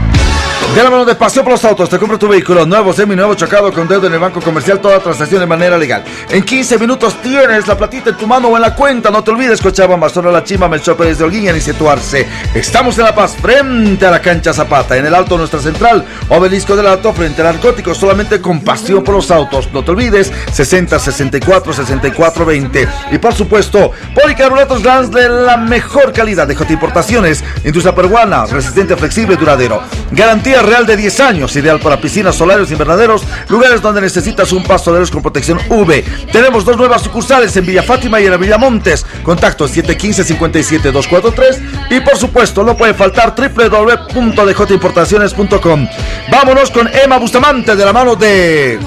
[0.75, 3.71] De la mano de Pasión por los Autos, te compra tu vehículo nuevo, semi-nuevo, chocado
[3.71, 6.03] con dedo en el banco comercial, toda transacción de manera legal.
[6.29, 9.09] En 15 minutos tienes la platita en tu mano o en la cuenta.
[9.09, 12.27] No te olvides, Cochabamba, Zona La Chima, Melchor Pérez de Holguín y situarse.
[12.53, 16.75] Estamos en La Paz, frente a la cancha Zapata, en el alto nuestra central, obelisco
[16.75, 19.69] del alto, frente a narcóticos, solamente con Pasión por los Autos.
[19.71, 22.87] No te olvides, 60 64 64 20.
[23.13, 29.37] Y por supuesto, policarbonatos Glans de la mejor calidad de Importaciones, industria peruana, resistente, flexible,
[29.37, 29.81] duradero.
[30.11, 34.93] Garantía real de 10 años, ideal para piscinas, solares, invernaderos, lugares donde necesitas un pasto
[34.93, 36.03] de luz con protección V.
[36.31, 39.05] Tenemos dos nuevas sucursales en Villa Fátima y en la Villa Montes.
[39.23, 45.87] Contacto 715-57-243 y por supuesto no puede faltar www.djimportaciones.com.
[46.31, 48.79] Vámonos con Emma Bustamante de la mano de...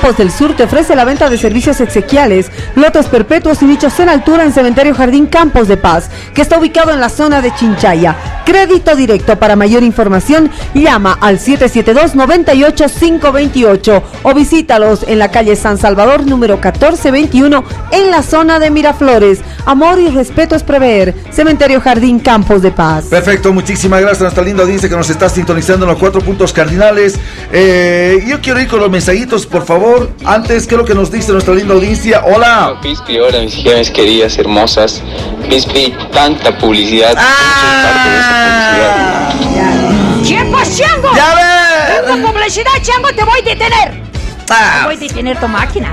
[0.00, 4.08] Campos del Sur te ofrece la venta de servicios exequiales, lotes perpetuos y nichos en
[4.08, 8.16] altura en Cementerio Jardín Campos de Paz, que está ubicado en la zona de Chinchaya.
[8.46, 9.38] Crédito directo.
[9.38, 17.62] Para mayor información, llama al 772-98-528 o visítalos en la calle San Salvador número 1421
[17.92, 19.40] en la zona de Miraflores.
[19.66, 21.14] Amor y respeto es prever.
[21.30, 23.04] Cementerio Jardín Campos de Paz.
[23.10, 26.54] Perfecto, muchísimas gracias a nuestra linda audiencia que nos está sintonizando en los cuatro puntos
[26.54, 27.18] cardinales.
[27.52, 29.89] Eh, yo quiero ir con los mensajitos, por favor.
[30.24, 32.22] Antes, ¿qué es lo que nos dice nuestra linda audiencia?
[32.24, 32.78] Hola.
[32.82, 35.02] Pispi, hola mis gemes queridas, hermosas.
[35.48, 37.14] Pispi, tanta publicidad.
[37.16, 38.20] Ah.
[40.24, 41.14] ¡Tiempo, Chango!
[41.16, 42.04] ¡Ya ver!
[42.06, 43.08] ¡Tengo publicidad, Chango!
[43.08, 44.09] ¡Te voy a detener!
[44.50, 44.80] Ah.
[44.80, 45.90] ¡Te voy a detener tu máquina!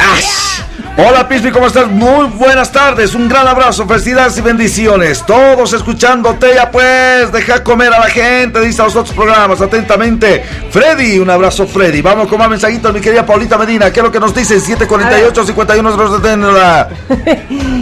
[1.00, 1.88] Hola Pispi, ¿cómo estás?
[1.88, 5.24] Muy buenas tardes, un gran abrazo, felicidades y bendiciones.
[5.28, 10.44] Todos escuchándote, ya pues, deja comer a la gente, dice a los otros programas, atentamente.
[10.72, 12.02] Freddy, un abrazo Freddy.
[12.02, 14.60] Vamos con más mensajitos, mi querida Paulita Medina, ¿qué es lo que nos dice?
[14.60, 16.90] 748 51 la...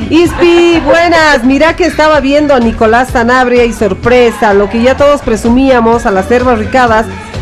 [0.10, 1.46] Ispi, buenas.
[1.46, 6.12] Mira que estaba viendo a Nicolás Sanabria y sorpresa, lo que ya todos presumíamos a
[6.12, 6.60] las herbas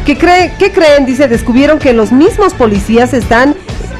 [0.03, 1.05] que cree, ¿Qué creen?
[1.05, 3.55] Dice, descubrieron que los mismos policías están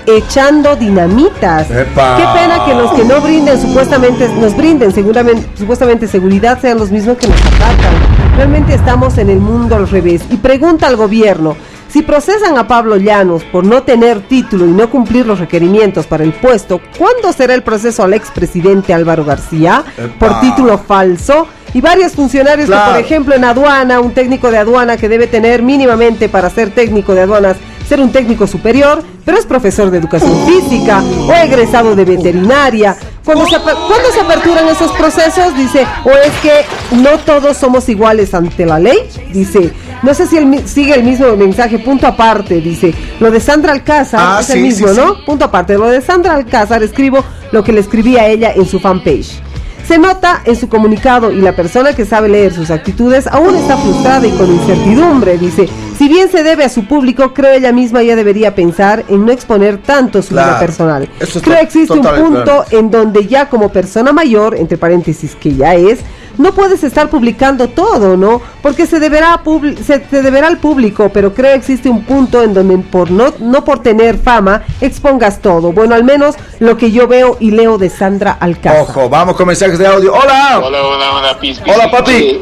[0.05, 1.69] echando dinamitas.
[1.71, 2.17] Epa.
[2.17, 6.91] Qué pena que los que no brinden supuestamente, nos brinden seguramente, supuestamente seguridad sean los
[6.91, 7.93] mismos que nos atacan.
[8.35, 10.23] Realmente estamos en el mundo al revés.
[10.29, 11.55] Y pregunta al gobierno,
[11.87, 16.23] si procesan a Pablo Llanos por no tener título y no cumplir los requerimientos para
[16.23, 19.83] el puesto, ¿cuándo será el proceso al expresidente Álvaro García
[20.19, 21.47] por título falso?
[21.73, 25.61] Y varios funcionarios que, por ejemplo, en aduana, un técnico de aduana que debe tener
[25.63, 27.57] mínimamente para ser técnico de aduanas,
[27.89, 32.95] ser un técnico superior, pero es profesor de educación física o egresado de veterinaria.
[33.25, 35.55] Cuando se, ¿Cuándo se aperturan esos procesos?
[35.57, 36.65] Dice, o es que
[36.97, 38.97] no todos somos iguales ante la ley.
[39.33, 39.71] Dice,
[40.03, 42.55] no sé si él mi- sigue el mismo mensaje, punto aparte.
[42.61, 45.25] Dice, lo de Sandra Alcázar Ah, es el mismo, sí, ¿no?
[45.25, 45.77] Punto aparte.
[45.77, 49.41] Lo de Sandra Alcázar escribo lo que le escribí a ella en su fanpage.
[49.87, 53.77] Se nota en su comunicado y la persona que sabe leer sus actitudes aún está
[53.77, 55.37] frustrada y con incertidumbre.
[55.37, 59.25] Dice, si bien se debe a su público, creo ella misma ya debería pensar en
[59.25, 61.09] no exponer tanto su vida personal.
[61.43, 65.99] Creo existe un punto en donde ya como persona mayor, entre paréntesis que ya es,
[66.37, 68.41] no puedes estar publicando todo, ¿no?
[68.61, 72.53] Porque se deberá publi- se, se deberá al público, pero creo existe un punto en
[72.53, 75.71] donde por no no por tener fama expongas todo.
[75.71, 78.81] Bueno, al menos lo que yo veo y leo de Sandra Alcázar.
[78.81, 80.13] Ojo, vamos con mensajes de audio.
[80.13, 80.61] ¡Hola!
[80.63, 82.11] Hola, hola, hola, pis, pis, Hola, papi.
[82.13, 82.41] Eh,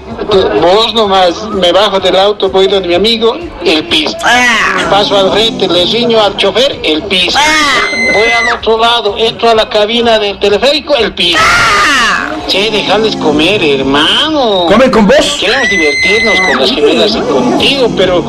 [0.61, 3.35] Vos nomás me bajo del auto, voy donde mi amigo,
[3.65, 4.15] el pis.
[4.89, 7.33] Paso al frente, le riño al chofer, el pis.
[8.13, 11.37] Voy al otro lado, entro a la cabina del teleférico, el pis.
[12.47, 14.65] Che, dejarles comer, hermano.
[14.67, 15.37] ¿Comen con vos?
[15.39, 18.23] Queremos divertirnos con las gemelas y contigo, pero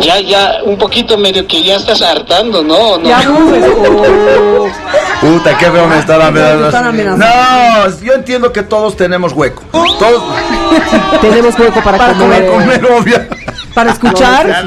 [0.00, 2.98] ya, ya, un poquito medio que ya estás hartando, ¿no?
[2.98, 3.08] no.
[3.08, 4.68] Ya oh.
[5.20, 7.16] Puta, qué feo me están amenazando.
[7.16, 9.62] No, yo entiendo que todos tenemos hueco.
[9.98, 10.22] Todos
[11.20, 13.47] Tenemos hueco para, para comer, comer, comer, obvio.
[13.78, 14.64] Para escuchar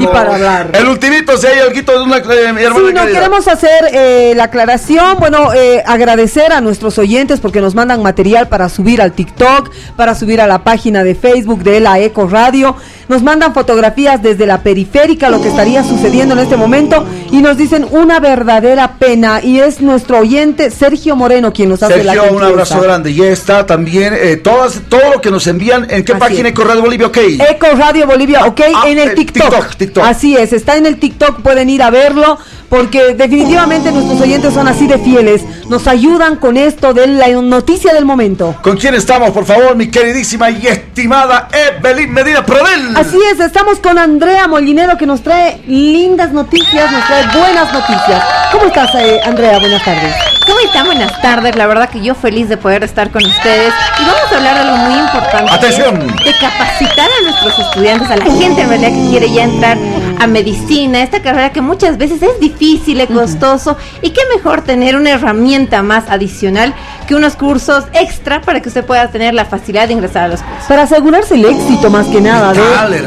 [0.00, 0.70] y para hablar.
[0.72, 3.18] El ultimito, si hay algo de una eh, mi hermana Sí, no querida.
[3.18, 8.48] queremos hacer eh, la aclaración, bueno, eh, agradecer a nuestros oyentes porque nos mandan material
[8.48, 12.74] para subir al TikTok, para subir a la página de Facebook de la Eco Radio,
[13.08, 17.56] nos mandan fotografías desde la periférica, lo que estaría sucediendo en este momento, y nos
[17.56, 22.32] dicen una verdadera pena, y es nuestro oyente Sergio Moreno quien nos hace la Sergio,
[22.32, 23.10] un abrazo grande.
[23.10, 25.84] Y está también eh, todas, todo lo que nos envían.
[25.90, 26.48] ¿En qué Así página.
[26.50, 27.06] Eco Radio Bolivia?
[27.08, 27.18] Ok.
[27.50, 29.50] Eco Radio Bolivia, ok, Ah, en el eh, TikTok.
[29.50, 30.04] TikTok, TikTok.
[30.04, 32.38] Así es, está en el TikTok, pueden ir a verlo,
[32.74, 37.94] porque definitivamente nuestros oyentes son así de fieles, nos ayudan con esto de la noticia
[37.94, 38.56] del momento.
[38.62, 42.96] ¿Con quién estamos, por favor, mi queridísima y estimada Evelyn Medina Prodel?
[42.96, 48.24] Así es, estamos con Andrea Molinero que nos trae lindas noticias, nos trae buenas noticias.
[48.50, 49.60] ¿Cómo estás, eh, Andrea?
[49.60, 50.12] Buenas tardes.
[50.44, 50.86] ¿Cómo están?
[50.86, 51.56] Buenas tardes.
[51.56, 53.72] La verdad que yo feliz de poder estar con ustedes.
[54.00, 55.52] Y vamos a hablar de algo muy importante.
[55.52, 56.06] Atención.
[56.08, 59.78] De capacitar a nuestros estudiantes, a la gente en realidad que quiere ya entrar
[60.18, 63.76] a medicina, esta carrera que muchas veces es difícil, es costoso.
[64.02, 66.74] Y qué mejor tener una herramienta más adicional
[67.06, 70.40] que unos cursos extra para que usted pueda tener la facilidad de ingresar a los
[70.42, 70.64] cursos.
[70.68, 72.60] Para asegurarse el éxito más que nada de-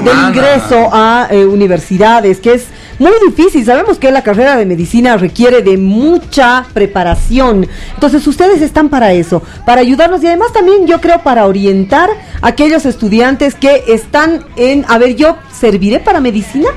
[0.04, 2.66] del ingreso a eh, universidades, que es
[3.00, 3.64] muy difícil.
[3.66, 7.68] Sabemos que la carrera de medicina requiere de mucha preparación.
[7.94, 12.10] Entonces ustedes están para eso, para ayudarnos y además también yo creo para orientar
[12.42, 16.68] a aquellos estudiantes que están en, a ver, yo serviré para medicina.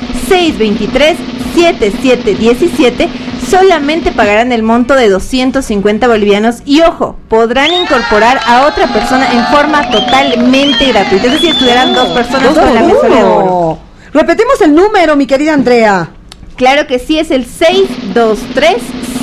[1.56, 3.07] 623-7717,
[3.48, 9.45] solamente pagarán el monto de 250 bolivianos y ojo, podrán incorporar a otra persona en
[9.56, 13.77] forma totalmente gratuita, es decir, estudiarán dos personas con la mesa de oro.
[14.14, 16.10] Repetimos el número, mi querida Andrea.
[16.56, 17.45] Claro que sí, es el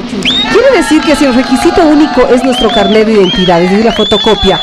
[0.51, 3.93] Quiere decir que si el requisito único es nuestro carnet de identidad, es decir, la
[3.93, 4.59] fotocopia,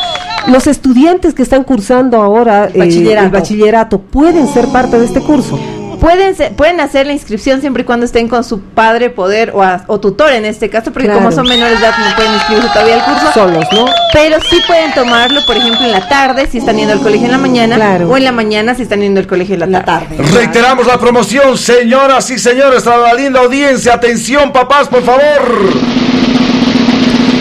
[0.46, 3.26] los estudiantes que están cursando ahora eh, Bachillerato.
[3.26, 5.58] el bachillerato pueden ser parte de este curso.
[6.00, 9.62] Pueden, ser- pueden hacer la inscripción siempre y cuando estén con su padre, poder o,
[9.62, 11.20] a- o tutor en este caso, porque Claro.
[11.20, 13.32] como son menores de edad no pueden inscribirse todavía al curso.
[13.32, 13.86] Solos, ¿no?
[14.12, 17.32] Pero sí pueden tomarlo, por ejemplo, en la tarde, si están yendo al colegio en
[17.32, 18.08] la mañana, Claro.
[18.10, 20.16] o en la mañana si están yendo al colegio en la tarde.
[20.32, 23.94] Reiteramos la promoción, señoras y señores, a la linda audiencia.
[23.94, 25.22] Atención, papás, por favor.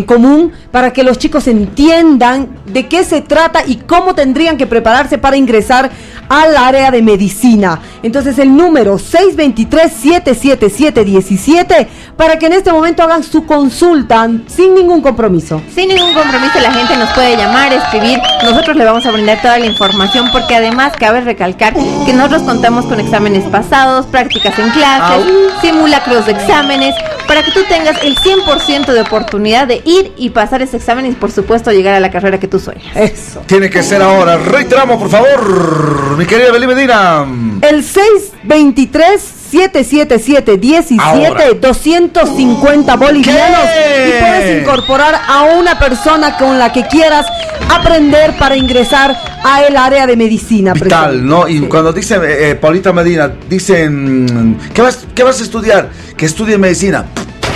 [0.06, 5.18] común, para que los chicos entiendan de qué se trata y cómo tendrían que prepararse
[5.18, 5.90] para ingresar
[6.28, 7.80] al área de medicina.
[8.02, 11.88] Entonces el número 623-777-17
[12.18, 15.62] para que en este momento hagan su consulta sin ningún compromiso.
[15.74, 19.60] Sin ningún compromiso la gente nos puede llamar, escribir, nosotros le vamos a brindar toda
[19.60, 25.26] la información porque además cabe recalcar que nosotros contamos con exámenes pasados, prácticas en clases,
[25.62, 26.96] simulacros de exámenes,
[27.28, 31.12] para que tú tengas el 100% de oportunidad de ir y pasar ese examen y
[31.12, 32.96] por supuesto llegar a la carrera que tú sueñas.
[32.96, 33.42] Eso.
[33.46, 34.38] Tiene que ser ahora.
[34.38, 37.26] Reiteramos, por favor, mi querida Evelyn Medina.
[37.62, 41.46] El 623 777 17 Ahora.
[41.54, 44.10] 250 bolivianos ¿Qué?
[44.10, 47.28] y puedes incorporar a una persona con la que quieras
[47.70, 50.74] aprender para ingresar a el área de medicina.
[50.74, 51.48] Vital, ¿no?
[51.48, 55.90] Y cuando dicen, eh, eh, Paulita Medina, dicen, ¿qué vas, ¿qué vas a estudiar?
[56.18, 57.06] Que estudie medicina.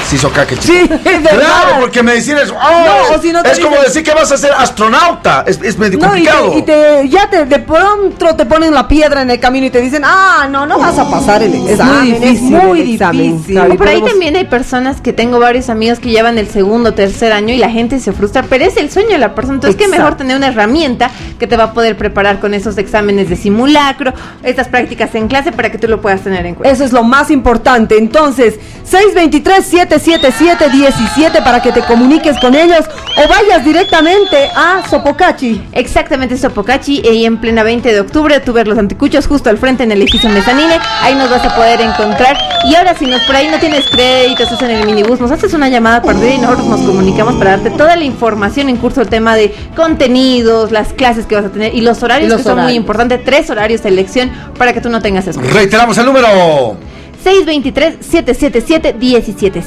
[0.07, 0.63] Se hizo caca, chico.
[0.63, 1.31] Sí, es verdad.
[1.39, 2.49] Claro, porque medicina es.
[2.49, 2.55] ¡oh!
[2.55, 5.43] No, o si no te es como decir que vas a ser astronauta.
[5.45, 8.87] Es, es medio No, y, te, y te- ya te, de pronto te ponen la
[8.87, 12.13] piedra en el camino y te dicen, ah, no, no vas a pasar el examen.
[12.13, 13.43] Es difícil muy difícil.
[13.47, 16.47] claro, y Por ahí podemos- también hay personas que tengo varios amigos que llevan el
[16.49, 19.55] segundo, tercer año y la gente se frustra, pero es el sueño de la persona.
[19.55, 20.03] Entonces, qué Exacto.
[20.03, 24.13] mejor tener una herramienta que te va a poder preparar con esos exámenes de simulacro,
[24.43, 26.73] estas prácticas en clase para que tú lo puedas tener en cuenta.
[26.73, 27.97] Eso es lo más importante.
[27.97, 28.55] Entonces,
[29.99, 32.85] 623-777-17 para que te comuniques con ellos
[33.17, 35.61] o vayas directamente a Sopocachi.
[35.71, 39.83] Exactamente, Sopocachi, y en plena 20 de octubre, tú ves los anticuchos justo al frente
[39.83, 42.37] en el edificio Mezanine, ahí nos vas a poder encontrar.
[42.65, 45.53] Y ahora, si nos por ahí no tienes crédito, estás en el minibús, nos haces
[45.53, 49.09] una llamada perdida y nosotros nos comunicamos para darte toda la información en curso, el
[49.09, 52.49] tema de contenidos, las clases que vas a tener y los horarios Y los que
[52.49, 55.51] son muy importantes, tres horarios de elección para que tú no tengas excusa.
[55.51, 56.77] Reiteramos el número.
[57.23, 59.63] 623-777-17.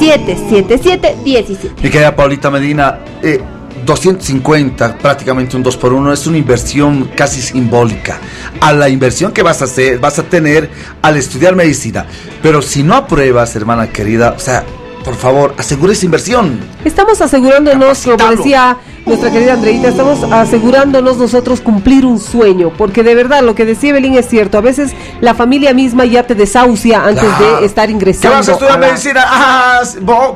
[0.00, 1.82] 623-777-17.
[1.82, 3.40] Mi querida Paulita Medina, eh,
[3.84, 8.18] 250, prácticamente un 2 por 1 es una inversión casi simbólica.
[8.60, 10.70] A la inversión que vas a hacer, vas a tener
[11.02, 12.06] al estudiar medicina.
[12.42, 14.64] Pero si no apruebas, hermana querida, o sea,
[15.04, 16.60] por favor, asegure esa inversión.
[16.84, 23.14] Estamos asegurándonos, como decía nuestra querida Andreita, estamos asegurándonos nosotros cumplir un sueño, porque de
[23.14, 27.04] verdad lo que decía Evelyn es cierto, a veces la familia misma ya te desahucia
[27.04, 27.60] antes Claro.
[27.60, 28.36] de estar ¿Qué ingresando.
[28.36, 29.24] vas a estudiar a la- medicina?
[29.26, 30.34] Ah, ¿vos?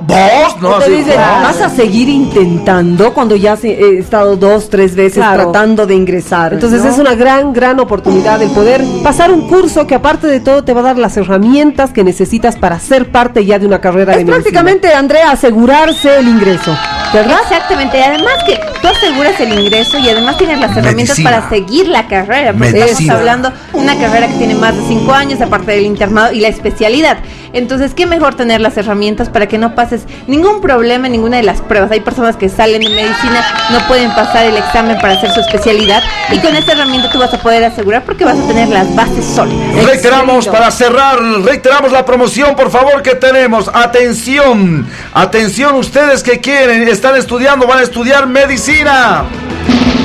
[0.61, 1.43] No, así, dicen, ¿vos?
[1.43, 5.45] vas a seguir intentando cuando ya has eh, estado dos, tres veces Claro.
[5.51, 6.55] tratando de ingresar.
[6.55, 6.91] Entonces ¿no?
[6.91, 10.73] es una gran, gran oportunidad el poder pasar un curso que aparte de todo te
[10.73, 14.20] va a dar las herramientas que necesitas para ser parte ya de una carrera de
[14.20, 14.35] Es medicina.
[14.36, 16.74] prácticamente, Andrea, asegurarse el ingreso,
[17.15, 17.39] ¿verdad?
[17.43, 21.31] Exactamente, y además que tú aseguras el ingreso y además tienes las herramientas Medicina.
[21.31, 22.86] para seguir la carrera, porque Medicina.
[22.91, 26.41] estamos hablando de una carrera que tiene más de cinco años, aparte del internado y
[26.41, 27.19] la especialidad.
[27.55, 31.45] Entonces, qué mejor tener las herramientas para que no pases ningún problema en ninguna de
[31.45, 31.89] las pruebas.
[31.93, 36.03] Hay personas que salen de medicina, no pueden pasar el examen para hacer su especialidad
[36.32, 39.24] y con esta herramienta tú vas a poder asegurar porque vas a tener las bases
[39.24, 39.85] sólidas.
[39.85, 43.70] Reiteramos para cerrar, reiteramos la promoción, por favor, que tenemos.
[43.73, 49.24] Atención, atención, ustedes que quieren, están estudiando, van a estudiar medicina.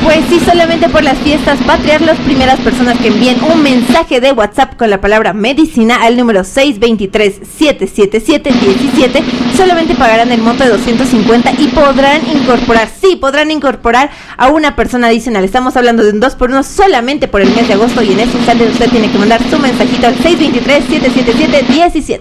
[0.04, 4.34] Pues sí, solamente por las fiestas patrias, las primeras personas que envíen un mensaje de
[4.34, 9.24] WhatsApp con la palabra medicina al número 623-777-17
[9.56, 15.08] solamente pagarán el monto de 250 y podrán incorporar, sí, podrán incorporar a una persona
[15.08, 15.46] adicional.
[15.46, 18.20] Estamos hablando de un 2 por 1 solamente por el mes de agosto y en
[18.20, 22.20] ese instante usted tiene que mandar su mensajito al 623-777-17.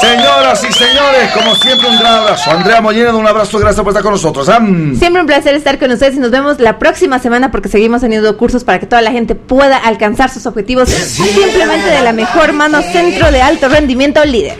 [0.00, 2.50] Señoras y señores, como siempre, un gran abrazo.
[2.50, 4.48] Andrea Mollena, un abrazo, gracias por estar con nosotros.
[4.48, 4.58] ¿ah?
[4.98, 8.36] Siempre un placer estar con ustedes y nos vemos la próxima semana porque seguimos teniendo
[8.36, 12.80] cursos para que toda la gente pueda alcanzar sus objetivos simplemente de la mejor mano
[12.82, 14.56] centro de alto rendimiento líder.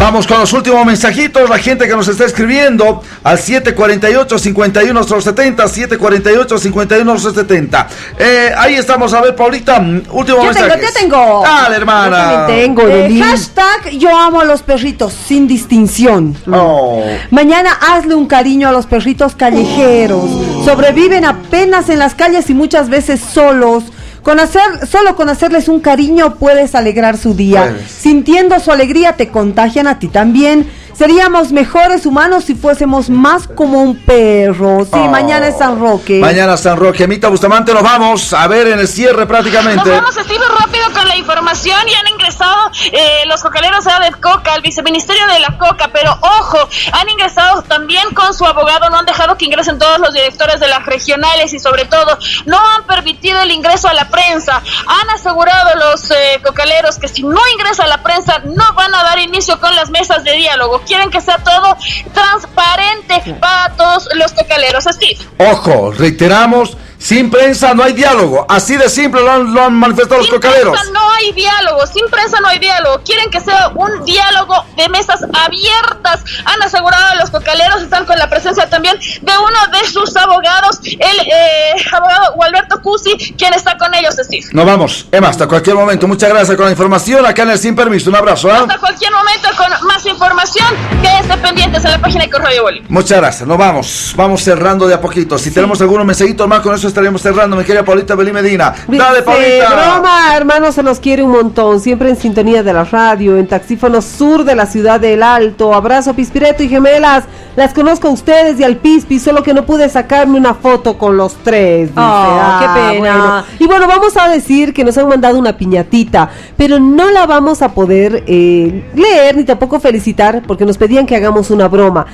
[0.00, 7.86] Vamos con los últimos mensajitos, la gente que nos está escribiendo al 748-51-70, 748-51-70.
[8.18, 10.82] Eh, ahí estamos, a ver, Paulita, mm, último Yo tengo, mensaje.
[10.82, 11.42] yo tengo.
[11.44, 12.46] Dale, hermana.
[12.48, 16.36] Eh, hashtag yo amo a los perritos sin distinción.
[16.50, 17.02] Oh.
[17.30, 20.30] Mañana hazle un cariño a los perritos callejeros.
[20.64, 23.82] Sobreviven apenas en las calles y muchas veces solos.
[24.28, 27.62] Con hacer, solo con hacerles un cariño puedes alegrar su día.
[27.62, 27.90] Puedes.
[27.90, 30.68] Sintiendo su alegría te contagian a ti también.
[30.98, 34.80] Seríamos mejores humanos si fuésemos más como un perro.
[34.84, 35.08] Sí, Oh.
[35.08, 36.18] mañana es San Roque.
[36.18, 39.88] Mañana San Roque, Amita Bustamante, nos vamos a ver en el cierre prácticamente.
[39.88, 41.78] Nos vamos, Steve, rápido con la información.
[41.86, 46.58] Ya han ingresado eh, los cocaleros de Coca, al viceministerio de la Coca, pero ojo,
[46.90, 48.90] han ingresado también con su abogado.
[48.90, 52.58] No han dejado que ingresen todos los directores de las regionales y, sobre todo, no
[52.58, 54.60] han permitido el ingreso a la prensa.
[54.86, 59.20] Han asegurado los eh, cocaleros que si no ingresa la prensa, no van a dar
[59.20, 60.82] inicio con las mesas de diálogo.
[60.88, 61.76] Quieren que sea todo
[62.12, 64.84] transparente para todos los cocaleros.
[64.84, 65.18] Steve.
[65.38, 68.44] Ojo, reiteramos, sin prensa no hay diálogo.
[68.48, 70.72] Así de simple lo han, lo han manifestado los Sin cocaleros.
[70.72, 73.00] prensa no hay diálogo, sin prensa no hay diálogo.
[73.04, 76.24] Quieren que sea un diálogo de mesas abiertas.
[76.44, 80.80] Han asegurado a los cocaleros, están con la presencia también de uno de sus abogados,
[80.84, 84.46] el eh, abogado Gualberto Cusi, quien está con ellos, Steve.
[84.52, 85.06] Nos vamos.
[85.12, 86.08] Emma, hasta cualquier momento.
[86.08, 88.10] Muchas gracias con la información acá en el Sin Permiso.
[88.10, 88.50] Un abrazo.
[88.50, 88.58] ¿ah?
[88.62, 90.66] Hasta cualquier momento con más información,
[91.02, 92.90] quédense pendientes en la página de Correo Bolívar.
[92.90, 93.48] Muchas gracias.
[93.48, 94.12] Nos vamos.
[94.16, 95.38] Vamos cerrando de a poquito.
[95.38, 97.56] Si tenemos algunos mensajitos más, con eso estaremos cerrando.
[97.56, 98.74] Mi querida Paulita Belí Medina.
[98.86, 99.68] Dale, Paulita.
[99.70, 101.80] broma, hermano, se los quiere un montón.
[101.80, 105.74] Siempre en sintonía de la radio, en Taxífono Sur de la ciudad del Alto.
[105.74, 107.24] Abrazo, Pispireto y gemelas.
[107.56, 111.16] Las conozco a ustedes y al Pispi, solo que no pude sacarme una foto con
[111.16, 111.88] los tres.
[111.88, 111.92] dice.
[111.96, 112.98] Ah, qué pena.
[112.98, 113.44] bueno.
[113.58, 117.60] Y bueno, vamos a decir que nos han mandado una piñatita, pero no la vamos
[117.62, 122.06] a poder eh, leer ni tampoco felicitar porque nos pedían que hagamos una broma.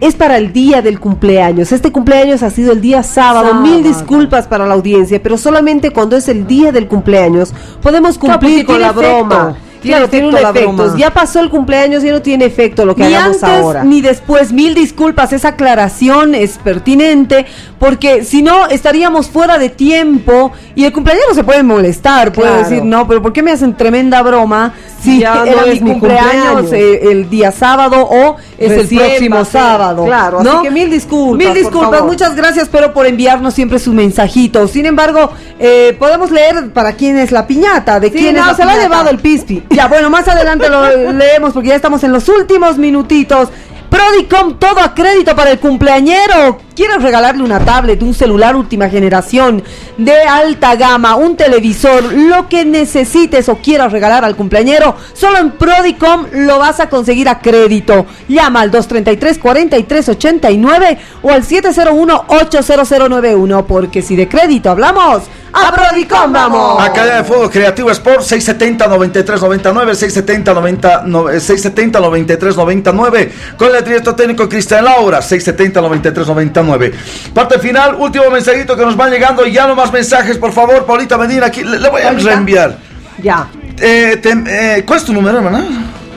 [0.00, 1.72] Es para el día del cumpleaños.
[1.72, 3.48] Este cumpleaños ha sido el día sábado.
[3.48, 3.62] Sábado.
[3.62, 7.52] Mil disculpas para la audiencia, pero solamente cuando es el día del cumpleaños
[7.82, 9.00] podemos cumplir con la efecto.
[9.00, 9.56] broma.
[9.88, 10.72] Tiene Claro, tiene un efecto la efecto.
[10.84, 10.98] broma.
[10.98, 13.84] Ya pasó el cumpleaños y no tiene efecto lo que Ni hagamos antes ahora.
[13.84, 17.46] ni después, mil disculpas, esa aclaración es pertinente,
[17.78, 22.62] porque si no estaríamos fuera de tiempo y el cumpleaños se puede molestar, puede Claro.
[22.68, 25.80] decir, no, pero ¿por qué me hacen tremenda broma si Ya era no mi es
[25.80, 27.02] cumpleaños, cumpleaños.
[27.02, 30.04] el día sábado o es Recién el próximo sábado?
[30.04, 34.70] claro, así que mil disculpas, Mil disculpas, muchas gracias, pero por enviarnos siempre sus mensajitos.
[34.72, 38.46] Sin embargo, eh, podemos leer para quién es la piñata, de Sí, quién no, es
[38.48, 39.62] la se la ha llevado el Pispi.
[39.78, 43.48] Ya, bueno, más adelante lo leemos porque ya estamos en los últimos minutitos.
[43.88, 46.58] Prodicom, todo a crédito para el cumpleañero.
[46.74, 49.62] ¿Quieres regalarle una tablet, un celular última generación
[49.96, 54.96] de alta gama, un televisor, lo que necesites o quieras regalar al cumpleañero?
[55.12, 58.04] Solo en Prodicom lo vas a conseguir a crédito.
[58.26, 65.22] Llama al 233-4389 o al 701-80091 porque si de crédito hablamos,
[65.52, 66.82] ¡A Prodicom vamos!
[66.82, 69.94] Academia de Fuego Creativo Sport 670-9399,
[71.40, 76.92] 670-9399, con el director técnico Cristian Laura, 670-9399.
[77.34, 81.16] Parte final, último mensajito que nos van llegando, ya no más mensajes, por favor, Paulita
[81.18, 82.30] Medina, aquí le, le voy a Paulita.
[82.30, 82.76] reenviar.
[83.22, 83.48] Ya.
[83.80, 85.64] Eh, te- eh, ¿Cuál es tu número, hermana?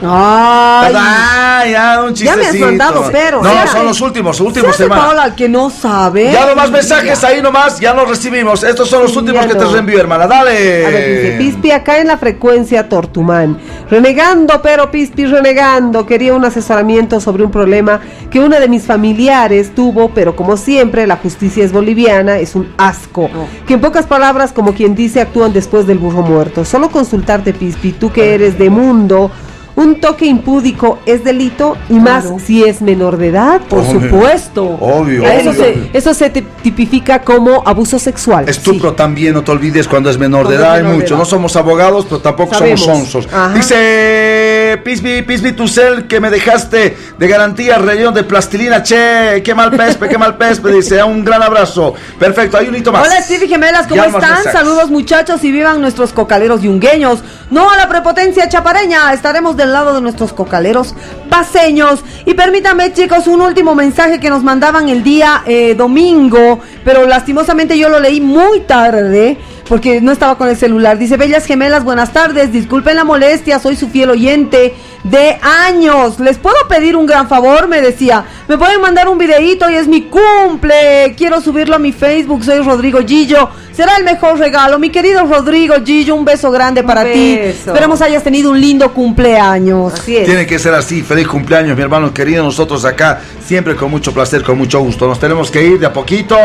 [0.04, 0.94] Ay.
[0.96, 2.66] Ah, ya, un Ya me has chistecito.
[2.66, 3.42] mandado, pero.
[3.42, 5.04] No, son los últimos, últimos semanas.
[5.06, 6.32] Paola, el que no sabe.
[6.32, 8.62] Ya no más mensajes ahí nomás, ya los recibimos.
[8.64, 10.26] Estos son los Sí, últimos ya que te reenvío, hermana.
[10.26, 10.86] Dale.
[10.86, 13.58] A ver, dice Pispi acá en la frecuencia Tortumán.
[13.90, 16.06] Renegando, pero Pispi renegando.
[16.06, 18.00] Quería un asesoramiento sobre un problema
[18.30, 22.72] que una de mis familiares tuvo, pero como siempre, la justicia es boliviana, es un
[22.78, 23.28] asco.
[23.66, 26.64] Que en pocas palabras, como quien dice, actúan después del burro muerto.
[26.64, 29.30] Solo consultarte, Pispi, tú que eres de mundo.
[29.74, 34.00] Un toque impúdico es delito y más si es menor de edad, por Obvio.
[34.02, 34.64] supuesto.
[34.64, 35.62] Obvio, Eso obvio.
[35.64, 38.48] se, eso se te tipifica como abuso sexual.
[38.48, 41.14] Estupro también, no te olvides cuando es menor de edad, hay mucho.
[41.14, 41.18] edad.
[41.18, 42.80] No somos abogados, pero tampoco Sabemos.
[42.80, 43.32] somos sonsos.
[43.32, 43.54] Ajá.
[43.54, 48.82] Dice Pisby, Pisby Tucel, que me dejaste de garantía relleno de plastilina.
[48.82, 50.70] Che, qué mal pespe, qué mal pespe.
[50.70, 51.94] Dice, un gran abrazo.
[52.18, 53.06] Perfecto, hay un hito más.
[53.06, 54.44] Hola Stevie Gemelas, ¿cómo Ya están?
[54.52, 57.20] Saludos muchachos y vivan nuestros cocaleros yungueños.
[57.52, 60.94] No a la prepotencia chapareña, estaremos del lado de nuestros cocaleros
[61.28, 62.02] paseños.
[62.24, 67.76] Y permítanme chicos, un último mensaje que nos mandaban el día eh, domingo, pero lastimosamente
[67.76, 69.36] yo lo leí muy tarde.
[69.72, 70.98] Porque no estaba con el celular.
[70.98, 72.52] Dice, Bellas Gemelas, buenas tardes.
[72.52, 76.20] Disculpen la molestia, soy su fiel oyente de años.
[76.20, 77.68] ¿Les puedo pedir un gran favor?
[77.68, 78.22] Me decía.
[78.48, 81.14] Me pueden mandar un videíto y es mi cumple.
[81.16, 82.44] Quiero subirlo a mi Facebook.
[82.44, 83.48] Soy Rodrigo Gillo.
[83.72, 84.78] Será el mejor regalo.
[84.78, 87.38] Mi querido Rodrigo Gillo, un beso grande para ti.
[87.38, 89.94] Esperemos hayas tenido un lindo cumpleaños.
[89.94, 91.00] Así Tiene que ser así.
[91.00, 92.44] Feliz cumpleaños, mi hermano querido.
[92.44, 95.08] Nosotros acá, siempre con mucho placer, con mucho gusto.
[95.08, 96.36] Nos tenemos que ir de a poquito.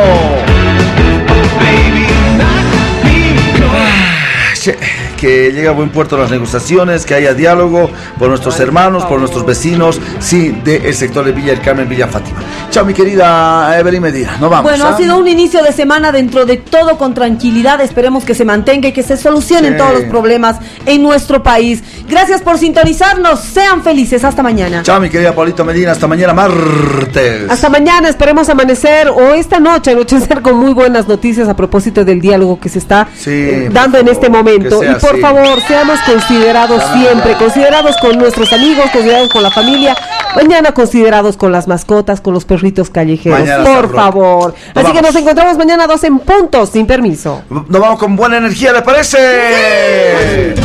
[4.68, 7.89] Che, Que llegue a buen puerto las negociaciones, que haya diálogo
[8.19, 12.38] por nuestros hermanos, por nuestros vecinos, sí, del sector de Villa del Carmen, Villa Fátima.
[12.69, 14.38] Chao, mi querida Evelyn Medina.
[14.39, 14.64] Nos vamos.
[14.72, 14.89] Bueno, ¿ah?
[14.94, 17.81] ha sido un inicio de semana dentro de todo con tranquilidad.
[17.81, 19.77] Esperemos que se mantenga y que se solucionen Sí.
[19.80, 21.84] todos los problemas en nuestro país.
[22.07, 23.39] Gracias por sintonizarnos.
[23.39, 24.23] Sean felices.
[24.23, 24.84] Hasta mañana.
[24.84, 25.91] Chao, mi querida Paulito Medina.
[25.94, 27.49] Hasta mañana, martes.
[27.49, 32.22] Hasta mañana, esperemos amanecer o esta noche anochecer con muy buenas noticias a propósito del
[32.22, 34.80] diálogo que se está Sí, eh, dando en este momento.
[35.07, 37.38] Por favor, seamos considerados Claro, siempre, claro.
[37.45, 39.95] considerados con nuestros amigos, considerados con la familia,
[40.35, 44.53] mañana considerados con las mascotas, con los perritos callejeros, Mañana por favor.
[44.75, 47.41] Nos Así que nos encontramos mañana a dos en punto, sin permiso.
[47.49, 50.55] Nos vamos con buena energía, ¿le parece?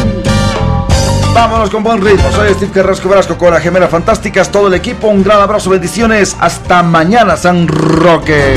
[1.34, 2.30] Vámonos con buen ritmo.
[2.32, 4.50] Soy Steve Carrasco Velasco con las gemelas fantásticas.
[4.50, 6.36] Todo el equipo, un gran abrazo, bendiciones.
[6.38, 8.54] Hasta mañana, San Roque.